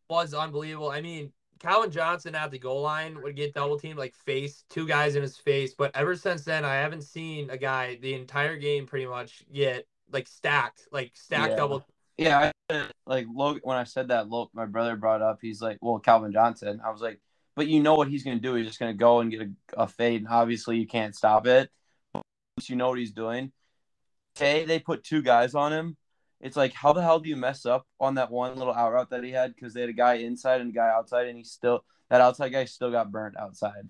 was 0.10 0.34
unbelievable. 0.34 0.90
I 0.90 1.00
mean, 1.00 1.32
Calvin 1.60 1.92
Johnson 1.92 2.36
at 2.36 2.52
the 2.52 2.60
goal 2.60 2.82
line 2.82 3.22
would 3.22 3.36
get 3.36 3.54
double 3.54 3.80
teamed, 3.80 3.98
like 3.98 4.14
face 4.14 4.66
two 4.70 4.88
guys 4.88 5.16
in 5.16 5.22
his 5.22 5.38
face. 5.38 5.74
But 5.74 5.96
ever 5.96 6.16
since 6.16 6.44
then, 6.44 6.66
I 6.66 6.76
haven't 6.76 7.04
seen 7.04 7.50
a 7.50 7.58
guy 7.58 7.98
the 8.02 8.14
entire 8.14 8.58
game 8.58 8.86
pretty 8.86 9.06
much 9.06 9.44
get 9.54 9.88
like 10.12 10.28
stacked, 10.28 10.88
like 10.92 11.12
stacked 11.16 11.52
Yeah. 11.52 11.56
double. 11.56 11.86
Yeah, 12.18 12.40
I, 12.40 12.52
like 13.06 13.28
Logan. 13.34 13.62
When 13.64 13.78
I 13.78 13.84
said 13.84 14.10
that, 14.10 14.30
Lo, 14.30 14.50
my 14.54 14.66
brother 14.66 14.96
brought 14.96 15.22
up. 15.22 15.40
He's 15.42 15.62
like, 15.62 15.78
"Well, 15.82 16.00
Calvin 16.00 16.32
Johnson." 16.34 16.82
I 16.84 16.92
was 16.92 17.02
like, 17.02 17.20
"But 17.56 17.68
you 17.68 17.82
know 17.82 17.96
what 17.96 18.10
he's 18.10 18.24
going 18.24 18.38
to 18.38 18.42
do? 18.42 18.56
He's 18.56 18.68
just 18.68 18.80
going 18.80 18.94
to 18.94 18.98
go 18.98 19.20
and 19.20 19.32
get 19.32 19.42
a, 19.42 19.84
a 19.84 19.88
fade, 19.88 20.22
and 20.22 20.30
obviously 20.30 20.78
you 20.78 20.88
can't 20.88 21.16
stop 21.16 21.48
it. 21.48 21.70
Once 22.14 22.70
you 22.70 22.76
know 22.76 22.90
what 22.90 23.00
he's 23.00 23.12
doing." 23.12 23.52
Okay, 24.36 24.66
they 24.66 24.80
put 24.80 25.04
two 25.04 25.22
guys 25.22 25.56
on 25.56 25.74
him. 25.74 25.98
It's 26.40 26.56
like, 26.56 26.74
how 26.74 26.94
the 26.94 27.02
hell 27.02 27.20
do 27.20 27.30
you 27.30 27.36
mess 27.36 27.66
up 27.66 27.88
on 28.00 28.16
that 28.16 28.30
one 28.30 28.56
little 28.56 28.74
out 28.74 28.94
route 28.94 29.10
that 29.10 29.24
he 29.24 29.32
had? 29.32 29.56
Because 29.56 29.74
they 29.74 29.82
had 29.82 29.90
a 29.90 29.94
guy 29.94 30.16
inside 30.16 30.62
and 30.62 30.70
a 30.70 30.74
guy 30.74 30.90
outside, 30.90 31.28
and 31.28 31.38
he 31.38 31.44
still 31.44 31.84
that 32.10 32.22
outside 32.22 32.50
guy 32.50 32.66
still 32.66 32.92
got 32.92 33.12
burnt 33.12 33.38
outside. 33.38 33.90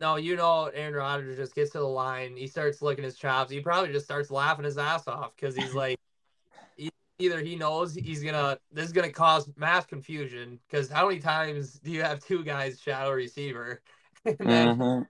No, 0.00 0.16
you 0.16 0.34
know, 0.34 0.70
Aaron 0.74 0.94
Rodgers 0.94 1.36
just 1.36 1.54
gets 1.54 1.72
to 1.72 1.78
the 1.78 1.84
line. 1.84 2.34
He 2.34 2.46
starts 2.46 2.80
licking 2.80 3.04
his 3.04 3.16
chops. 3.16 3.50
He 3.50 3.60
probably 3.60 3.92
just 3.92 4.06
starts 4.06 4.30
laughing 4.30 4.64
his 4.64 4.78
ass 4.78 5.06
off 5.06 5.32
because 5.36 5.54
he's 5.54 5.74
like, 5.74 5.98
either 7.20 7.40
he 7.40 7.54
knows 7.56 7.94
he's 7.94 8.22
gonna 8.22 8.58
this 8.72 8.86
is 8.86 8.92
gonna 8.92 9.12
cause 9.12 9.48
mass 9.56 9.86
confusion. 9.86 10.58
Because 10.68 10.90
how 10.90 11.06
many 11.08 11.20
times 11.20 11.74
do 11.74 11.90
you 11.90 12.02
have 12.02 12.24
two 12.24 12.42
guys 12.42 12.80
shadow 12.80 13.12
receiver? 13.12 13.82
and 14.24 14.36
then 14.38 14.68
Mhm. 14.76 15.06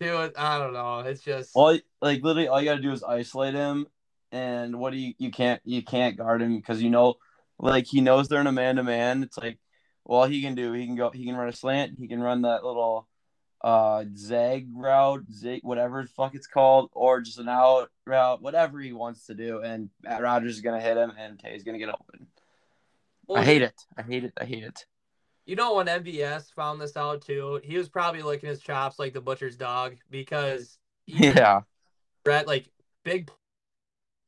do 0.00 0.22
it. 0.22 0.34
I 0.36 0.58
don't 0.58 0.72
know. 0.72 1.00
It's 1.00 1.22
just 1.22 1.52
All 1.54 1.78
like 2.00 2.22
literally 2.22 2.48
all 2.48 2.60
you 2.60 2.66
gotta 2.68 2.80
do 2.82 2.92
is 2.92 3.04
isolate 3.04 3.54
him, 3.54 3.86
and 4.32 4.78
what 4.78 4.92
do 4.92 4.98
you 4.98 5.14
you 5.18 5.30
can't 5.30 5.60
you 5.64 5.82
can't 5.82 6.16
guard 6.16 6.42
him 6.42 6.56
because 6.56 6.82
you 6.82 6.90
know 6.90 7.14
like 7.58 7.86
he 7.86 8.00
knows 8.00 8.28
they're 8.28 8.40
in 8.40 8.46
a 8.46 8.52
man 8.52 8.76
to 8.76 8.82
man. 8.82 9.22
It's 9.22 9.38
like 9.38 9.58
well 10.04 10.24
he 10.24 10.42
can 10.42 10.54
do 10.54 10.72
he 10.72 10.86
can 10.86 10.96
go 10.96 11.10
he 11.10 11.24
can 11.24 11.36
run 11.36 11.48
a 11.48 11.52
slant 11.52 11.98
he 11.98 12.08
can 12.08 12.20
run 12.20 12.42
that 12.42 12.64
little 12.64 13.06
uh 13.62 14.04
zag 14.16 14.66
route 14.74 15.24
zig 15.32 15.60
whatever 15.62 16.02
the 16.02 16.08
fuck 16.08 16.34
it's 16.34 16.48
called 16.48 16.90
or 16.92 17.20
just 17.20 17.38
an 17.38 17.48
out 17.48 17.90
route 18.06 18.42
whatever 18.42 18.80
he 18.80 18.92
wants 18.92 19.26
to 19.26 19.34
do 19.34 19.60
and 19.60 19.88
Matt 20.02 20.20
Rogers 20.20 20.56
is 20.56 20.60
gonna 20.60 20.80
hit 20.80 20.96
him 20.96 21.12
and 21.16 21.38
Tay's 21.38 21.62
gonna 21.62 21.78
get 21.78 21.88
open. 21.88 22.26
Well, 23.26 23.40
I 23.40 23.44
hate 23.44 23.62
it. 23.62 23.80
I 23.96 24.02
hate 24.02 24.24
it. 24.24 24.32
I 24.36 24.44
hate 24.44 24.64
it. 24.64 24.84
You 25.46 25.56
know 25.56 25.74
when 25.74 25.86
MVS 25.86 26.52
found 26.54 26.80
this 26.80 26.96
out 26.96 27.22
too, 27.22 27.60
he 27.64 27.76
was 27.76 27.88
probably 27.88 28.22
licking 28.22 28.48
his 28.48 28.60
chops 28.60 28.98
like 28.98 29.12
the 29.12 29.20
butcher's 29.20 29.56
dog 29.56 29.96
because 30.10 30.78
Yeah. 31.06 31.62
Brett, 32.24 32.46
like 32.46 32.68
big. 33.04 33.30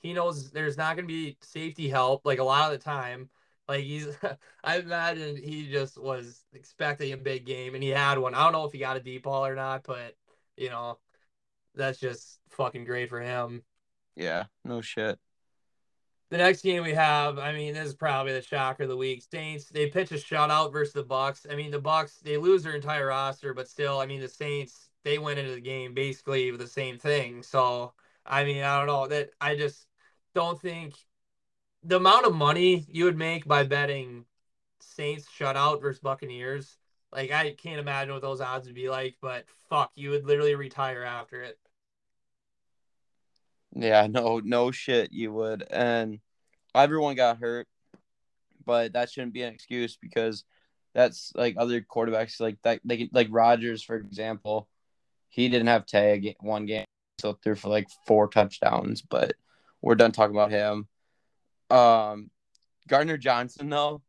He 0.01 0.12
knows 0.12 0.51
there's 0.51 0.77
not 0.77 0.97
going 0.97 1.09
to 1.09 1.12
be 1.12 1.38
safety 1.40 1.88
help 1.88 2.27
like 2.27 2.38
a 2.38 2.44
lot 2.44 2.73
of 2.73 2.79
the 2.79 2.85
time. 2.85 3.31
Like 3.68 3.85
he's, 3.85 4.09
I 4.64 4.79
imagine 4.79 5.37
he 5.37 5.70
just 5.70 6.00
was 6.00 6.44
expecting 6.53 7.12
a 7.12 7.16
big 7.16 7.46
game 7.46 7.74
and 7.74 7.83
he 7.83 7.90
had 7.90 8.18
one. 8.18 8.35
I 8.35 8.44
don't 8.44 8.53
know 8.53 8.64
if 8.64 8.72
he 8.72 8.79
got 8.79 8.96
a 8.96 9.00
deep 9.00 9.24
ball 9.24 9.46
or 9.46 9.55
not, 9.55 9.85
but 9.85 10.14
you 10.57 10.70
know, 10.70 10.98
that's 11.74 11.98
just 11.98 12.38
fucking 12.50 12.85
great 12.85 13.09
for 13.09 13.20
him. 13.20 13.62
Yeah. 14.16 14.44
No 14.64 14.81
shit. 14.81 15.18
The 16.31 16.38
next 16.38 16.62
game 16.62 16.83
we 16.83 16.94
have, 16.94 17.38
I 17.38 17.53
mean, 17.53 17.74
this 17.74 17.87
is 17.87 17.94
probably 17.94 18.33
the 18.33 18.42
shocker 18.42 18.85
of 18.85 18.88
the 18.88 18.96
week. 18.96 19.22
Saints, 19.31 19.66
they 19.66 19.88
pitch 19.88 20.11
a 20.11 20.14
shutout 20.14 20.72
versus 20.72 20.94
the 20.94 21.05
Bucks. 21.05 21.46
I 21.48 21.55
mean, 21.55 21.70
the 21.70 21.79
Bucks, 21.79 22.18
they 22.24 22.37
lose 22.38 22.62
their 22.62 22.74
entire 22.74 23.07
roster, 23.07 23.55
but 23.55 23.68
still, 23.68 24.00
I 24.00 24.07
mean, 24.07 24.20
the 24.20 24.29
Saints, 24.29 24.88
they 25.05 25.18
went 25.18 25.38
into 25.38 25.55
the 25.55 25.61
game 25.61 25.94
basically 25.94 26.50
with 26.50 26.61
the 26.61 26.66
same 26.66 26.98
thing. 26.98 27.42
So, 27.42 27.92
I 28.27 28.42
mean, 28.44 28.64
I 28.64 28.79
don't 28.79 28.87
know 28.87 29.07
that 29.07 29.31
I 29.40 29.55
just 29.55 29.87
don't 30.35 30.61
think 30.61 30.94
the 31.85 31.97
amount 31.97 32.27
of 32.27 32.35
money 32.35 32.87
you 32.88 33.05
would 33.05 33.18
make 33.18 33.47
by 33.47 33.62
betting 33.62 34.25
Saints 34.81 35.27
shutout 35.38 35.81
versus 35.81 36.01
Buccaneers, 36.01 36.79
like 37.12 37.31
I 37.31 37.53
can't 37.53 37.81
imagine 37.81 38.12
what 38.12 38.23
those 38.23 38.40
odds 38.40 38.66
would 38.66 38.75
be 38.75 38.88
like, 38.88 39.16
but 39.20 39.44
fuck, 39.68 39.92
you 39.94 40.11
would 40.11 40.27
literally 40.27 40.55
retire 40.55 41.05
after 41.05 41.42
it. 41.42 41.59
Yeah, 43.77 44.07
no, 44.07 44.40
no 44.42 44.70
shit, 44.70 45.12
you 45.12 45.33
would. 45.33 45.64
And 45.70 46.20
everyone 46.75 47.16
got 47.16 47.38
hurt, 47.38 47.66
but 48.64 48.92
that 48.94 49.11
shouldn't 49.11 49.35
be 49.35 49.42
an 49.42 49.53
excuse 49.53 49.97
because 50.01 50.44
that's 50.94 51.33
like 51.35 51.57
other 51.59 51.81
quarterbacks, 51.81 52.40
like 52.40 52.57
that, 52.62 52.81
like 52.85 53.11
like 53.12 53.29
Rodgers, 53.31 53.83
for 53.83 53.97
example. 53.97 54.68
He 55.29 55.49
didn't 55.49 55.66
have 55.66 55.87
tag 55.87 56.37
one 56.38 56.66
game, 56.66 56.85
so 57.20 57.33
threw 57.33 57.57
for 57.57 57.68
like 57.68 57.88
four 58.07 58.29
touchdowns. 58.29 59.03
But 59.03 59.35
we're 59.83 59.97
done 59.97 60.12
talking 60.12 60.37
about 60.37 60.53
him. 60.53 60.87
Um, 61.70 62.31
Gardner 62.88 63.16
Johnson 63.16 63.68
though, 63.70 64.03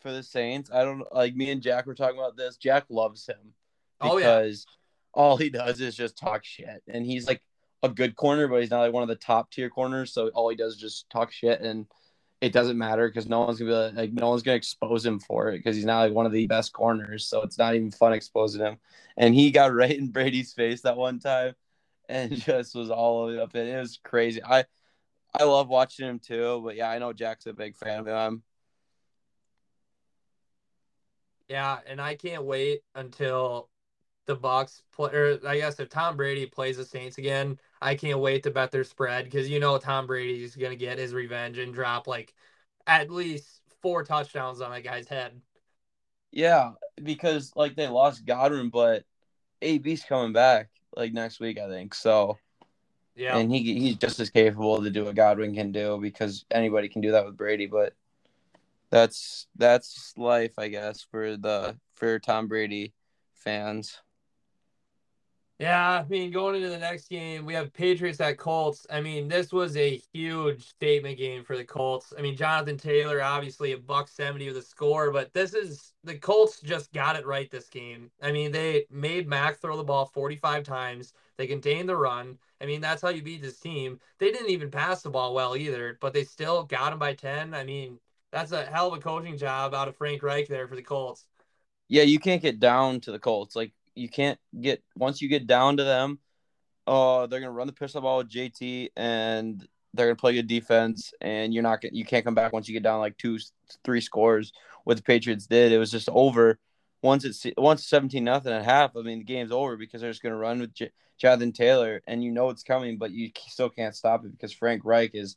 for 0.00 0.12
the 0.12 0.22
Saints, 0.22 0.70
I 0.72 0.84
don't 0.84 1.04
like. 1.12 1.34
Me 1.34 1.50
and 1.50 1.62
Jack 1.62 1.86
were 1.86 1.94
talking 1.94 2.18
about 2.18 2.36
this. 2.36 2.56
Jack 2.56 2.84
loves 2.88 3.26
him 3.26 3.54
Oh, 4.00 4.18
yeah. 4.18 4.38
because 4.38 4.66
all 5.12 5.36
he 5.36 5.50
does 5.50 5.80
is 5.80 5.94
just 5.94 6.18
talk 6.18 6.44
shit, 6.44 6.82
and 6.88 7.04
he's 7.04 7.26
like 7.26 7.42
a 7.82 7.88
good 7.88 8.16
corner, 8.16 8.48
but 8.48 8.60
he's 8.60 8.70
not 8.70 8.80
like 8.80 8.92
one 8.92 9.02
of 9.02 9.08
the 9.08 9.16
top 9.16 9.50
tier 9.50 9.70
corners. 9.70 10.12
So 10.12 10.28
all 10.28 10.48
he 10.48 10.56
does 10.56 10.74
is 10.74 10.80
just 10.80 11.08
talk 11.10 11.32
shit, 11.32 11.60
and 11.60 11.86
it 12.40 12.52
doesn't 12.52 12.76
matter 12.76 13.08
because 13.08 13.28
no 13.28 13.40
one's 13.40 13.58
gonna 13.58 13.70
be 13.70 13.74
like, 13.74 13.94
like 13.94 14.12
no 14.12 14.30
one's 14.30 14.42
gonna 14.42 14.56
expose 14.56 15.04
him 15.04 15.18
for 15.18 15.48
it 15.48 15.58
because 15.58 15.76
he's 15.76 15.86
not 15.86 16.00
like 16.00 16.12
one 16.12 16.26
of 16.26 16.32
the 16.32 16.46
best 16.46 16.72
corners. 16.72 17.26
So 17.26 17.42
it's 17.42 17.58
not 17.58 17.74
even 17.74 17.90
fun 17.90 18.12
exposing 18.12 18.60
him. 18.60 18.78
And 19.16 19.34
he 19.34 19.50
got 19.50 19.74
right 19.74 19.96
in 19.96 20.08
Brady's 20.10 20.52
face 20.52 20.82
that 20.82 20.96
one 20.96 21.18
time, 21.18 21.54
and 22.08 22.32
just 22.40 22.74
was 22.74 22.90
all 22.90 23.38
up 23.40 23.54
it. 23.54 23.68
It 23.68 23.78
was 23.78 23.98
crazy. 24.02 24.42
I 24.44 24.64
I 25.34 25.44
love 25.44 25.68
watching 25.68 26.08
him 26.08 26.18
too, 26.18 26.60
but 26.64 26.76
yeah, 26.76 26.90
I 26.90 26.98
know 26.98 27.12
Jack's 27.12 27.46
a 27.46 27.52
big 27.52 27.76
fan 27.76 28.00
of 28.00 28.06
him. 28.06 28.42
Yeah, 31.48 31.78
and 31.86 32.00
I 32.00 32.16
can't 32.16 32.44
wait 32.44 32.80
until 32.94 33.70
the 34.26 34.34
Bucks 34.34 34.82
play. 34.92 35.12
Or 35.12 35.38
I 35.46 35.58
guess 35.58 35.78
if 35.78 35.88
Tom 35.88 36.16
Brady 36.16 36.46
plays 36.46 36.76
the 36.76 36.84
Saints 36.84 37.18
again, 37.18 37.58
I 37.80 37.94
can't 37.94 38.18
wait 38.18 38.42
to 38.44 38.50
bet 38.50 38.72
their 38.72 38.84
spread 38.84 39.24
because 39.24 39.48
you 39.48 39.60
know 39.60 39.78
Tom 39.78 40.06
Brady's 40.06 40.56
gonna 40.56 40.76
get 40.76 40.98
his 40.98 41.14
revenge 41.14 41.58
and 41.58 41.72
drop 41.72 42.06
like 42.06 42.34
at 42.86 43.10
least 43.10 43.60
four 43.82 44.04
touchdowns 44.04 44.60
on 44.60 44.70
that 44.72 44.84
guy's 44.84 45.08
head. 45.08 45.40
Yeah, 46.32 46.72
because 47.02 47.52
like 47.54 47.76
they 47.76 47.88
lost 47.88 48.26
Godwin, 48.26 48.70
but 48.70 49.04
AB's 49.62 50.02
coming 50.02 50.32
back 50.32 50.70
like 50.96 51.12
next 51.12 51.40
week, 51.40 51.58
I 51.58 51.68
think. 51.68 51.94
So 51.94 52.38
Yeah, 53.16 53.38
and 53.38 53.50
he 53.52 53.78
he's 53.80 53.96
just 53.96 54.20
as 54.20 54.30
capable 54.30 54.82
to 54.82 54.90
do 54.90 55.06
what 55.06 55.14
Godwin 55.14 55.54
can 55.54 55.72
do 55.72 55.98
because 56.00 56.44
anybody 56.50 56.88
can 56.88 57.00
do 57.00 57.12
that 57.12 57.24
with 57.24 57.36
Brady. 57.36 57.66
But 57.66 57.94
That's 58.90 59.46
that's 59.56 60.14
life, 60.16 60.52
I 60.58 60.68
guess, 60.68 61.02
for 61.10 61.36
the 61.36 61.76
for 61.94 62.18
Tom 62.18 62.46
Brady 62.48 62.92
fans. 63.34 63.98
Yeah, 65.58 66.02
I 66.04 66.06
mean, 66.10 66.30
going 66.32 66.56
into 66.56 66.68
the 66.68 66.76
next 66.78 67.08
game, 67.08 67.46
we 67.46 67.54
have 67.54 67.72
Patriots 67.72 68.20
at 68.20 68.36
Colts. 68.36 68.86
I 68.90 69.00
mean, 69.00 69.26
this 69.26 69.52
was 69.54 69.74
a 69.78 70.02
huge 70.12 70.68
statement 70.68 71.16
game 71.16 71.44
for 71.44 71.56
the 71.56 71.64
Colts. 71.64 72.12
I 72.16 72.20
mean, 72.20 72.36
Jonathan 72.36 72.76
Taylor, 72.76 73.22
obviously 73.22 73.72
a 73.72 73.78
buck 73.78 74.08
70 74.08 74.48
with 74.48 74.58
a 74.58 74.62
score, 74.62 75.10
but 75.10 75.32
this 75.32 75.54
is 75.54 75.94
the 76.04 76.18
Colts 76.18 76.60
just 76.60 76.92
got 76.92 77.16
it 77.16 77.24
right 77.24 77.50
this 77.50 77.68
game. 77.70 78.10
I 78.22 78.32
mean, 78.32 78.52
they 78.52 78.84
made 78.90 79.26
Mac 79.28 79.56
throw 79.58 79.78
the 79.78 79.84
ball 79.84 80.04
45 80.04 80.62
times. 80.62 81.14
They 81.36 81.46
contained 81.46 81.88
the 81.88 81.96
run. 81.96 82.38
I 82.60 82.66
mean, 82.66 82.80
that's 82.80 83.02
how 83.02 83.10
you 83.10 83.22
beat 83.22 83.42
this 83.42 83.60
team. 83.60 84.00
They 84.18 84.32
didn't 84.32 84.50
even 84.50 84.70
pass 84.70 85.02
the 85.02 85.10
ball 85.10 85.34
well 85.34 85.56
either, 85.56 85.98
but 86.00 86.12
they 86.12 86.24
still 86.24 86.62
got 86.64 86.92
him 86.92 86.98
by 86.98 87.14
10. 87.14 87.52
I 87.52 87.64
mean, 87.64 87.98
that's 88.32 88.52
a 88.52 88.64
hell 88.64 88.88
of 88.88 88.98
a 88.98 89.00
coaching 89.00 89.36
job 89.36 89.74
out 89.74 89.88
of 89.88 89.96
Frank 89.96 90.22
Reich 90.22 90.48
there 90.48 90.66
for 90.66 90.76
the 90.76 90.82
Colts. 90.82 91.26
Yeah, 91.88 92.02
you 92.02 92.18
can't 92.18 92.42
get 92.42 92.58
down 92.58 93.00
to 93.00 93.12
the 93.12 93.18
Colts. 93.18 93.54
Like 93.54 93.72
you 93.94 94.08
can't 94.08 94.38
get 94.60 94.82
once 94.96 95.20
you 95.20 95.28
get 95.28 95.46
down 95.46 95.76
to 95.76 95.84
them. 95.84 96.18
Oh, 96.86 97.26
they're 97.26 97.40
gonna 97.40 97.52
run 97.52 97.66
the 97.66 97.72
pistol 97.72 98.00
ball 98.02 98.18
with 98.18 98.30
JT, 98.30 98.90
and 98.96 99.66
they're 99.94 100.06
gonna 100.06 100.16
play 100.16 100.34
good 100.34 100.46
defense, 100.46 101.12
and 101.20 101.52
you're 101.52 101.62
not 101.62 101.80
gonna 101.80 101.94
you 101.94 102.04
can't 102.04 102.24
come 102.24 102.34
back 102.34 102.52
once 102.52 102.68
you 102.68 102.74
get 102.74 102.82
down 102.82 103.00
like 103.00 103.16
two, 103.16 103.38
three 103.84 104.00
scores. 104.00 104.52
What 104.84 104.96
the 104.96 105.02
Patriots 105.02 105.46
did, 105.46 105.72
it 105.72 105.78
was 105.78 105.90
just 105.90 106.08
over. 106.10 106.58
Once 107.02 107.24
it's 107.24 107.46
once 107.56 107.86
seventeen 107.86 108.24
nothing 108.24 108.52
at 108.52 108.64
half, 108.64 108.96
I 108.96 109.02
mean 109.02 109.18
the 109.18 109.24
game's 109.24 109.52
over 109.52 109.76
because 109.76 110.00
they're 110.00 110.10
just 110.10 110.22
gonna 110.22 110.36
run 110.36 110.60
with 110.60 110.74
J- 110.74 110.92
Jonathan 111.18 111.52
Taylor, 111.52 112.02
and 112.06 112.22
you 112.22 112.30
know 112.30 112.50
it's 112.50 112.62
coming, 112.62 112.98
but 112.98 113.10
you 113.10 113.30
still 113.48 113.70
can't 113.70 113.94
stop 113.94 114.24
it 114.24 114.32
because 114.32 114.52
Frank 114.52 114.82
Reich 114.84 115.14
is 115.14 115.36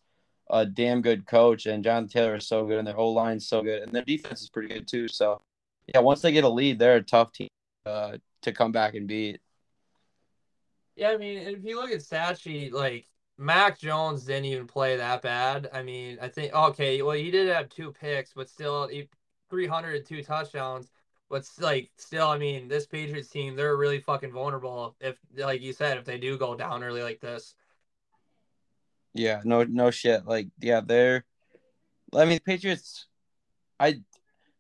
a 0.49 0.65
damn 0.65 1.01
good 1.01 1.25
coach, 1.25 1.65
and 1.65 1.83
Jonathan 1.83 2.09
Taylor 2.09 2.35
is 2.35 2.47
so 2.47 2.65
good, 2.65 2.79
and 2.79 2.87
their 2.87 2.95
whole 2.95 3.13
line's 3.13 3.47
so 3.47 3.61
good, 3.61 3.83
and 3.83 3.93
their 3.93 4.03
defense 4.03 4.41
is 4.41 4.49
pretty 4.49 4.73
good 4.73 4.87
too. 4.87 5.07
So, 5.07 5.41
yeah, 5.87 5.99
once 5.99 6.21
they 6.21 6.31
get 6.31 6.43
a 6.43 6.49
lead, 6.49 6.79
they're 6.79 6.95
a 6.95 7.03
tough 7.03 7.31
team 7.31 7.49
uh, 7.85 8.17
to 8.41 8.51
come 8.51 8.71
back 8.71 8.95
and 8.95 9.07
beat. 9.07 9.39
Yeah, 10.95 11.11
I 11.11 11.17
mean, 11.17 11.37
if 11.37 11.63
you 11.63 11.79
look 11.79 11.91
at 11.91 12.01
stat 12.01 12.41
like 12.71 13.05
Mac 13.39 13.79
Jones 13.79 14.25
didn't 14.25 14.45
even 14.45 14.67
play 14.67 14.97
that 14.97 15.21
bad. 15.21 15.69
I 15.71 15.81
mean, 15.81 16.17
I 16.21 16.27
think 16.27 16.53
okay, 16.53 17.01
well 17.01 17.15
he 17.15 17.31
did 17.31 17.47
have 17.47 17.69
two 17.69 17.93
picks, 17.93 18.33
but 18.33 18.49
still 18.49 18.87
he, 18.89 19.07
302 19.49 20.23
touchdowns. 20.23 20.89
But 21.29 21.47
like 21.59 21.91
still, 21.97 22.27
I 22.27 22.37
mean, 22.37 22.67
this 22.67 22.87
Patriots 22.87 23.29
team, 23.29 23.55
they're 23.55 23.77
really 23.77 23.99
fucking 23.99 24.31
vulnerable 24.31 24.95
if 24.99 25.17
like 25.37 25.61
you 25.61 25.73
said, 25.73 25.97
if 25.97 26.05
they 26.05 26.17
do 26.17 26.37
go 26.37 26.55
down 26.55 26.83
early 26.83 27.03
like 27.03 27.21
this. 27.21 27.55
Yeah, 29.13 29.41
no, 29.43 29.63
no 29.63 29.91
shit. 29.91 30.25
Like, 30.25 30.47
yeah, 30.59 30.81
they're. 30.81 31.25
I 32.15 32.25
mean, 32.25 32.39
Patriots. 32.43 33.05
I 33.79 34.01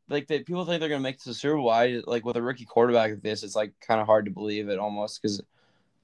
like 0.09 0.27
that. 0.27 0.45
People 0.45 0.65
think 0.65 0.79
they're 0.79 0.89
gonna 0.89 1.01
make 1.01 1.19
a 1.25 1.33
Super 1.33 1.57
Bowl. 1.57 1.69
I 1.69 2.01
like 2.05 2.25
with 2.25 2.37
a 2.37 2.41
rookie 2.41 2.65
quarterback 2.65 3.11
like 3.11 3.21
this. 3.21 3.43
It's 3.43 3.55
like 3.55 3.73
kind 3.79 3.99
of 3.99 4.07
hard 4.07 4.25
to 4.25 4.31
believe 4.31 4.69
it 4.69 4.79
almost 4.79 5.21
because 5.21 5.41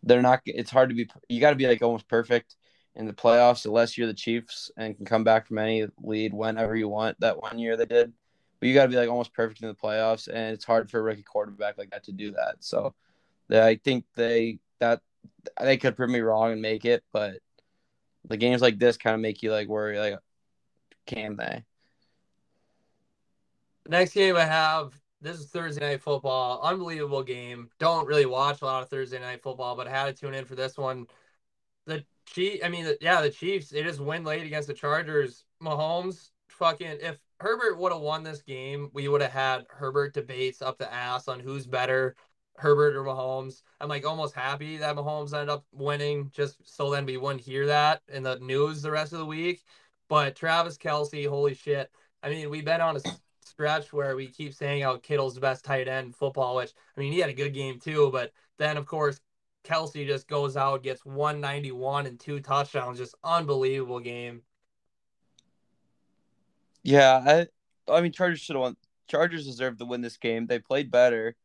they're 0.03 0.21
not. 0.21 0.41
It's 0.45 0.71
hard 0.71 0.89
to 0.89 0.95
be. 0.95 1.07
You 1.29 1.39
got 1.39 1.51
to 1.51 1.55
be 1.55 1.67
like 1.67 1.81
almost 1.81 2.07
perfect 2.07 2.55
in 2.95 3.05
the 3.05 3.13
playoffs 3.13 3.65
unless 3.65 3.97
you're 3.97 4.07
the 4.07 4.13
Chiefs 4.13 4.71
and 4.77 4.95
can 4.95 5.05
come 5.05 5.23
back 5.23 5.47
from 5.47 5.57
any 5.57 5.85
lead 6.01 6.33
whenever 6.33 6.75
you 6.75 6.87
want. 6.87 7.19
That 7.19 7.41
one 7.41 7.59
year 7.59 7.77
they 7.77 7.85
did, 7.85 8.13
but 8.59 8.67
you 8.67 8.73
got 8.73 8.83
to 8.83 8.89
be 8.89 8.95
like 8.95 9.09
almost 9.09 9.33
perfect 9.33 9.61
in 9.61 9.67
the 9.67 9.75
playoffs, 9.75 10.27
and 10.27 10.53
it's 10.53 10.65
hard 10.65 10.89
for 10.89 10.99
a 10.99 11.03
rookie 11.03 11.23
quarterback 11.23 11.77
like 11.77 11.91
that 11.91 12.03
to 12.05 12.11
do 12.11 12.31
that. 12.31 12.55
So, 12.59 12.93
I 13.51 13.75
think 13.83 14.05
they 14.15 14.59
that 14.79 15.01
they 15.61 15.77
could 15.77 15.95
prove 15.95 16.09
me 16.09 16.19
wrong 16.19 16.51
and 16.51 16.61
make 16.61 16.85
it, 16.85 17.03
but 17.11 17.39
the 18.27 18.37
games 18.37 18.61
like 18.61 18.79
this 18.79 18.97
kind 18.97 19.13
of 19.13 19.21
make 19.21 19.43
you 19.43 19.51
like 19.51 19.67
worry 19.67 19.99
like 19.99 20.17
can 21.05 21.35
they? 21.35 21.63
The 23.83 23.91
next 23.91 24.13
game 24.13 24.35
i 24.35 24.45
have 24.45 24.93
this 25.21 25.39
is 25.39 25.47
thursday 25.47 25.81
night 25.81 26.01
football. 26.01 26.61
Unbelievable 26.61 27.23
game. 27.23 27.69
Don't 27.79 28.07
really 28.07 28.25
watch 28.25 28.61
a 28.61 28.65
lot 28.65 28.83
of 28.83 28.89
thursday 28.89 29.19
night 29.19 29.41
football 29.41 29.75
but 29.75 29.87
i 29.87 29.91
had 29.91 30.05
to 30.05 30.13
tune 30.13 30.33
in 30.33 30.45
for 30.45 30.55
this 30.55 30.77
one. 30.77 31.07
The 31.85 32.03
chief 32.25 32.61
i 32.63 32.69
mean 32.69 32.87
yeah 33.01 33.21
the 33.21 33.29
chiefs 33.29 33.69
they 33.69 33.83
just 33.83 33.99
win 33.99 34.23
late 34.23 34.45
against 34.45 34.67
the 34.67 34.73
chargers. 34.73 35.45
Mahomes 35.61 36.31
fucking 36.49 36.97
if 37.01 37.19
herbert 37.39 37.77
would 37.77 37.91
have 37.91 38.01
won 38.01 38.23
this 38.23 38.41
game 38.41 38.89
we 38.93 39.07
would 39.07 39.21
have 39.21 39.31
had 39.31 39.65
herbert 39.69 40.13
debates 40.13 40.61
up 40.61 40.77
the 40.77 40.91
ass 40.93 41.27
on 41.27 41.39
who's 41.39 41.67
better 41.67 42.15
Herbert 42.57 42.95
or 42.95 43.03
Mahomes. 43.03 43.61
I'm 43.81 43.89
like 43.89 44.05
almost 44.05 44.33
happy 44.33 44.77
that 44.77 44.95
Mahomes 44.95 45.33
ended 45.33 45.49
up 45.49 45.65
winning 45.71 46.31
just 46.33 46.57
so 46.63 46.89
then 46.89 47.05
we 47.05 47.17
wouldn't 47.17 47.43
hear 47.43 47.67
that 47.67 48.01
in 48.07 48.23
the 48.23 48.39
news 48.39 48.81
the 48.81 48.91
rest 48.91 49.13
of 49.13 49.19
the 49.19 49.25
week. 49.25 49.63
But 50.07 50.35
Travis 50.35 50.77
Kelce, 50.77 51.27
holy 51.27 51.53
shit. 51.53 51.91
I 52.23 52.29
mean, 52.29 52.49
we've 52.49 52.65
been 52.65 52.81
on 52.81 52.97
a 52.97 53.01
stretch 53.43 53.91
where 53.91 54.15
we 54.15 54.27
keep 54.27 54.53
saying 54.53 54.83
how 54.83 54.97
Kittle's 54.97 55.35
the 55.35 55.41
best 55.41 55.65
tight 55.65 55.87
end 55.87 56.15
football, 56.15 56.55
which 56.55 56.71
I 56.95 56.99
mean, 56.99 57.11
he 57.11 57.19
had 57.19 57.29
a 57.29 57.33
good 57.33 57.53
game 57.53 57.79
too. 57.79 58.09
But 58.11 58.31
then, 58.57 58.77
of 58.77 58.85
course, 58.85 59.19
Kelce 59.63 60.07
just 60.07 60.27
goes 60.27 60.55
out, 60.55 60.83
gets 60.83 61.05
191 61.05 62.05
and 62.05 62.19
two 62.19 62.39
touchdowns. 62.39 62.99
Just 62.99 63.15
unbelievable 63.23 63.99
game. 63.99 64.41
Yeah, 66.85 67.47
I, 67.87 67.91
I 67.91 68.01
mean, 68.01 68.11
Chargers 68.11 68.41
should 68.41 68.55
have 68.55 68.61
won. 68.61 68.77
Chargers 69.07 69.45
deserved 69.45 69.79
to 69.79 69.85
win 69.85 70.01
this 70.01 70.17
game. 70.17 70.45
They 70.45 70.59
played 70.59 70.91
better. 70.91 71.35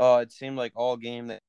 Uh, 0.00 0.20
it 0.22 0.32
seemed 0.32 0.56
like 0.56 0.72
all 0.74 0.96
game 0.96 1.26
that 1.26 1.42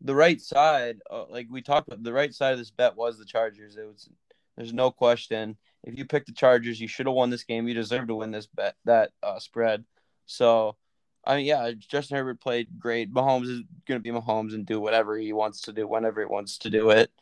the 0.00 0.14
right 0.14 0.40
side, 0.40 0.98
uh, 1.10 1.26
like 1.30 1.46
we 1.48 1.62
talked 1.62 1.86
about, 1.86 2.02
the 2.02 2.12
right 2.12 2.34
side 2.34 2.52
of 2.52 2.58
this 2.58 2.72
bet 2.72 2.96
was 2.96 3.18
the 3.18 3.24
Chargers. 3.24 3.76
It 3.76 3.86
was 3.86 4.08
there's 4.56 4.72
no 4.72 4.90
question. 4.90 5.56
If 5.84 5.96
you 5.96 6.04
picked 6.06 6.26
the 6.26 6.32
Chargers, 6.32 6.80
you 6.80 6.88
should 6.88 7.06
have 7.06 7.14
won 7.14 7.30
this 7.30 7.44
game. 7.44 7.68
You 7.68 7.74
deserve 7.74 8.08
to 8.08 8.16
win 8.16 8.32
this 8.32 8.48
bet 8.48 8.74
that 8.84 9.12
uh, 9.22 9.38
spread. 9.38 9.84
So, 10.26 10.76
I 11.24 11.36
mean, 11.36 11.46
yeah, 11.46 11.70
Justin 11.78 12.16
Herbert 12.16 12.40
played 12.40 12.66
great. 12.80 13.14
Mahomes 13.14 13.48
is 13.48 13.62
to 13.86 14.00
be 14.00 14.10
Mahomes 14.10 14.54
and 14.54 14.66
do 14.66 14.80
whatever 14.80 15.16
he 15.16 15.32
wants 15.32 15.62
to 15.62 15.72
do 15.72 15.86
whenever 15.86 16.20
he 16.20 16.26
wants 16.26 16.58
to 16.58 16.70
do 16.70 16.90
it. 16.90 17.12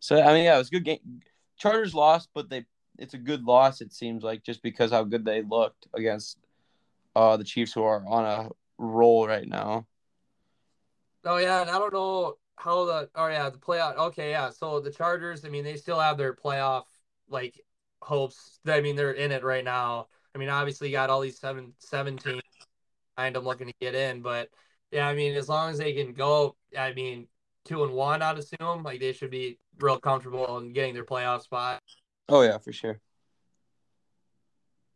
So, 0.00 0.20
I 0.22 0.32
mean, 0.32 0.44
yeah, 0.44 0.54
it 0.54 0.58
was 0.58 0.68
a 0.68 0.72
good 0.72 0.84
game. 0.84 1.20
Chargers 1.58 1.94
lost, 1.94 2.30
but 2.34 2.48
they 2.48 2.64
it's 2.98 3.14
a 3.14 3.18
good 3.18 3.44
loss. 3.44 3.80
It 3.80 3.92
seems 3.92 4.22
like 4.22 4.42
just 4.42 4.62
because 4.62 4.90
how 4.90 5.04
good 5.04 5.24
they 5.24 5.42
looked 5.42 5.86
against 5.94 6.38
uh, 7.14 7.36
the 7.36 7.44
Chiefs, 7.44 7.72
who 7.72 7.82
are 7.82 8.04
on 8.06 8.24
a 8.24 8.50
roll 8.78 9.26
right 9.26 9.48
now. 9.48 9.86
Oh 11.24 11.38
yeah, 11.38 11.62
and 11.62 11.70
I 11.70 11.78
don't 11.78 11.92
know 11.92 12.34
how 12.56 12.84
the 12.84 13.10
oh 13.14 13.26
yeah 13.28 13.50
the 13.50 13.58
playoff. 13.58 13.96
Okay, 13.96 14.30
yeah. 14.30 14.50
So 14.50 14.80
the 14.80 14.90
Chargers, 14.90 15.44
I 15.44 15.48
mean, 15.48 15.64
they 15.64 15.76
still 15.76 16.00
have 16.00 16.18
their 16.18 16.34
playoff 16.34 16.84
like 17.28 17.60
hopes. 18.00 18.58
I 18.66 18.80
mean, 18.80 18.96
they're 18.96 19.12
in 19.12 19.32
it 19.32 19.44
right 19.44 19.64
now. 19.64 20.08
I 20.34 20.38
mean, 20.38 20.48
obviously, 20.48 20.90
got 20.90 21.10
all 21.10 21.20
these 21.20 21.38
seven 21.38 21.72
seven 21.78 22.16
teams 22.16 22.42
behind 23.16 23.36
looking 23.42 23.68
to 23.68 23.74
get 23.80 23.94
in, 23.94 24.20
but 24.22 24.50
yeah, 24.90 25.08
I 25.08 25.14
mean, 25.14 25.34
as 25.34 25.48
long 25.48 25.70
as 25.70 25.78
they 25.78 25.92
can 25.92 26.12
go, 26.12 26.56
I 26.78 26.92
mean, 26.92 27.26
two 27.64 27.84
and 27.84 27.92
one, 27.92 28.22
I'd 28.22 28.38
assume 28.38 28.82
like 28.82 29.00
they 29.00 29.12
should 29.12 29.30
be 29.30 29.58
real 29.78 29.98
comfortable 29.98 30.58
in 30.58 30.72
getting 30.72 30.94
their 30.94 31.04
playoff 31.04 31.42
spot. 31.42 31.82
Oh 32.28 32.42
yeah, 32.42 32.58
for 32.58 32.72
sure. 32.72 33.00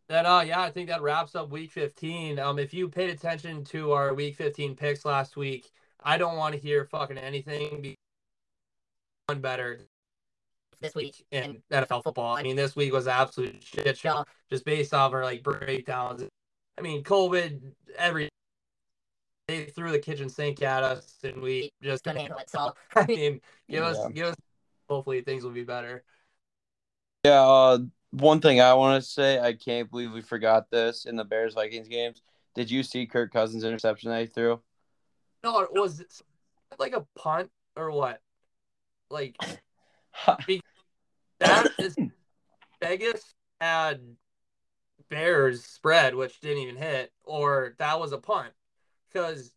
Then, 0.09 0.27
uh, 0.27 0.41
yeah, 0.41 0.61
I 0.61 0.71
think 0.71 0.89
that 0.89 1.03
wraps 1.03 1.37
up 1.37 1.51
week 1.51 1.71
15. 1.71 2.41
Um, 2.41 2.59
if 2.59 2.75
you 2.75 2.89
paid 2.89 3.11
attention 3.11 3.63
to 3.67 3.93
our 3.93 4.13
week 4.13 4.35
15 4.35 4.75
picks 4.75 5.05
last 5.05 5.37
week, 5.37 5.71
I 6.03 6.19
don't 6.19 6.37
want 6.37 6.55
to 6.55 6.61
hear 6.61 6.85
fucking 6.85 7.17
anything. 7.17 7.95
One 9.27 9.41
better 9.41 9.79
this 10.81 10.97
week 10.97 11.25
in 11.31 11.63
NFL 11.71 12.03
football. 12.03 12.37
I 12.37 12.43
mean, 12.43 12.57
this 12.57 12.75
week 12.75 12.93
was 12.93 13.07
absolute 13.07 13.63
shit 13.63 13.97
show 13.97 14.25
just 14.51 14.65
based 14.65 14.93
off 14.93 15.13
our 15.13 15.23
like 15.23 15.45
breakdowns. 15.45 16.25
I 16.77 16.81
mean, 16.81 17.05
COVID, 17.05 17.61
every 17.97 18.29
they 19.47 19.65
threw 19.67 19.91
the 19.91 19.99
kitchen 19.99 20.29
sink 20.29 20.63
at 20.63 20.83
us, 20.83 21.19
and 21.25 21.43
we 21.43 21.71
just 21.83 22.05
couldn't 22.05 22.21
handle 22.21 22.39
it. 22.39 22.51
So 22.51 22.75
I 22.97 23.07
mean, 23.07 23.41
give 23.69 23.85
us, 23.85 23.99
give 24.13 24.27
us. 24.27 24.37
Hopefully, 24.89 25.21
things 25.21 25.45
will 25.45 25.51
be 25.53 25.63
better. 25.63 26.03
Yeah, 27.25 27.43
uh, 27.43 27.79
one 28.11 28.41
thing 28.41 28.61
I 28.61 28.75
want 28.75 29.03
to 29.03 29.09
say, 29.09 29.39
I 29.39 29.53
can't 29.53 29.91
believe 29.91 30.13
we 30.13 30.23
forgot 30.23 30.71
this 30.71 31.05
in 31.05 31.17
the 31.17 31.25
Bears 31.25 31.55
Vikings 31.55 31.89
games. 31.89 32.23
Did 32.55 32.71
you 32.71 32.83
see 32.83 33.07
Kirk 33.07 33.33
Cousins' 33.33 33.65
interception 33.65 34.11
that 34.11 34.21
he 34.21 34.27
threw? 34.27 34.61
No, 35.45 35.61
it 35.61 35.73
was 35.73 36.05
like 36.79 36.95
a 36.95 37.07
punt 37.17 37.51
or 37.77 37.91
what? 37.91 38.21
Like 39.11 39.37
that 41.39 41.73
is 41.79 41.97
Vegas 42.81 43.35
had 43.61 44.01
Bears 45.09 45.65
spread, 45.65 46.15
which 46.15 46.41
didn't 46.41 46.63
even 46.63 46.77
hit, 46.77 47.13
or 47.25 47.75
that 47.79 47.99
was 48.01 48.13
a 48.13 48.19
punt. 48.19 48.53
Because 49.09 49.53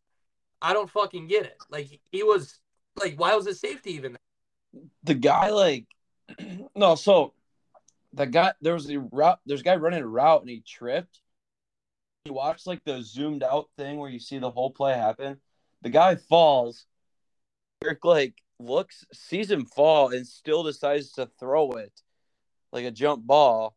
I 0.62 0.74
don't 0.74 0.90
fucking 0.90 1.28
get 1.28 1.46
it. 1.46 1.58
Like 1.70 2.00
he 2.12 2.24
was 2.24 2.60
like, 2.96 3.20
why 3.20 3.36
was 3.36 3.48
it 3.48 3.58
safety 3.58 3.92
even? 3.92 4.18
the 5.04 5.14
guy 5.14 5.50
like 5.50 5.86
no, 6.76 6.96
so 6.96 7.34
the 8.14 8.28
guy 8.28 8.54
there 8.62 8.74
was 8.74 8.90
a 8.90 9.00
route 9.00 9.40
there's 9.46 9.62
a 9.62 9.64
guy 9.64 9.76
running 9.76 10.04
a 10.04 10.08
route 10.08 10.42
and 10.42 10.50
he 10.50 10.62
tripped. 10.62 11.22
You 12.26 12.34
watch 12.34 12.66
like 12.66 12.84
the 12.86 13.02
zoomed 13.02 13.44
out 13.44 13.70
thing 13.78 13.98
where 13.98 14.10
you 14.10 14.20
see 14.20 14.38
the 14.40 14.52
whole 14.52 14.72
play 14.72 14.94
happen. 14.94 15.38
The 15.82 15.90
guy 15.90 16.16
falls. 16.16 16.86
Kirk 17.84 18.06
like 18.06 18.36
looks, 18.60 19.04
sees 19.12 19.52
him 19.52 19.66
fall, 19.66 20.14
and 20.14 20.26
still 20.26 20.64
decides 20.64 21.12
to 21.14 21.30
throw 21.38 21.72
it 21.74 21.92
like 22.72 22.86
a 22.86 22.92
jump 22.92 23.26
ball 23.26 23.76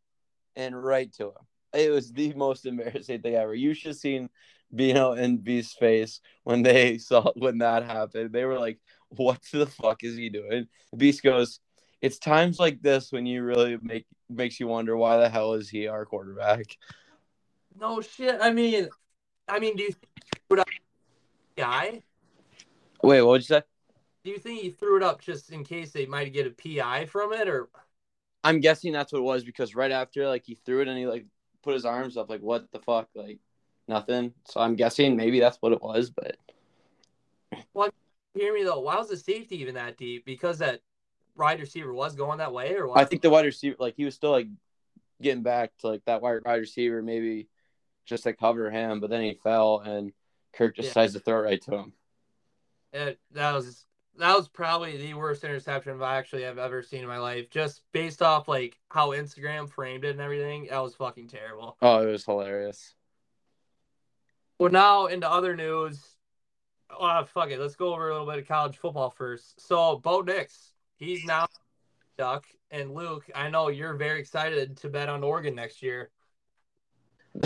and 0.55 0.81
right 0.81 1.13
to 1.15 1.27
him. 1.27 1.47
it 1.75 1.91
was 1.91 2.13
the 2.13 2.33
most 2.35 2.67
embarrassing 2.67 3.23
thing 3.23 3.35
ever. 3.35 3.55
You 3.55 3.75
should 3.75 3.89
have 3.89 3.97
seen 3.97 4.31
Bino 4.75 5.13
and 5.13 5.43
B's 5.43 5.73
face 5.73 6.21
when 6.45 6.63
they 6.63 6.99
saw 6.99 7.33
when 7.35 7.59
that 7.59 7.85
happened. 7.85 8.33
They 8.33 8.45
were 8.45 8.59
like, 8.59 8.79
"What 9.09 9.41
the 9.53 9.67
fuck 9.67 10.05
is 10.05 10.17
he 10.17 10.29
doing?" 10.29 10.69
Beast 10.97 11.23
goes, 11.23 11.61
"It's 12.01 12.19
times 12.19 12.59
like 12.59 12.81
this 12.83 13.11
when 13.13 13.27
you 13.27 13.43
really 13.43 13.79
make 13.83 14.07
makes 14.29 14.61
you 14.61 14.67
wonder 14.67 14.97
why 14.97 15.19
the 15.19 15.29
hell 15.29 15.55
is 15.55 15.69
he 15.69 15.87
our 15.87 16.05
quarterback." 16.05 16.77
No 17.79 18.01
shit. 18.01 18.39
I 18.41 18.53
mean, 18.53 18.89
I 19.49 19.59
mean, 19.59 19.77
do 19.77 19.83
you 19.83 19.93
think 19.93 20.09
he 20.25 20.41
threw 20.49 20.59
it 20.59 20.61
up 20.61 20.69
guy? 21.57 22.03
Wait, 23.03 23.23
what 23.23 23.31
would 23.31 23.43
you 23.43 23.47
say? 23.47 23.63
Do 24.25 24.31
you 24.31 24.39
think 24.39 24.61
he 24.61 24.71
threw 24.71 24.97
it 24.97 25.03
up 25.03 25.21
just 25.21 25.53
in 25.53 25.63
case 25.65 25.93
they 25.93 26.07
might 26.07 26.33
get 26.33 26.47
a 26.47 26.51
PI 26.51 27.07
from 27.07 27.33
it, 27.33 27.49
or 27.49 27.69
I'm 28.43 28.61
guessing 28.61 28.93
that's 28.93 29.13
what 29.13 29.19
it 29.19 29.23
was 29.23 29.45
because 29.45 29.75
right 29.75 29.91
after 29.91 30.27
like 30.27 30.45
he 30.45 30.55
threw 30.55 30.81
it 30.81 30.89
and 30.89 30.99
he 30.99 31.07
like 31.07 31.27
put 31.63 31.75
his 31.75 31.85
arms 31.85 32.17
up 32.17 32.31
like 32.31 32.41
what 32.41 32.71
the 32.73 32.81
fuck 32.81 33.09
like 33.15 33.39
nothing. 33.89 34.33
So 34.49 34.61
I'm 34.61 34.77
guessing 34.77 35.17
maybe 35.17 35.41
that's 35.41 35.59
what 35.61 35.73
it 35.73 35.83
was, 35.83 36.11
but 36.11 36.37
What 37.73 37.93
hear 38.35 38.55
me 38.55 38.65
though? 38.65 38.81
Why 38.81 38.97
was 38.97 39.09
the 39.09 39.17
safety 39.17 39.61
even 39.61 39.75
that 39.75 39.97
deep? 39.97 40.25
Because 40.25 40.59
that 40.59 40.81
wide 41.37 41.61
receiver 41.61 41.93
was 41.93 42.15
going 42.15 42.39
that 42.39 42.53
way, 42.53 42.75
or 42.75 42.89
what? 42.89 42.99
I 42.99 43.05
think 43.05 43.23
the 43.23 43.31
wide 43.31 43.45
receiver 43.45 43.77
like 43.79 43.95
he 43.97 44.05
was 44.05 44.15
still 44.15 44.31
like 44.33 44.49
getting 45.21 45.43
back 45.43 45.73
to 45.79 45.89
like 45.89 46.05
that 46.07 46.23
wide 46.23 46.41
wide 46.45 46.57
receiver 46.61 47.03
maybe 47.03 47.49
just 48.05 48.25
to 48.25 48.33
cover 48.33 48.71
him, 48.71 49.01
but 49.01 49.11
then 49.11 49.23
he 49.23 49.35
fell 49.35 49.81
and 49.81 50.13
Kirk 50.53 50.77
just 50.77 50.87
Yeah. 50.87 50.91
decides 50.91 51.13
to 51.15 51.21
throw 51.21 51.39
it 51.41 51.43
right 51.43 51.63
to 51.63 51.77
him. 51.77 51.93
It, 52.93 53.19
that 53.33 53.53
was 53.53 53.85
that 54.19 54.35
was 54.35 54.49
probably 54.49 54.97
the 54.97 55.13
worst 55.15 55.45
interception 55.45 56.01
I 56.01 56.17
actually 56.17 56.45
have 56.45 56.57
ever 56.57 56.83
seen 56.83 57.03
in 57.03 57.09
my 57.09 57.19
life. 57.19 57.51
Just 57.51 57.83
based 57.93 58.23
off 58.23 58.49
like 58.49 58.79
how 58.89 59.11
Instagram 59.11 59.69
framed 59.69 60.05
it 60.05 60.11
and 60.11 60.21
everything, 60.21 60.69
that 60.71 60.83
was 60.83 60.95
fucking 60.95 61.29
terrible. 61.29 61.77
Oh, 61.83 62.03
it 62.03 62.11
was 62.11 62.25
hilarious. 62.25 62.95
Well, 64.59 64.71
now 64.73 65.07
into 65.07 65.31
other 65.31 65.55
news. 65.55 66.03
Oh, 66.89 67.25
fuck 67.25 67.51
it. 67.51 67.59
Let's 67.61 67.77
go 67.77 67.93
over 67.93 68.09
a 68.09 68.13
little 68.13 68.27
bit 68.27 68.39
of 68.39 68.49
college 68.49 68.77
football 68.79 69.11
first. 69.11 69.61
So, 69.61 69.97
Bo 69.97 70.21
Nix, 70.23 70.73
he's 70.99 71.25
now 71.25 71.47
Duck, 72.17 72.47
and 72.71 72.95
Luke. 72.95 73.25
I 73.35 73.51
know 73.51 73.69
you're 73.69 73.95
very 73.95 74.21
excited 74.21 74.77
to 74.79 74.89
bet 74.89 75.09
on 75.09 75.23
Oregon 75.23 75.55
next 75.55 75.83
year. 75.83 76.11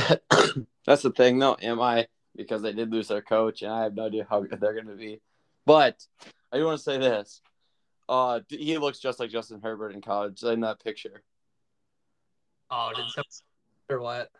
That's 0.87 1.03
the 1.03 1.13
thing, 1.15 1.39
though. 1.39 1.57
Am 1.61 1.81
I? 1.81 2.07
Because 2.37 2.63
they 2.63 2.73
did 2.73 2.93
lose 2.93 3.09
their 3.09 3.23
coach, 3.23 3.63
and 3.63 3.73
I 3.73 3.83
have 3.83 3.95
no 3.95 4.07
idea 4.07 4.27
how 4.29 4.41
good 4.41 4.61
they're 4.61 4.75
going 4.75 4.87
to 4.87 4.95
be. 4.95 5.21
But 5.67 6.07
I 6.53 6.59
do 6.59 6.65
want 6.65 6.79
to 6.79 6.85
say 6.85 6.99
this: 6.99 7.43
uh, 8.09 8.41
he 8.49 8.79
looks 8.79 9.01
just 9.01 9.21
like 9.21 9.31
Justin 9.31 9.61
Herbert 9.63 9.93
in 9.93 10.01
college 10.01 10.43
in 10.43 10.61
that 10.61 10.83
picture. 10.83 11.23
Oh, 12.71 12.93
did 12.95 13.25
or 13.89 14.01
what? 14.01 14.31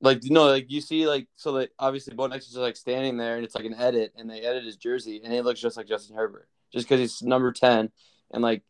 Like 0.00 0.20
no, 0.24 0.46
like 0.46 0.70
you 0.70 0.80
see, 0.80 1.06
like 1.06 1.28
so 1.36 1.52
that 1.52 1.70
obviously 1.78 2.14
Bo 2.14 2.26
Nix 2.26 2.46
is 2.46 2.52
just 2.52 2.60
like 2.60 2.76
standing 2.76 3.16
there, 3.16 3.36
and 3.36 3.44
it's 3.44 3.54
like 3.54 3.64
an 3.64 3.74
edit, 3.74 4.12
and 4.16 4.28
they 4.28 4.40
edit 4.40 4.64
his 4.64 4.76
jersey, 4.76 5.20
and 5.22 5.32
he 5.32 5.40
looks 5.40 5.60
just 5.60 5.76
like 5.76 5.86
Justin 5.86 6.16
Herbert, 6.16 6.48
just 6.72 6.88
because 6.88 7.00
he's 7.00 7.22
number 7.22 7.52
ten, 7.52 7.90
and 8.32 8.42
like, 8.42 8.62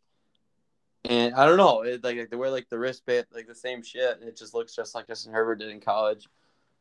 and 1.04 1.34
I 1.34 1.46
don't 1.46 1.56
know, 1.56 1.82
it, 1.82 2.04
like, 2.04 2.16
like 2.16 2.30
they 2.30 2.36
wear 2.36 2.50
like 2.50 2.68
the 2.68 2.78
wristband, 2.78 3.26
like 3.32 3.46
the 3.46 3.54
same 3.54 3.82
shit, 3.82 4.18
and 4.18 4.28
it 4.28 4.36
just 4.36 4.54
looks 4.54 4.74
just 4.74 4.94
like 4.94 5.06
Justin 5.06 5.32
Herbert 5.32 5.56
did 5.56 5.70
in 5.70 5.80
college. 5.80 6.28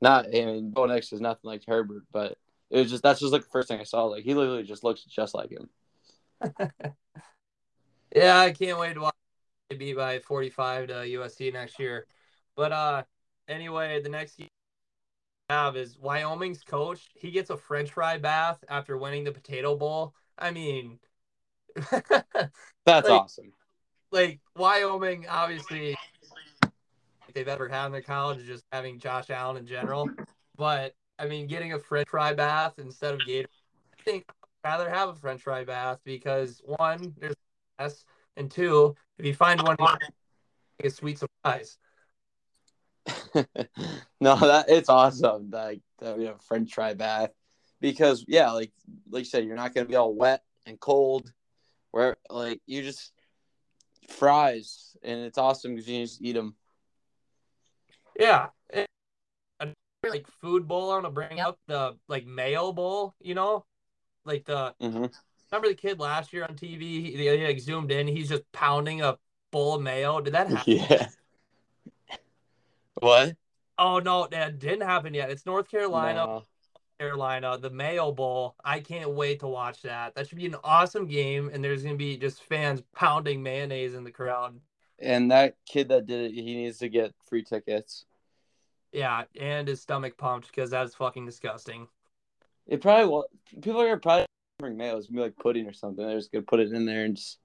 Not, 0.01 0.27
I 0.27 0.45
mean, 0.45 0.71
Bo 0.71 0.85
Nix 0.85 1.11
is 1.13 1.21
nothing 1.21 1.49
like 1.49 1.63
Herbert, 1.67 2.03
but 2.11 2.37
it 2.69 2.79
was 2.79 2.91
just 2.91 3.03
that's 3.03 3.19
just 3.19 3.33
like 3.33 3.43
the 3.43 3.49
first 3.49 3.67
thing 3.67 3.79
I 3.79 3.83
saw. 3.83 4.05
Like 4.05 4.23
he 4.23 4.33
literally 4.33 4.63
just 4.63 4.83
looks 4.83 5.03
just 5.03 5.33
like 5.33 5.51
him. 5.51 5.69
Yeah, 8.15 8.39
I 8.39 8.51
can't 8.51 8.79
wait 8.79 8.93
to 8.93 9.01
watch 9.01 9.13
beat 9.77 9.95
by 9.95 10.19
45 10.19 10.87
to 10.87 10.93
USC 10.93 11.53
next 11.53 11.77
year. 11.77 12.07
But 12.55 12.71
uh 12.71 13.03
anyway, 13.47 14.01
the 14.01 14.09
next 14.09 14.39
we 14.39 14.47
have 15.49 15.77
is 15.77 15.97
Wyoming's 15.97 16.63
coach. 16.63 17.09
He 17.15 17.31
gets 17.31 17.49
a 17.49 17.57
French 17.57 17.91
fry 17.91 18.17
bath 18.17 18.63
after 18.69 18.97
winning 18.97 19.23
the 19.23 19.31
Potato 19.31 19.75
Bowl. 19.75 20.15
I 20.37 20.51
mean, 20.51 20.99
That's 22.85 23.07
Like- 23.09 23.21
awesome. 23.21 23.51
like 24.11 24.39
Wyoming, 24.55 25.27
obviously, 25.29 25.95
if 27.27 27.33
they've 27.33 27.47
ever 27.47 27.67
had 27.67 27.87
in 27.87 27.91
their 27.91 28.01
college, 28.01 28.45
just 28.45 28.63
having 28.71 28.99
Josh 28.99 29.29
Allen 29.29 29.57
in 29.57 29.65
general. 29.67 30.09
But 30.55 30.95
I 31.19 31.27
mean, 31.27 31.47
getting 31.47 31.73
a 31.73 31.79
French 31.79 32.09
fry 32.09 32.33
bath 32.33 32.73
instead 32.77 33.13
of 33.13 33.19
Gator, 33.25 33.49
I 33.97 34.01
think 34.03 34.25
I'd 34.63 34.69
rather 34.69 34.89
have 34.89 35.09
a 35.09 35.15
French 35.15 35.41
fry 35.41 35.63
bath 35.63 35.99
because 36.03 36.61
one, 36.65 37.13
there's 37.17 37.35
less, 37.79 38.05
and 38.37 38.49
two, 38.49 38.95
if 39.17 39.25
you 39.25 39.33
find 39.33 39.61
one, 39.61 39.77
it's 40.79 40.93
a 40.93 40.97
sweet 40.97 41.19
surprise. 41.19 41.77
no, 44.19 44.35
that 44.35 44.65
it's 44.69 44.89
awesome. 44.89 45.49
Like 45.51 45.81
that, 45.99 46.17
you 46.19 46.25
know, 46.25 46.37
French 46.47 46.73
fry 46.73 46.93
bath, 46.93 47.31
because 47.79 48.25
yeah, 48.27 48.51
like 48.51 48.71
like 49.09 49.21
you 49.21 49.25
said, 49.25 49.45
you're 49.45 49.55
not 49.55 49.73
gonna 49.73 49.87
be 49.87 49.95
all 49.95 50.13
wet 50.13 50.43
and 50.65 50.79
cold. 50.79 51.31
Where 51.97 52.15
like 52.29 52.61
you 52.67 52.83
just 52.83 53.11
fries, 54.07 54.95
and 55.01 55.21
it's 55.21 55.39
awesome 55.39 55.73
because 55.73 55.89
you 55.89 56.03
just 56.03 56.21
eat 56.21 56.33
them. 56.33 56.55
Yeah. 58.19 58.49
And 58.71 58.85
another, 59.59 59.75
like 60.07 60.27
food 60.39 60.67
bowl 60.67 60.91
I 60.91 60.93
want 60.93 61.05
to 61.05 61.09
bring 61.09 61.39
up 61.39 61.57
the 61.65 61.97
like 62.07 62.27
mayo 62.27 62.71
bowl, 62.71 63.15
you 63.19 63.33
know, 63.33 63.65
like 64.25 64.45
the 64.45 64.75
Mm-hmm. 64.79 65.05
remember 65.51 65.69
the 65.69 65.73
kid 65.73 65.99
last 65.99 66.33
year 66.33 66.43
on 66.43 66.55
TV? 66.55 66.81
He, 66.81 67.13
he 67.13 67.43
like 67.47 67.59
zoomed 67.59 67.89
in, 67.89 68.05
he's 68.05 68.29
just 68.29 68.43
pounding 68.51 69.01
a 69.01 69.17
bowl 69.51 69.73
of 69.73 69.81
mayo. 69.81 70.21
Did 70.21 70.35
that 70.35 70.49
happen? 70.49 70.73
Yeah. 70.75 71.07
What? 72.93 73.35
Oh 73.79 73.97
no, 73.97 74.27
that 74.29 74.59
didn't 74.59 74.87
happen 74.87 75.15
yet. 75.15 75.31
It's 75.31 75.47
North 75.47 75.67
Carolina, 75.67 76.25
No. 76.27 76.43
Carolina, 76.99 77.57
the 77.57 77.69
Mayo 77.69 78.11
Bowl. 78.11 78.55
I 78.63 78.79
can't 78.79 79.11
wait 79.11 79.39
to 79.41 79.47
watch 79.47 79.81
that. 79.83 80.15
That 80.15 80.27
should 80.27 80.37
be 80.37 80.47
an 80.47 80.55
awesome 80.63 81.07
game, 81.07 81.49
and 81.53 81.63
there's 81.63 81.83
gonna 81.83 81.95
be 81.95 82.17
just 82.17 82.43
fans 82.43 82.81
pounding 82.95 83.43
mayonnaise 83.43 83.93
in 83.93 84.03
the 84.03 84.11
crowd. 84.11 84.59
And 84.99 85.31
that 85.31 85.55
kid 85.65 85.89
that 85.89 86.07
did 86.07 86.31
it, 86.31 86.33
he 86.33 86.55
needs 86.55 86.79
to 86.79 86.89
get 86.89 87.13
free 87.29 87.43
tickets. 87.43 88.05
Yeah, 88.91 89.25
and 89.39 89.67
his 89.67 89.81
stomach 89.81 90.17
pumped 90.17 90.47
because 90.47 90.71
that's 90.71 90.95
fucking 90.95 91.25
disgusting. 91.25 91.87
It 92.65 92.81
probably 92.81 93.05
will. 93.05 93.25
People 93.61 93.81
are 93.81 93.97
probably 93.97 94.25
bring 94.59 94.75
mayo. 94.75 94.97
It's 94.97 95.07
gonna 95.07 95.17
be 95.17 95.23
like 95.23 95.37
pudding 95.37 95.67
or 95.67 95.73
something. 95.73 96.05
They're 96.05 96.17
just 96.17 96.31
gonna 96.31 96.43
put 96.43 96.59
it 96.59 96.71
in 96.71 96.85
there 96.85 97.05
and 97.05 97.15
just 97.15 97.37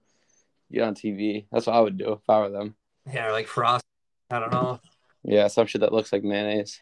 get 0.71 0.85
on 0.85 0.95
TV. 0.95 1.47
That's 1.53 1.67
what 1.67 1.77
I 1.77 1.81
would 1.81 1.99
do 1.99 2.13
if 2.13 2.31
I 2.31 2.39
were 2.39 2.49
them. 2.49 2.75
Yeah, 3.13 3.31
like 3.33 3.49
frost. 3.49 3.85
I 4.31 4.39
don't 4.39 4.53
know. 4.53 4.81
Yeah, 5.25 5.49
some 5.49 5.67
shit 5.67 5.83
that 5.83 5.93
looks 5.93 6.13
like 6.13 6.25
mayonnaise. 6.25 6.81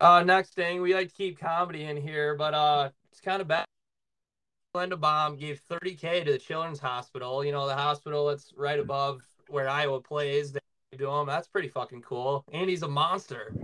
Uh, 0.00 0.22
next 0.22 0.54
thing 0.54 0.82
we 0.82 0.94
like 0.94 1.08
to 1.08 1.14
keep 1.14 1.38
comedy 1.38 1.84
in 1.84 1.96
here, 1.96 2.34
but 2.34 2.54
uh, 2.54 2.90
it's 3.10 3.20
kind 3.20 3.40
of 3.40 3.48
bad. 3.48 3.64
Linderbaum 4.76 5.38
gave 5.38 5.60
30k 5.70 6.24
to 6.24 6.32
the 6.32 6.38
Children's 6.38 6.78
Hospital. 6.78 7.42
You 7.42 7.52
know 7.52 7.66
the 7.66 7.74
hospital 7.74 8.26
that's 8.26 8.52
right 8.56 8.78
above 8.78 9.22
where 9.48 9.68
Iowa 9.68 10.00
plays. 10.00 10.52
They 10.52 10.60
do 10.98 11.06
them. 11.06 11.26
That's 11.26 11.48
pretty 11.48 11.68
fucking 11.68 12.02
cool. 12.02 12.44
And 12.52 12.68
he's 12.68 12.82
a 12.82 12.88
monster. 12.88 13.54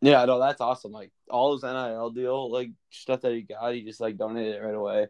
Yeah, 0.00 0.24
no, 0.24 0.38
that's 0.38 0.60
awesome. 0.60 0.92
Like 0.92 1.10
all 1.28 1.52
his 1.54 1.64
NIL 1.64 2.10
deal, 2.10 2.50
like 2.50 2.70
stuff 2.90 3.22
that 3.22 3.32
he 3.32 3.42
got, 3.42 3.74
he 3.74 3.82
just 3.82 4.00
like 4.00 4.16
donated 4.16 4.54
it 4.54 4.62
right 4.62 4.74
away. 4.74 5.08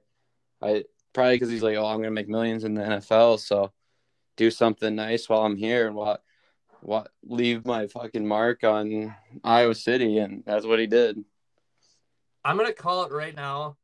I 0.63 0.85
probably 1.13 1.35
because 1.35 1.51
he's 1.51 1.63
like, 1.63 1.77
oh, 1.77 1.87
I'm 1.87 1.99
gonna 1.99 2.11
make 2.11 2.29
millions 2.29 2.65
in 2.65 2.75
the 2.75 2.83
NFL, 2.83 3.41
so 3.41 3.73
do 4.37 4.51
something 4.51 4.95
nice 4.95 5.29
while 5.29 5.43
I'm 5.43 5.57
here 5.57 5.87
and 5.87 5.97
what, 5.97 6.23
what 6.87 7.09
leave 7.25 7.67
my 7.67 7.89
fucking 7.89 8.27
mark 8.27 8.63
on 8.63 9.13
Iowa 9.43 9.75
City, 9.75 10.19
and 10.19 10.45
that's 10.47 10.65
what 10.65 10.79
he 10.79 10.87
did. 10.87 11.23
I'm 12.45 12.57
gonna 12.57 12.73
call 12.73 13.05
it 13.05 13.13
right 13.13 13.35
now. 13.35 13.77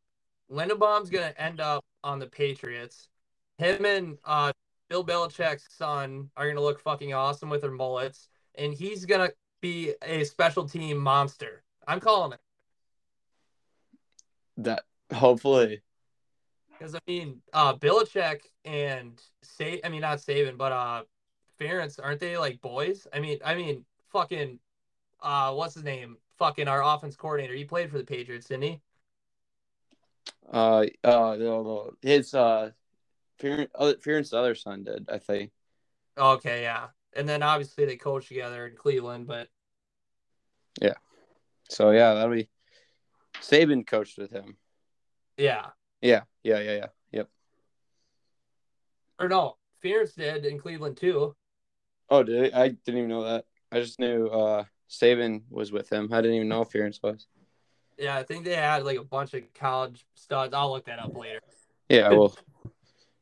Linderbaum's 0.51 1.11
gonna 1.11 1.35
end 1.37 1.61
up 1.61 1.85
on 2.05 2.21
the 2.21 2.29
Patriots. 2.29 3.09
Him 3.59 3.85
and 3.85 4.19
uh, 4.25 4.53
Bill 4.89 5.05
Belichick's 5.05 5.67
son 5.77 6.31
are 6.37 6.47
gonna 6.47 6.61
look 6.61 6.81
fucking 6.81 7.13
awesome 7.13 7.51
with 7.51 7.63
their 7.63 7.73
mullets, 7.73 8.29
and 8.55 8.73
he's 8.73 9.05
gonna 9.05 9.31
be 9.61 9.95
a 10.03 10.23
special 10.23 10.69
team 10.69 10.97
monster. 10.99 11.65
I'm 11.89 11.99
calling 11.99 12.35
it 12.35 12.41
That 14.59 14.85
hopefully, 15.13 15.83
because 16.71 16.95
I 16.95 17.01
mean, 17.09 17.43
uh, 17.53 17.75
Belichick 17.75 18.43
and 18.65 19.21
say, 19.43 19.81
I 19.83 19.89
mean 19.89 20.03
not 20.03 20.19
Saban, 20.19 20.57
but 20.57 20.71
uh, 20.71 21.03
Ferentz 21.61 21.99
aren't 22.03 22.21
they 22.21 22.37
like 22.37 22.61
boys? 22.61 23.07
I 23.13 23.21
mean, 23.21 23.39
I 23.45 23.55
mean, 23.55 23.85
fucking, 24.11 24.59
uh, 25.21 25.53
what's 25.53 25.75
his 25.75 25.85
name? 25.85 26.17
Fucking 26.39 26.69
our 26.69 26.83
offense 26.83 27.17
coordinator. 27.17 27.55
He 27.55 27.65
played 27.65 27.91
for 27.91 27.99
the 27.99 28.05
Patriots, 28.05 28.49
didn't 28.49 28.63
he? 28.63 28.81
uh, 30.53 30.87
uh, 31.05 31.37
no, 31.39 31.63
no, 31.63 31.91
his 32.03 32.35
uh, 32.35 32.71
Fear, 33.39 33.67
other, 33.75 33.97
other 34.33 34.55
son 34.55 34.85
did, 34.85 35.09
I 35.11 35.19
think. 35.19 35.51
Okay, 36.17 36.63
yeah. 36.63 36.89
And 37.15 37.29
then 37.29 37.43
obviously 37.43 37.85
they 37.85 37.97
coach 37.97 38.29
together 38.29 38.67
in 38.67 38.77
Cleveland, 38.77 39.27
but 39.27 39.49
yeah. 40.81 40.95
So 41.69 41.91
yeah, 41.91 42.15
that'll 42.15 42.35
be 42.35 42.49
Saban 43.41 43.87
coached 43.87 44.19
with 44.19 44.31
him. 44.31 44.57
yeah. 45.37 45.67
Yeah, 46.01 46.23
yeah, 46.43 46.61
yeah, 46.61 46.73
yeah. 46.73 46.87
Yep. 47.13 47.29
Or 49.19 49.29
no, 49.29 49.57
Ferentz 49.83 50.15
did 50.15 50.45
in 50.45 50.59
Cleveland 50.59 50.97
too. 50.97 51.35
Oh, 52.13 52.23
did 52.23 52.45
he? 52.45 52.53
I 52.53 52.69
didn't 52.69 52.99
even 52.99 53.09
know 53.09 53.25
that. 53.25 53.47
I 53.73 53.81
just 53.81 53.99
knew 53.99 54.27
uh 54.27 54.65
Saban 54.91 55.43
was 55.49 55.73
with 55.73 55.91
him. 55.91 56.11
I 56.13 56.21
didn't 56.21 56.37
even 56.37 56.49
know 56.49 56.61
if 56.61 56.71
Ferentz 56.71 57.03
was. 57.03 57.27
Yeah, 57.99 58.17
I 58.17 58.23
think 58.23 58.45
they 58.45 58.55
had 58.55 58.85
like 58.85 58.99
a 58.99 59.05
bunch 59.05 59.33
of 59.33 59.43
college 59.55 60.05
studs. 60.15 60.53
I'll 60.53 60.71
look 60.71 60.85
that 60.85 60.99
up 60.99 61.17
later. 61.17 61.41
Yeah, 61.89 62.11
well, 62.11 62.37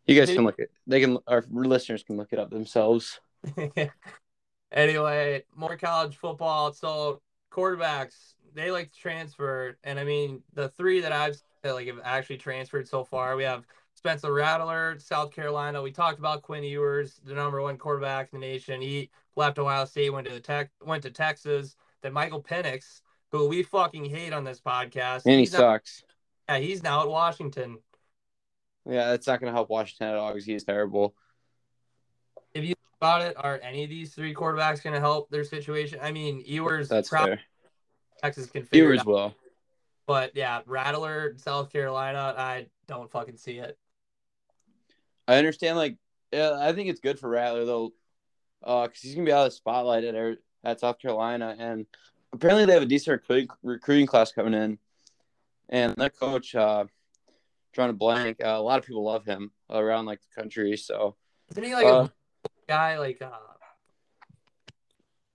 you 0.07 0.19
guys 0.19 0.35
can 0.35 0.43
look 0.45 0.59
it. 0.59 0.73
They 0.89 1.01
can. 1.01 1.19
Our 1.29 1.45
listeners 1.51 2.03
can 2.03 2.17
look 2.17 2.33
it 2.33 2.41
up 2.41 2.51
themselves. 2.51 3.21
anyway, 4.73 5.45
more 5.55 5.77
college 5.77 6.17
football. 6.17 6.73
So 6.73 7.21
quarterbacks, 7.53 8.35
they 8.55 8.73
like 8.73 8.93
to 8.93 8.99
transfer, 8.99 9.77
and 9.85 10.01
I 10.01 10.05
mean 10.05 10.43
the 10.55 10.71
three 10.71 11.01
that 11.03 11.13
I've 11.13 11.41
that 11.63 11.75
like 11.75 11.87
have 11.87 12.01
actually 12.03 12.39
transferred 12.39 12.89
so 12.89 13.05
far. 13.05 13.37
We 13.37 13.45
have 13.45 13.65
Spencer 14.01 14.33
Rattler, 14.33 14.99
South 14.99 15.31
Carolina. 15.31 15.83
We 15.83 15.91
talked 15.93 16.19
about 16.19 16.41
Quinn 16.41 16.65
Ewers, 16.65 17.21
the 17.23 17.35
number 17.35 17.61
one 17.61 17.77
quarterback 17.77 18.31
in 18.33 18.41
the 18.41 18.47
nation. 18.47 18.81
He 18.81 19.11
left 19.37 19.59
Ohio 19.59 19.85
State, 19.85 20.09
went 20.09 20.27
to 20.27 20.33
the 20.33 20.41
tech, 20.41 20.71
went 20.83 21.03
to 21.03 21.11
Texas. 21.11 21.77
Then 22.01 22.15
Michael 22.15 22.43
Penix, 22.43 23.03
who 23.31 23.47
we 23.47 23.63
fucking 23.63 24.07
hate 24.07 24.33
on 24.33 24.43
this 24.43 24.59
podcast, 24.59 25.27
And 25.27 25.35
he 25.35 25.43
now, 25.53 25.59
sucks. 25.59 26.03
yeah, 26.49 26.57
he's 26.57 26.83
now 26.83 27.03
at 27.03 27.09
Washington. 27.11 27.77
Yeah, 28.89 29.11
that's 29.11 29.27
not 29.27 29.39
going 29.39 29.53
to 29.53 29.55
help 29.55 29.69
Washington 29.69 30.09
at 30.09 30.15
all 30.17 30.33
because 30.33 30.47
he's 30.47 30.65
terrible. 30.65 31.15
If 32.55 32.63
you 32.63 32.69
think 32.69 32.79
about 32.99 33.21
it, 33.21 33.35
are 33.37 33.61
any 33.63 33.85
of 33.85 33.91
these 33.91 34.15
three 34.15 34.35
quarterbacks 34.35 34.83
going 34.83 34.95
to 34.95 35.01
help 35.01 35.29
their 35.29 35.45
situation? 35.45 35.99
I 36.01 36.11
mean, 36.11 36.43
Ewers, 36.47 36.89
That's 36.89 37.11
probably 37.11 37.37
fair. 37.37 37.41
Texas 38.23 38.47
can 38.47 38.63
figure 38.65 38.97
out. 38.99 39.05
will. 39.05 39.35
But 40.07 40.35
yeah, 40.35 40.63
Rattler, 40.65 41.35
South 41.37 41.71
Carolina, 41.71 42.35
I 42.37 42.67
don't 42.89 43.11
fucking 43.11 43.37
see 43.37 43.59
it. 43.59 43.79
I 45.31 45.37
understand. 45.37 45.77
Like, 45.77 45.97
yeah, 46.33 46.57
I 46.59 46.73
think 46.73 46.89
it's 46.89 46.99
good 46.99 47.21
for 47.21 47.29
Rattler 47.31 47.65
though, 47.65 47.93
because 48.61 49.01
he's 49.01 49.15
gonna 49.15 49.27
be 49.27 49.33
out 49.33 49.47
of 49.47 49.53
the 49.53 49.57
spotlight 49.57 50.03
at 50.03 50.39
at 50.65 50.81
South 50.81 50.99
Carolina, 50.99 51.55
and 51.57 51.87
apparently 52.33 52.67
they 52.67 52.73
have 52.73 52.83
a 52.83 52.87
decent 52.87 53.21
recruiting, 53.21 53.49
recruiting 53.63 54.07
class 54.07 54.33
coming 54.33 54.55
in, 54.55 54.79
and 55.69 55.95
their 55.95 56.11
coach, 56.11 56.55
uh, 56.57 56.85
drawing 57.73 57.91
a 57.91 57.95
blank. 57.95 58.39
Uh, 58.45 58.49
a 58.49 58.61
lot 58.61 58.81
of 58.81 58.85
people 58.85 59.05
love 59.05 59.25
him 59.25 59.53
around 59.71 60.07
like 60.07 60.21
the 60.21 60.43
country. 60.43 60.77
So 60.77 61.15
Isn't 61.53 61.63
he 61.63 61.75
like 61.75 61.87
Uh, 61.87 62.09
a 62.45 62.49
guy 62.67 62.99
like 62.99 63.23
uh 63.23 63.31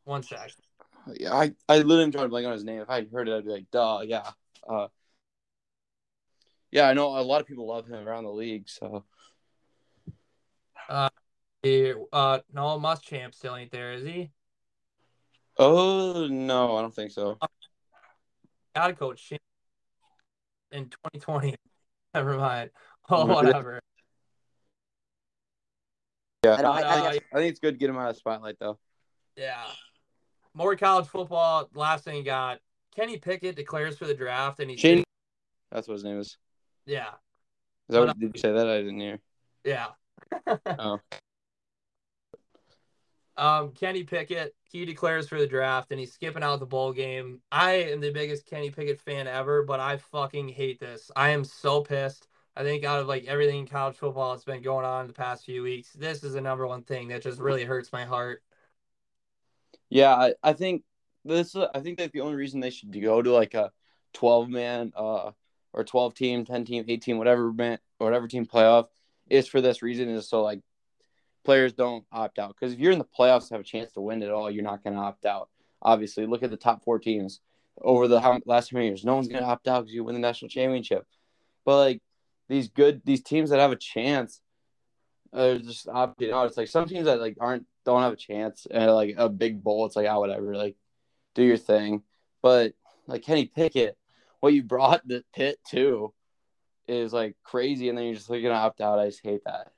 one 0.04 0.24
sec. 0.24 0.52
yeah, 1.14 1.34
I 1.34 1.54
I 1.70 1.78
literally 1.78 2.12
drawing 2.12 2.26
a 2.26 2.30
blank 2.30 2.48
on 2.48 2.54
his 2.54 2.66
name. 2.66 2.82
If 2.82 2.90
I 2.90 3.06
heard 3.06 3.30
it, 3.30 3.34
I'd 3.34 3.46
be 3.46 3.52
like, 3.52 3.72
duh, 3.72 4.02
yeah. 4.06 4.30
Uh, 4.68 4.88
yeah, 6.72 6.90
I 6.90 6.94
know 6.94 7.18
a 7.18 7.22
lot 7.22 7.40
of 7.40 7.48
people 7.48 7.66
love 7.66 7.88
him 7.88 8.06
around 8.06 8.26
the 8.26 8.32
league. 8.32 8.68
So 8.68 9.06
He, 11.64 11.94
uh 12.14 12.40
no 12.54 12.80
Muschamp 12.80 13.34
still 13.34 13.56
ain't 13.56 13.72
there, 13.72 13.94
is 13.94 14.04
he? 14.04 14.32
oh 15.58 16.28
no, 16.30 16.76
I 16.78 16.82
don't 16.82 16.94
think 16.94 17.12
so. 17.12 17.38
Uh, 17.42 17.48
got 18.76 18.92
a 18.92 18.94
coach 18.94 19.20
Shane 19.20 19.40
in 20.72 20.90
twenty 20.90 21.20
twenty. 21.20 21.56
Never 22.14 22.38
mind. 22.38 22.70
Oh 23.08 23.26
whatever. 23.28 23.80
Yeah, 26.44 26.56
I 26.56 26.62
don't- 26.64 26.76
I, 26.76 26.82
I- 26.82 27.08
I, 27.08 27.12
think, 27.12 27.24
I 27.34 27.38
think 27.38 27.50
it's 27.52 27.60
good 27.60 27.74
to 27.76 27.78
get 27.78 27.90
him 27.90 27.98
out 27.98 28.10
of 28.10 28.16
the 28.16 28.20
spotlight 28.20 28.58
though. 28.60 28.80
Yeah. 29.36 29.62
More 30.56 30.76
college 30.76 31.08
football. 31.08 31.70
Last 31.76 32.04
thing 32.04 32.16
you 32.18 32.24
got. 32.24 32.60
Kenny 32.96 33.18
Pickett 33.18 33.56
declares 33.56 33.96
for 33.98 34.06
the 34.06 34.14
draft 34.16 34.60
and 34.60 34.72
he's 34.72 34.80
Shane, 34.80 35.04
that's 35.72 35.88
what 35.88 35.96
his 35.96 36.04
name 36.04 36.20
is. 36.20 36.38
yeah. 36.86 37.10
Is 37.90 37.94
that 37.94 38.00
What 38.00 38.08
what, 38.08 38.20
did 38.20 38.32
you 38.34 38.40
say 38.40 38.52
that? 38.54 38.68
I 38.68 38.78
didn't 38.78 39.00
hear. 39.00 39.20
Yeah. 39.64 39.88
Oh. 40.48 41.00
Um, 43.38 43.72
Kenny 43.72 44.04
Pickett, 44.04 44.56
he 44.72 44.86
declares 44.86 45.28
for 45.28 45.38
the 45.38 45.48
draft 45.48 45.92
and 45.92 46.00
he's 46.00 46.14
skipping 46.14 46.44
out 46.44 46.60
the 46.60 46.66
bowl 46.66 46.94
game. 46.94 47.42
I 47.52 47.74
am 47.74 48.00
the 48.00 48.12
biggest 48.12 48.46
Kenny 48.46 48.70
Pickett 48.70 49.02
fan 49.02 49.28
ever, 49.28 49.64
but 49.64 49.80
I 49.80 49.98
fucking 49.98 50.50
hate 50.50 50.80
this. 50.80 51.12
I 51.16 51.30
am 51.30 51.44
so 51.44 51.82
pissed. 51.82 52.28
I 52.56 52.64
think 52.64 52.86
out 52.86 53.02
of 53.02 53.08
like 53.08 53.26
everything 53.26 53.60
in 53.60 53.68
college 53.68 53.98
football 53.98 54.32
that's 54.32 54.46
been 54.46 54.62
going 54.62 54.86
on 54.86 55.02
in 55.02 55.08
the 55.08 55.14
past 55.14 55.44
few 55.44 55.64
weeks, 55.64 55.92
this 55.92 56.24
is 56.24 56.34
the 56.34 56.42
number 56.42 56.66
one 56.66 56.84
thing 56.84 57.10
that 57.10 57.22
just 57.22 57.40
really 57.40 57.66
hurts 57.66 57.92
my 57.92 58.06
heart. 58.06 58.42
Yeah, 59.90 60.16
I, 60.16 60.34
I 60.42 60.54
think 60.54 60.84
this. 61.26 61.56
I 61.56 61.82
think 61.82 61.98
that 61.98 62.14
the 62.14 62.22
only 62.22 62.36
reason 62.36 62.62
they 62.62 62.70
should 62.70 63.00
go 63.02 63.22
to 63.22 63.32
like 63.32 63.54
a 63.54 63.72
twelve 64.14 64.50
man, 64.50 64.94
uh, 64.96 65.32
or 65.74 65.84
twelve 65.84 66.14
team, 66.14 66.46
ten 66.46 66.64
team, 66.64 66.86
eight 66.88 67.02
team, 67.02 67.18
whatever 67.18 67.52
man, 67.52 67.80
whatever 67.98 68.28
team 68.28 68.46
playoff 68.46 68.88
is 69.30 69.48
for 69.48 69.62
this 69.62 69.82
reason 69.82 70.10
is 70.10 70.30
so 70.30 70.44
like 70.44 70.62
players 71.44 71.74
don't 71.74 72.06
opt 72.12 72.40
out. 72.40 72.56
Because 72.60 72.74
if 72.74 72.80
you're 72.80 72.92
in 72.92 73.00
the 73.00 73.06
playoffs 73.06 73.52
have 73.52 73.62
a 73.62 73.64
chance 73.64 73.94
to 73.94 74.02
win 74.02 74.24
it 74.24 74.32
all, 74.32 74.50
you're 74.52 74.64
not 74.64 74.84
going 74.84 74.96
to 74.96 75.02
opt 75.02 75.26
out. 75.26 75.50
Obviously, 75.82 76.26
look 76.26 76.44
at 76.44 76.50
the 76.50 76.58
top 76.58 76.84
four 76.84 77.00
teams 77.00 77.40
over 77.82 78.08
the 78.08 78.42
last 78.46 78.74
many 78.74 78.88
years. 78.88 79.06
No 79.06 79.16
one's 79.16 79.28
going 79.28 79.44
to 79.44 79.50
opt 79.50 79.68
out 79.68 79.82
because 79.82 79.94
you 79.94 80.04
win 80.04 80.16
the 80.16 80.22
national 80.22 80.50
championship. 80.50 81.06
But 81.64 81.78
like 81.78 82.02
these 82.50 82.70
good, 82.70 83.02
these 83.06 83.24
teams 83.24 83.52
that 83.52 83.60
have 83.60 83.72
a 83.72 83.78
chance 83.78 84.42
are 85.34 85.58
just 85.60 85.88
opting 85.88 86.34
out. 86.34 86.48
It's 86.48 86.58
like 86.58 86.68
some 86.68 86.88
teams 86.88 87.06
that 87.06 87.20
like 87.20 87.38
aren't 87.40 87.66
don't 87.86 88.02
have 88.02 88.14
a 88.14 88.18
chance 88.18 88.66
and 88.70 88.92
like 88.92 89.16
a 89.18 89.30
big 89.30 89.64
bowl. 89.64 89.86
It's 89.86 89.96
like 89.96 90.08
ah 90.08 90.20
whatever, 90.20 90.56
like 90.56 90.76
do 91.36 91.44
your 91.44 91.58
thing. 91.58 92.04
But 92.42 92.74
like 93.08 93.24
Kenny 93.24 93.46
Pickett, 93.46 93.98
what 94.40 94.54
you 94.54 94.64
brought 94.64 95.08
the 95.08 95.24
Pitt 95.34 95.60
to 95.70 96.14
is 96.88 97.14
like 97.14 97.36
crazy, 97.44 97.90
and 97.90 97.98
then 97.98 98.06
you're 98.06 98.16
just 98.16 98.30
like 98.30 98.42
gonna 98.44 98.56
opt 98.56 98.82
out. 98.82 99.00
I 99.00 99.08
just 99.08 99.24
hate 99.24 99.44
that. 99.46 99.72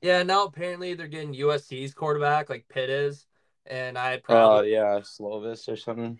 Yeah, 0.00 0.22
now 0.22 0.44
apparently 0.44 0.94
they're 0.94 1.08
getting 1.08 1.34
USC's 1.34 1.94
quarterback 1.94 2.50
like 2.50 2.68
Pitt 2.68 2.90
is, 2.90 3.26
and 3.66 3.96
I 3.96 4.18
Oh 4.28 4.62
probably 4.62 4.72
yeah, 4.72 5.00
Slovis 5.00 5.68
or 5.68 5.76
something. 5.76 6.18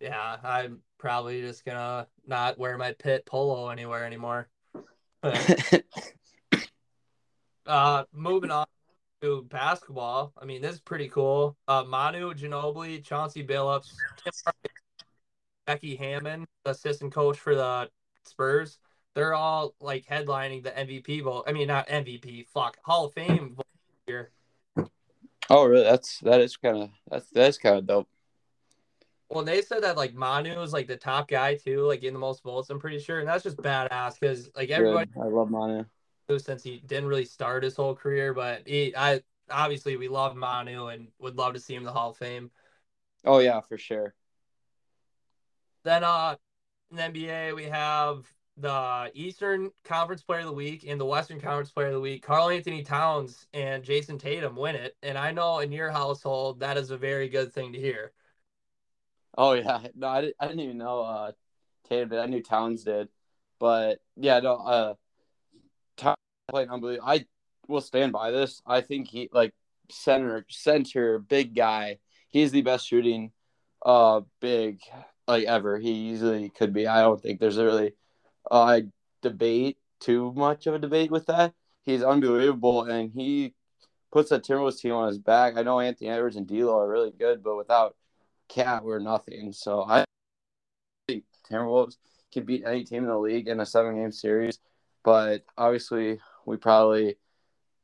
yeah, 0.00 0.36
I'm 0.42 0.80
probably 0.98 1.40
just 1.42 1.64
gonna 1.64 2.06
not 2.26 2.58
wear 2.58 2.78
my 2.78 2.92
Pitt 2.92 3.26
polo 3.26 3.68
anywhere 3.70 4.04
anymore. 4.04 4.48
But 5.20 5.82
Uh, 7.66 8.04
moving 8.12 8.50
on 8.50 8.66
to 9.22 9.42
basketball. 9.44 10.32
I 10.38 10.44
mean, 10.44 10.60
this 10.60 10.74
is 10.74 10.80
pretty 10.80 11.08
cool. 11.08 11.56
Uh, 11.66 11.84
Manu 11.84 12.34
Ginobili, 12.34 13.02
Chauncey 13.02 13.42
Billups, 13.46 14.04
Tim 14.22 14.52
Becky 15.66 15.96
Hammond, 15.96 16.46
assistant 16.66 17.12
coach 17.12 17.38
for 17.38 17.54
the 17.54 17.88
Spurs. 18.24 18.78
They're 19.14 19.34
all 19.34 19.74
like 19.80 20.06
headlining 20.06 20.64
the 20.64 20.70
MVP 20.70 21.22
vote. 21.22 21.44
I 21.46 21.52
mean, 21.52 21.68
not 21.68 21.88
MVP. 21.88 22.48
Fuck, 22.48 22.78
Hall 22.82 23.06
of 23.06 23.14
Fame 23.14 23.56
here. 24.06 24.30
oh 25.48 25.64
really? 25.64 25.84
That's 25.84 26.18
that 26.20 26.40
is 26.40 26.56
kind 26.56 26.78
of 26.78 26.90
that's 27.08 27.30
that's 27.30 27.58
kind 27.58 27.76
of 27.76 27.86
dope. 27.86 28.08
Well, 29.28 29.44
they 29.44 29.62
said 29.62 29.82
that 29.84 29.96
like 29.96 30.14
Manu 30.14 30.60
is 30.60 30.72
like 30.72 30.88
the 30.88 30.96
top 30.96 31.28
guy 31.28 31.54
too, 31.54 31.86
like 31.86 32.02
in 32.02 32.12
the 32.12 32.18
most 32.18 32.42
votes. 32.42 32.70
I'm 32.70 32.80
pretty 32.80 32.98
sure, 32.98 33.20
and 33.20 33.28
that's 33.28 33.44
just 33.44 33.56
badass 33.56 34.18
because 34.18 34.50
like 34.56 34.70
everybody 34.70 35.10
Good. 35.14 35.22
I 35.22 35.26
love 35.26 35.50
Manu. 35.50 35.84
since 36.38 36.62
he 36.62 36.82
didn't 36.86 37.08
really 37.08 37.24
start 37.24 37.62
his 37.62 37.76
whole 37.76 37.94
career, 37.94 38.34
but 38.34 38.66
he, 38.66 38.94
I 38.96 39.22
obviously 39.50 39.96
we 39.96 40.08
love 40.08 40.36
Manu 40.36 40.86
and 40.86 41.08
would 41.20 41.36
love 41.36 41.54
to 41.54 41.60
see 41.60 41.74
him 41.74 41.82
in 41.82 41.86
the 41.86 41.92
Hall 41.92 42.10
of 42.10 42.16
Fame. 42.16 42.50
Oh 43.24 43.38
yeah, 43.38 43.60
for 43.60 43.78
sure. 43.78 44.14
Then 45.84 46.02
uh 46.02 46.36
in 46.90 46.96
the 46.96 47.02
NBA 47.02 47.54
we 47.54 47.64
have 47.64 48.26
the 48.56 49.10
Eastern 49.14 49.70
Conference 49.84 50.22
Player 50.22 50.40
of 50.40 50.46
the 50.46 50.52
Week 50.52 50.84
and 50.86 51.00
the 51.00 51.04
Western 51.04 51.40
Conference 51.40 51.70
Player 51.70 51.88
of 51.88 51.94
the 51.94 52.00
Week. 52.00 52.22
Karl-Anthony 52.22 52.82
Towns 52.82 53.46
and 53.52 53.82
Jayson 53.82 54.18
Tatum 54.18 54.54
win 54.54 54.76
it. 54.76 54.96
And 55.02 55.18
I 55.18 55.32
know 55.32 55.58
in 55.58 55.72
your 55.72 55.90
household 55.90 56.60
that 56.60 56.76
is 56.76 56.90
a 56.90 56.96
very 56.96 57.28
good 57.28 57.52
thing 57.52 57.72
to 57.72 57.80
hear. 57.80 58.12
Oh 59.36 59.54
yeah, 59.54 59.80
no, 59.96 60.06
I, 60.06 60.20
didn't, 60.20 60.36
I 60.38 60.46
didn't 60.46 60.60
even 60.60 60.78
know 60.78 61.00
uh 61.00 61.32
Tatum 61.88 62.10
did. 62.10 62.18
I 62.20 62.26
knew 62.26 62.42
Towns 62.42 62.84
did, 62.84 63.08
but 63.58 63.98
yeah, 64.16 64.38
no, 64.40 64.54
uh, 64.54 64.94
Towns 65.96 66.16
playing 66.48 66.70
unbelievable. 66.70 67.08
I 67.08 67.26
will 67.68 67.80
stand 67.80 68.12
by 68.12 68.30
this. 68.30 68.62
I 68.64 68.80
think 68.80 69.08
he 69.08 69.28
like 69.32 69.52
center, 69.90 70.46
center, 70.48 71.18
big 71.18 71.54
guy. 71.54 71.98
He's 72.30 72.52
the 72.52 72.62
best 72.62 72.86
shooting, 72.86 73.32
uh, 73.84 74.22
big 74.40 74.80
like 75.26 75.44
ever. 75.44 75.78
He 75.78 75.90
easily 76.10 76.50
could 76.50 76.72
be. 76.72 76.86
I 76.86 77.02
don't 77.02 77.20
think 77.20 77.40
there's 77.40 77.58
really, 77.58 77.94
uh, 78.50 78.62
I 78.62 78.82
debate 79.22 79.78
too 80.00 80.32
much 80.34 80.66
of 80.66 80.74
a 80.74 80.78
debate 80.78 81.10
with 81.10 81.26
that. 81.26 81.54
He's 81.84 82.02
unbelievable, 82.02 82.84
and 82.84 83.10
he 83.12 83.54
puts 84.12 84.30
the 84.30 84.40
Timberwolves 84.40 84.80
team 84.80 84.92
on 84.92 85.08
his 85.08 85.18
back. 85.18 85.56
I 85.56 85.62
know 85.62 85.80
Anthony 85.80 86.10
Edwards 86.10 86.36
and 86.36 86.46
D'Lo 86.46 86.78
are 86.78 86.88
really 86.88 87.10
good, 87.10 87.42
but 87.42 87.56
without 87.56 87.96
KAT, 88.48 88.84
we're 88.84 89.00
nothing. 89.00 89.52
So 89.52 89.82
I 89.82 90.04
think 91.08 91.24
Timberwolves 91.50 91.96
can 92.32 92.44
beat 92.44 92.64
any 92.66 92.84
team 92.84 93.04
in 93.04 93.08
the 93.08 93.18
league 93.18 93.48
in 93.48 93.60
a 93.60 93.66
seven 93.66 93.96
game 93.96 94.12
series. 94.12 94.58
But 95.02 95.44
obviously, 95.58 96.20
we 96.46 96.56
probably 96.56 97.16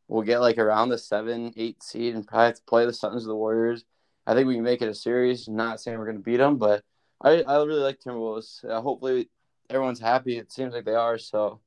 will 0.09 0.23
get 0.23 0.41
like 0.41 0.59
around 0.59 0.89
the 0.89 0.99
seven, 0.99 1.53
eight 1.57 1.83
seed 1.83 2.15
and 2.15 2.27
probably 2.27 2.47
have 2.47 2.57
to 2.57 2.63
play 2.63 2.87
the 2.87 2.93
Suns 2.93 3.25
the 3.25 3.35
Warriors. 3.35 3.85
I 4.27 4.35
think 4.35 4.47
we 4.47 4.55
can 4.55 4.65
make 4.65 4.83
it 4.83 4.89
a 4.89 4.95
series. 4.95 5.49
Not 5.49 5.81
saying 5.81 5.99
we're 5.99 6.05
going 6.05 6.17
to 6.17 6.23
beat 6.23 6.39
them, 6.39 6.57
but 6.57 6.83
I, 7.23 7.43
I 7.43 7.57
really 7.63 7.81
like 7.81 8.01
Timberwolves. 8.01 8.65
Uh, 8.65 8.81
hopefully, 8.81 9.29
everyone's 9.71 10.01
happy. 10.01 10.37
It 10.37 10.53
seems 10.53 10.75
like 10.75 10.85
they 10.85 10.95
are. 10.95 11.17
So 11.17 11.61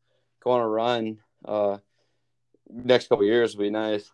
go 0.43 0.51
on 0.51 0.61
a 0.61 0.67
run. 0.67 1.19
Uh, 1.43 1.77
next 2.69 3.07
couple 3.07 3.25
years 3.25 3.55
will 3.55 3.63
be 3.63 3.69
nice. 3.69 4.11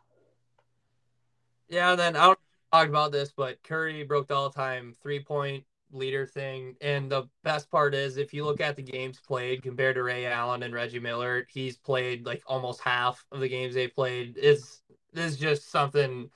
Yeah, 1.68 1.92
and 1.92 2.00
then 2.00 2.16
out 2.16 2.40
talked 2.72 2.90
about 2.90 3.12
this, 3.12 3.32
but 3.36 3.62
Curry 3.64 4.04
broke 4.04 4.28
the 4.28 4.36
all-time 4.36 4.94
three-point 5.02 5.64
leader 5.92 6.26
thing. 6.26 6.76
And 6.82 7.12
the 7.12 7.28
best 7.44 7.70
part 7.72 7.96
is, 7.96 8.18
if 8.18 8.34
you 8.34 8.46
look 8.46 8.62
at 8.62 8.76
the 8.76 8.84
games 8.84 9.20
played 9.20 9.64
compared 9.64 9.96
to 9.96 10.04
Ray 10.04 10.26
Allen 10.26 10.64
and 10.64 10.74
Reggie 10.74 11.00
Miller, 11.00 11.48
he's 11.50 11.78
played 11.78 12.26
like 12.26 12.44
almost 12.46 12.82
half 12.82 13.26
of 13.32 13.40
the 13.40 13.50
games 13.50 13.74
they 13.74 13.88
played. 13.88 14.38
Is 14.38 14.82
is 15.14 15.38
just 15.38 15.72
something 15.72 16.30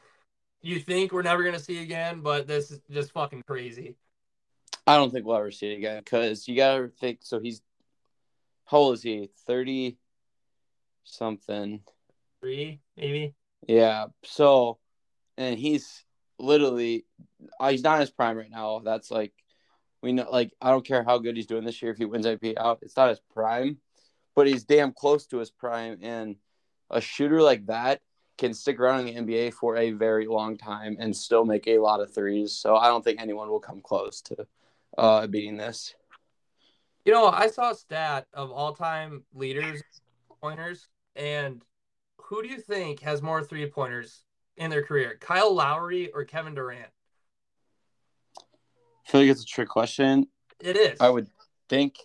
you 0.61 0.79
think 0.79 1.11
we're 1.11 1.21
never 1.21 1.43
gonna 1.43 1.59
see 1.59 1.83
again, 1.83 2.21
but 2.21 2.47
this 2.47 2.71
is 2.71 2.79
just 2.89 3.11
fucking 3.11 3.43
crazy. 3.43 3.95
I 4.85 4.97
don't 4.97 5.11
think 5.11 5.25
we'll 5.25 5.37
ever 5.37 5.51
see 5.51 5.71
it 5.71 5.77
again 5.77 6.01
because 6.03 6.47
you 6.47 6.55
gotta 6.55 6.89
think. 6.99 7.19
So 7.21 7.39
he's 7.39 7.61
how 8.65 8.77
old 8.77 8.95
is 8.95 9.03
he? 9.03 9.29
Thirty 9.45 9.97
something. 11.03 11.81
Three, 12.41 12.79
maybe. 12.97 13.33
Yeah. 13.67 14.07
So, 14.23 14.79
and 15.37 15.57
he's 15.57 16.03
literally, 16.39 17.05
uh, 17.59 17.69
he's 17.69 17.83
not 17.83 17.95
in 17.95 18.01
his 18.01 18.11
prime 18.11 18.37
right 18.37 18.51
now. 18.51 18.79
That's 18.79 19.11
like, 19.11 19.33
we 20.01 20.11
know, 20.11 20.29
like, 20.29 20.51
I 20.61 20.71
don't 20.71 20.85
care 20.85 21.03
how 21.03 21.17
good 21.19 21.35
he's 21.35 21.47
doing 21.47 21.63
this 21.63 21.81
year. 21.81 21.91
If 21.91 21.97
he 21.97 22.05
wins 22.05 22.25
IP 22.25 22.57
out, 22.57 22.79
it's 22.81 22.97
not 22.97 23.09
his 23.09 23.21
prime, 23.33 23.77
but 24.35 24.47
he's 24.47 24.65
damn 24.65 24.91
close 24.91 25.25
to 25.27 25.37
his 25.37 25.51
prime. 25.51 25.99
And 26.01 26.35
a 26.89 26.99
shooter 26.99 27.41
like 27.41 27.67
that 27.67 28.01
can 28.37 28.53
stick 28.53 28.79
around 28.79 29.07
in 29.07 29.25
the 29.25 29.33
NBA 29.35 29.53
for 29.53 29.77
a 29.77 29.91
very 29.91 30.27
long 30.27 30.57
time 30.57 30.97
and 30.99 31.15
still 31.15 31.45
make 31.45 31.67
a 31.67 31.79
lot 31.79 32.01
of 32.01 32.13
threes. 32.13 32.51
So 32.51 32.75
I 32.75 32.87
don't 32.87 33.03
think 33.03 33.21
anyone 33.21 33.49
will 33.49 33.59
come 33.59 33.79
close 33.81 34.21
to 34.23 34.47
uh, 34.97 35.27
beating 35.27 35.57
this. 35.57 35.95
You 37.05 37.13
know, 37.13 37.27
I 37.27 37.47
saw 37.47 37.71
a 37.71 37.75
stat 37.75 38.27
of 38.33 38.51
all-time 38.51 39.23
leaders 39.33 39.81
pointers, 40.41 40.87
and 41.15 41.61
who 42.17 42.41
do 42.41 42.49
you 42.49 42.59
think 42.59 43.01
has 43.01 43.21
more 43.21 43.43
three 43.43 43.65
pointers 43.69 44.23
in 44.57 44.69
their 44.69 44.83
career, 44.83 45.17
Kyle 45.19 45.53
Lowry 45.53 46.11
or 46.11 46.23
Kevin 46.23 46.55
Durant? 46.55 46.89
I 48.37 49.11
feel 49.11 49.21
like 49.21 49.29
it's 49.29 49.43
a 49.43 49.45
trick 49.45 49.69
question. 49.69 50.27
It 50.59 50.77
is. 50.77 51.01
I 51.01 51.09
would 51.09 51.27
think 51.67 51.97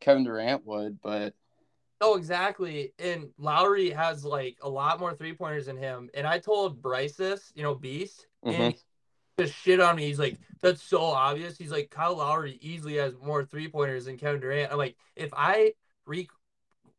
Kevin 0.00 0.24
Durant 0.24 0.66
would, 0.66 1.00
but 1.00 1.34
Oh, 2.00 2.16
exactly. 2.16 2.92
And 2.98 3.30
Lowry 3.38 3.90
has 3.90 4.22
like 4.24 4.58
a 4.62 4.68
lot 4.68 5.00
more 5.00 5.14
three 5.14 5.32
pointers 5.32 5.66
than 5.66 5.78
him. 5.78 6.10
And 6.12 6.26
I 6.26 6.38
told 6.38 6.82
Bryce 6.82 7.16
this, 7.16 7.52
you 7.54 7.62
know, 7.62 7.74
Beast, 7.74 8.26
and 8.42 8.54
Mhm. 8.54 8.72
he 8.72 8.78
just 9.38 9.54
shit 9.54 9.80
on 9.80 9.96
me. 9.96 10.06
He's 10.06 10.18
like, 10.18 10.38
that's 10.62 10.82
so 10.82 11.02
obvious. 11.02 11.56
He's 11.56 11.70
like, 11.70 11.90
Kyle 11.90 12.16
Lowry 12.16 12.58
easily 12.60 12.94
has 12.96 13.14
more 13.22 13.44
three 13.44 13.68
pointers 13.68 14.06
than 14.06 14.16
Kevin 14.16 14.40
Durant. 14.40 14.72
I'm 14.72 14.78
like, 14.78 14.96
if 15.14 15.30
I 15.34 15.74
re 16.06 16.28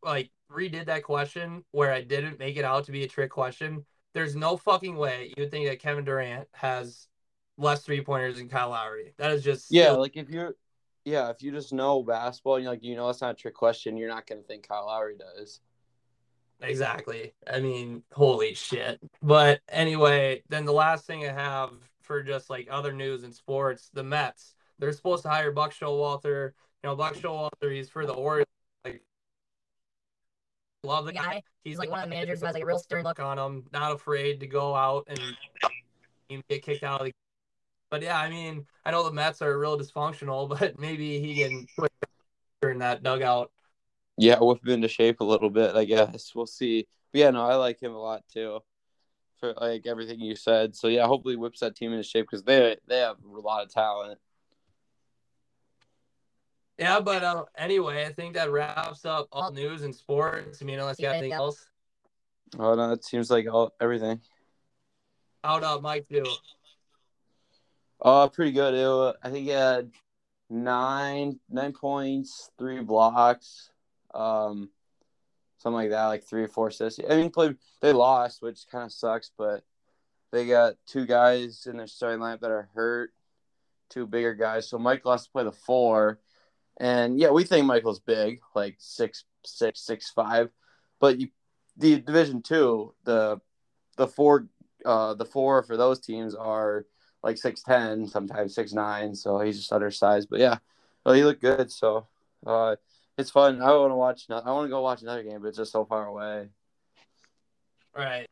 like 0.04 0.30
redid 0.52 0.86
that 0.86 1.04
question 1.04 1.64
where 1.72 1.92
I 1.92 2.02
didn't 2.02 2.40
make 2.40 2.58
it 2.58 2.66
out 2.66 2.86
to 2.86 2.92
be 2.92 3.04
a 3.04 3.08
trick 3.08 3.32
question, 3.32 3.86
there's 4.14 4.36
no 4.36 4.58
fucking 4.58 4.96
way 4.96 5.34
you 5.36 5.44
would 5.44 5.52
think 5.52 5.68
that 5.68 5.80
Kevin 5.80 6.06
Durant 6.06 6.48
has 6.52 7.08
less 7.58 7.82
three 7.82 8.02
pointers 8.02 8.38
than 8.38 8.50
Kyle 8.50 8.70
Lowry. 8.70 9.14
That 9.18 9.32
is 9.32 9.44
just 9.44 9.72
yeah, 9.72 9.86
silly. 9.86 10.00
like 10.00 10.18
if 10.18 10.30
you're, 10.30 10.56
yeah, 11.06 11.30
if 11.30 11.42
you 11.42 11.52
just 11.52 11.74
know 11.74 12.04
basketball 12.04 12.56
and 12.56 12.64
you're 12.64 12.74
like, 12.74 12.84
you 12.84 12.96
know, 12.96 13.10
it's 13.10 13.22
not 13.22 13.32
a 13.32 13.36
trick 13.36 13.56
question, 13.56 13.98
you're 13.98 14.10
not 14.10 14.28
going 14.28 14.42
to 14.42 14.48
think 14.48 14.68
Kyle 14.68 14.86
Lowry 14.86 15.16
does. 15.18 15.60
Exactly. 16.62 17.34
I 17.52 17.60
mean, 17.60 18.04
holy 18.12 18.54
shit. 18.54 19.00
But 19.22 19.62
anyway, 19.70 20.44
then 20.50 20.66
the 20.66 20.74
last 20.74 21.06
thing 21.06 21.28
I 21.28 21.32
have 21.32 21.72
for 22.08 22.24
just 22.24 22.50
like 22.50 22.68
other 22.72 22.94
news 22.94 23.24
and 23.24 23.34
sports, 23.34 23.90
the 23.94 24.04
Mets. 24.04 24.56
They're 24.80 24.94
supposed 24.94 25.24
to 25.24 25.30
hire 25.30 25.52
Buck 25.52 25.74
Showalter. 25.74 26.54
You 26.84 26.90
know, 26.90 26.96
Buck 26.96 27.16
Showalter, 27.16 27.72
he's 27.72 27.90
for 27.90 28.06
the 28.06 28.14
Orioles. 28.14 28.48
Like, 28.86 29.04
love 30.84 31.06
the 31.06 31.14
guy. 31.14 31.44
He's 31.64 31.78
like 31.78 31.90
one 31.90 32.00
of 32.00 32.06
the 32.06 32.16
managers 32.16 32.40
who 32.40 32.46
has 32.46 32.54
like 32.54 32.64
a 32.64 32.66
real 32.66 32.80
stern 32.80 33.04
look 33.04 33.20
on 33.20 33.38
him, 33.38 33.66
not 33.74 33.92
afraid 33.92 34.40
to 34.40 34.48
go 34.48 34.74
out 34.74 35.08
and 35.08 36.44
get 36.50 36.64
kicked 36.64 36.84
out 36.84 37.02
of 37.02 37.08
the 37.08 37.14
but 37.90 38.02
yeah, 38.02 38.20
I 38.20 38.30
mean, 38.30 38.66
I 38.86 38.92
know 38.92 39.04
the 39.04 39.12
Mets 39.12 39.42
are 39.42 39.58
real 39.58 39.80
dysfunctional, 39.80 40.50
but 40.60 40.80
maybe 40.80 41.20
he 41.20 41.36
can 41.44 41.68
put 41.78 41.92
in 42.64 42.80
that 42.80 43.04
dugout. 43.04 43.52
Yeah, 44.18 44.40
whip 44.40 44.66
him 44.66 44.74
into 44.74 44.88
shape 44.88 45.20
a 45.20 45.24
little 45.24 45.50
bit, 45.50 45.76
I 45.76 45.86
guess. 45.86 46.34
We'll 46.34 46.48
see. 46.48 46.88
But 47.12 47.20
yeah, 47.20 47.30
no, 47.30 47.46
I 47.46 47.56
like 47.56 47.82
him 47.82 47.94
a 47.94 48.00
lot 48.00 48.24
too. 48.32 48.60
For 49.40 49.54
like 49.54 49.86
everything 49.86 50.20
you 50.20 50.36
said. 50.36 50.76
So 50.76 50.88
yeah, 50.88 51.06
hopefully 51.06 51.36
whips 51.36 51.60
that 51.60 51.76
team 51.76 51.92
into 51.92 52.04
shape 52.04 52.26
because 52.30 52.44
they 52.44 52.78
they 52.88 53.00
have 53.00 53.18
a 53.24 53.40
lot 53.40 53.64
of 53.64 53.72
talent. 53.72 54.20
Yeah, 56.80 57.00
but 57.00 57.24
uh, 57.24 57.46
anyway, 57.56 58.06
I 58.06 58.14
think 58.14 58.36
that 58.36 58.52
wraps 58.52 59.06
up 59.06 59.28
all 59.32 59.52
news 59.52 59.82
and 59.84 59.94
sports. 59.94 60.60
I 60.62 60.66
mean, 60.66 60.80
unless 60.80 61.00
you 61.00 61.06
got 61.06 61.16
anything 61.16 61.34
else. 61.34 61.68
Oh 62.58 62.76
no, 62.76 62.92
it 62.92 63.04
seems 63.04 63.30
like 63.30 63.48
all 63.52 63.74
everything. 63.80 64.22
How'd 65.44 65.64
uh, 65.64 65.80
Mike 65.82 66.08
do? 66.10 66.26
Uh, 68.02 68.28
pretty 68.28 68.52
good. 68.52 68.74
It, 68.74 68.88
wa- 68.88 69.14
I 69.24 69.30
think 69.30 69.46
he 69.46 69.52
had 69.52 69.92
nine 70.50 71.40
nine 71.50 71.74
points, 71.74 72.52
three 72.58 72.82
blocks, 72.82 73.72
um, 74.14 74.70
something 75.58 75.76
like 75.76 75.90
that, 75.90 76.06
like 76.06 76.24
three 76.24 76.44
or 76.44 76.48
four 76.48 76.68
assists. 76.68 77.00
I 77.10 77.16
mean, 77.16 77.30
played 77.30 77.58
they 77.82 77.94
lost, 77.94 78.42
which 78.42 78.66
kind 78.72 78.86
of 78.86 78.92
sucks, 78.92 79.32
but 79.38 79.64
they 80.32 80.48
got 80.48 80.76
two 80.86 81.06
guys 81.06 81.68
in 81.70 81.78
their 81.78 81.88
starting 81.88 82.20
lineup 82.20 82.42
that 82.42 82.52
are 82.52 82.70
hurt, 82.74 83.12
two 83.90 84.06
bigger 84.06 84.34
guys. 84.34 84.70
So 84.70 84.78
Michael 84.78 85.12
has 85.12 85.26
to 85.26 85.32
play 85.32 85.44
the 85.44 85.52
four, 85.52 86.20
and 86.80 87.20
yeah, 87.20 87.30
we 87.30 87.44
think 87.44 87.66
Michael's 87.66 88.00
big, 88.00 88.42
like 88.56 88.76
six 88.80 89.26
six 89.46 89.82
six 89.82 90.12
five, 90.12 90.50
but 91.00 91.20
you 91.20 91.30
the 91.78 92.00
division 92.00 92.42
two 92.42 92.94
the 93.04 93.40
the 93.98 94.08
four 94.08 94.48
uh 94.86 95.14
the 95.14 95.26
four 95.26 95.64
for 95.64 95.78
those 95.78 96.00
teams 96.00 96.36
are 96.36 96.86
like 97.24 97.38
six 97.38 97.64
ten, 97.64 98.08
sometimes 98.08 98.56
six 98.56 98.74
nine. 98.74 99.16
So 99.16 99.40
he's 99.40 99.58
just 99.58 99.74
undersized. 99.74 100.30
But 100.30 100.40
yeah, 100.40 100.58
well, 101.06 101.16
he 101.16 101.24
looked 101.24 101.42
good. 101.42 101.72
So 101.72 102.08
uh, 102.46 102.76
it's 103.18 103.32
fun. 103.32 103.62
I 103.62 103.76
want 103.76 103.92
to 103.92 103.96
watch. 103.96 104.26
I 104.30 104.52
want 104.52 104.66
to 104.66 104.70
go 104.70 104.82
watch 104.82 105.02
another 105.02 105.24
game, 105.24 105.42
but 105.42 105.50
it's 105.50 105.58
just 105.58 105.72
so 105.72 105.86
far 105.86 106.06
away. 106.06 106.50
Right. 107.96 108.28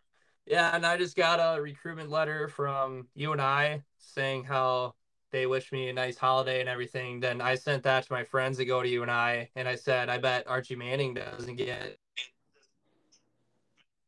Yeah, 0.46 0.76
and 0.76 0.86
I 0.86 0.98
just 0.98 1.16
got 1.16 1.40
a 1.40 1.60
recruitment 1.60 2.12
letter 2.12 2.48
from 2.48 3.08
UNI 3.16 3.82
saying 3.98 4.44
how 4.44 4.94
they 5.32 5.48
wish 5.48 5.72
me 5.72 5.90
a 5.90 5.94
nice 5.94 6.18
holiday 6.18 6.60
and 6.60 6.70
everything. 6.70 7.20
Then 7.20 7.42
I 7.42 7.56
sent 7.56 7.84
that 7.84 8.06
to 8.06 8.14
my 8.14 8.24
friends 8.24 8.58
that 8.58 8.66
go 8.66 8.84
to 8.84 8.88
UNI, 8.88 9.50
and 9.56 9.68
I 9.68 9.76
said, 9.76 10.08
I 10.08 10.20
bet 10.20 10.48
Archie 10.48 10.76
Manning 10.76 11.16
doesn't 11.16 11.56
get 11.56 11.98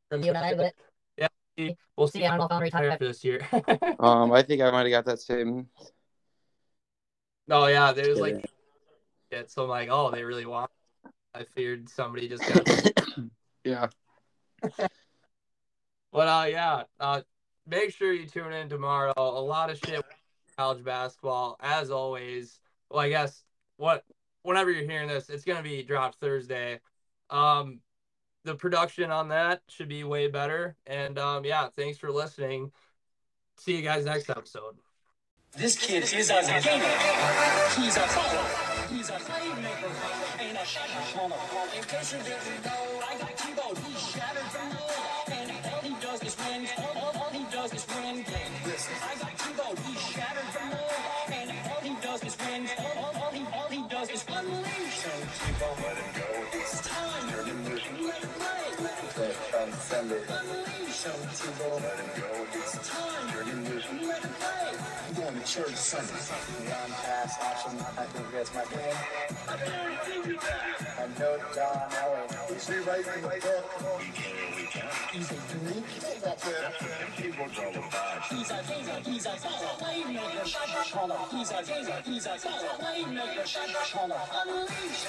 from 0.09 0.23
UNI, 0.23 0.53
but 0.55 0.73
yeah, 1.17 1.71
we'll 1.95 2.07
see. 2.07 2.23
I 2.23 2.29
don't 2.29 2.39
know 2.39 2.45
if 2.45 2.51
I'm 2.51 2.61
retired 2.61 2.91
after 2.91 3.07
this 3.07 3.23
year. 3.23 3.41
Um, 3.99 4.31
I 4.31 4.43
think 4.43 4.61
I 4.61 4.69
might 4.71 4.83
have 4.83 4.91
got 4.91 5.05
that 5.05 5.19
same. 5.19 5.67
oh 7.49 7.65
yeah, 7.65 7.91
there's 7.93 8.19
like, 8.19 8.47
yeah, 9.31 9.43
so 9.47 9.63
I'm 9.63 9.69
like, 9.69 9.89
oh, 9.91 10.11
they 10.11 10.23
really 10.23 10.45
want. 10.45 10.71
I 11.33 11.43
feared 11.43 11.89
somebody 11.89 12.27
just 12.27 12.43
got 12.47 12.67
Yeah. 13.63 13.87
But 16.13 16.27
uh, 16.29 16.45
yeah, 16.49 16.83
uh, 16.99 17.21
make 17.67 17.93
sure 17.93 18.11
you 18.13 18.25
tune 18.25 18.53
in 18.53 18.69
tomorrow. 18.69 19.13
A 19.17 19.21
lot 19.21 19.69
of 19.69 19.77
shit 19.77 20.03
college 20.57 20.83
basketball, 20.83 21.57
as 21.59 21.91
always. 21.91 22.59
Well, 22.89 23.01
I 23.01 23.09
guess 23.09 23.43
what 23.75 24.03
whenever 24.41 24.71
you're 24.71 24.89
hearing 24.89 25.09
this, 25.09 25.29
it's 25.29 25.43
gonna 25.43 25.61
be 25.61 25.83
dropped 25.83 26.19
Thursday. 26.19 26.79
Um, 27.29 27.81
the 28.45 28.55
production 28.55 29.11
on 29.11 29.27
that 29.29 29.61
should 29.67 29.89
be 29.89 30.03
way 30.03 30.27
better. 30.27 30.75
And 30.87 31.19
um, 31.19 31.45
yeah, 31.45 31.67
thanks 31.75 31.97
for 31.97 32.09
listening. 32.09 32.71
See 33.57 33.75
you 33.75 33.83
guys 33.83 34.05
next 34.05 34.29
episode. 34.29 34.77
This 35.55 35.77
kid 35.77 36.03
is 36.03 36.29
a 36.29 36.41
gamer. 36.63 36.85
He's 37.75 37.97
a 37.97 38.07
follower. 38.07 38.66
He's 38.89 39.09
a 39.09 39.13
playmaker. 39.13 39.91
Ain't 40.39 40.57
a 40.57 40.65
shot 40.65 40.87
caller. 41.13 41.35
In 41.75 41.83
case 41.83 42.13
you 42.13 42.19
didn't 42.19 42.63
know, 42.63 43.01
I 43.03 43.17
got 43.19 43.35
keyboard. 43.35 43.77
He's 43.79 43.99
shattered 44.11 44.47
from 44.47 44.69
low. 44.69 45.35
And 45.35 45.51
all 45.67 45.81
he 45.81 45.93
does 45.99 46.23
is 46.23 46.37
win. 46.37 46.67
All, 46.77 47.11
all, 47.19 47.29
he 47.31 47.43
does 47.51 47.73
is 47.73 47.85
win. 47.87 48.23
I 48.23 49.15
got 49.19 49.33
keyboard. 49.37 49.79
He's 49.79 49.99
shattered 49.99 50.49
from 50.55 50.71
low. 50.71 51.35
And 51.35 51.51
all 51.67 51.81
he 51.81 51.95
does 52.01 52.23
is 52.23 52.37
win. 52.39 52.69
All, 52.79 53.03
all, 53.03 53.23
all 53.23 53.31
he, 53.31 53.43
all 53.53 53.69
he 53.69 53.83
does 53.89 54.09
is 54.09 54.23
unleash. 54.27 55.03
Keep 55.03 55.61
on 55.67 55.75
letting 55.83 56.11
go. 56.15 56.27
It's 56.53 56.87
time. 56.87 57.27
Let 57.27 58.23
it 58.23 58.31
play. 58.39 58.63
Let. 58.83 59.03
Unleash. 60.39 61.03
Keep 61.03 61.59
on 61.59 61.81
go. 61.81 62.26
I'm 65.47 65.53
to 65.53 65.69
church 65.69 65.75
Sunday. 65.75 66.11
John 66.67 66.91
Pass, 66.91 67.39
Ashton, 67.39 67.79
I 67.79 68.03
think 68.03 68.31
that's 68.33 68.53
my 68.53 68.63
name. 68.67 68.97
I 69.47 71.07
know 71.19 71.39
John 71.55 71.87
Elway. 71.87 72.27
He's 72.51 72.69
rewriting 72.69 73.21
the 73.21 73.29
book. 73.29 73.65
He's 75.13 75.31
a 75.31 75.39
unique 75.55 75.87
He's 78.27 78.51
a 78.51 78.59
gamer, 78.67 78.99
he's 79.05 79.25
a 79.25 79.29
playmaker, 79.79 80.45
shot 80.45 80.91
caller. 80.91 81.19
He's 81.31 81.51
a 81.51 81.63
gamer, 81.63 82.01
he's 82.03 82.25
a 82.25 82.29
playmaker, 82.29 83.45
shot 83.45 83.71
caller. 83.93 84.21
Unleash. 84.43 85.03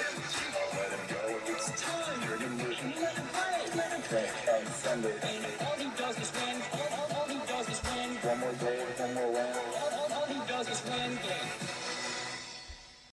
Let 0.73 0.91
him 0.93 1.03
go. 1.09 1.21
It's 1.47 1.67
time. 1.83 2.21
Let 2.31 2.41
him 2.41 2.55
play. 2.59 3.75
Let 3.75 3.91
him 3.93 4.03
play. 4.03 4.29
Sunday. 4.73 5.68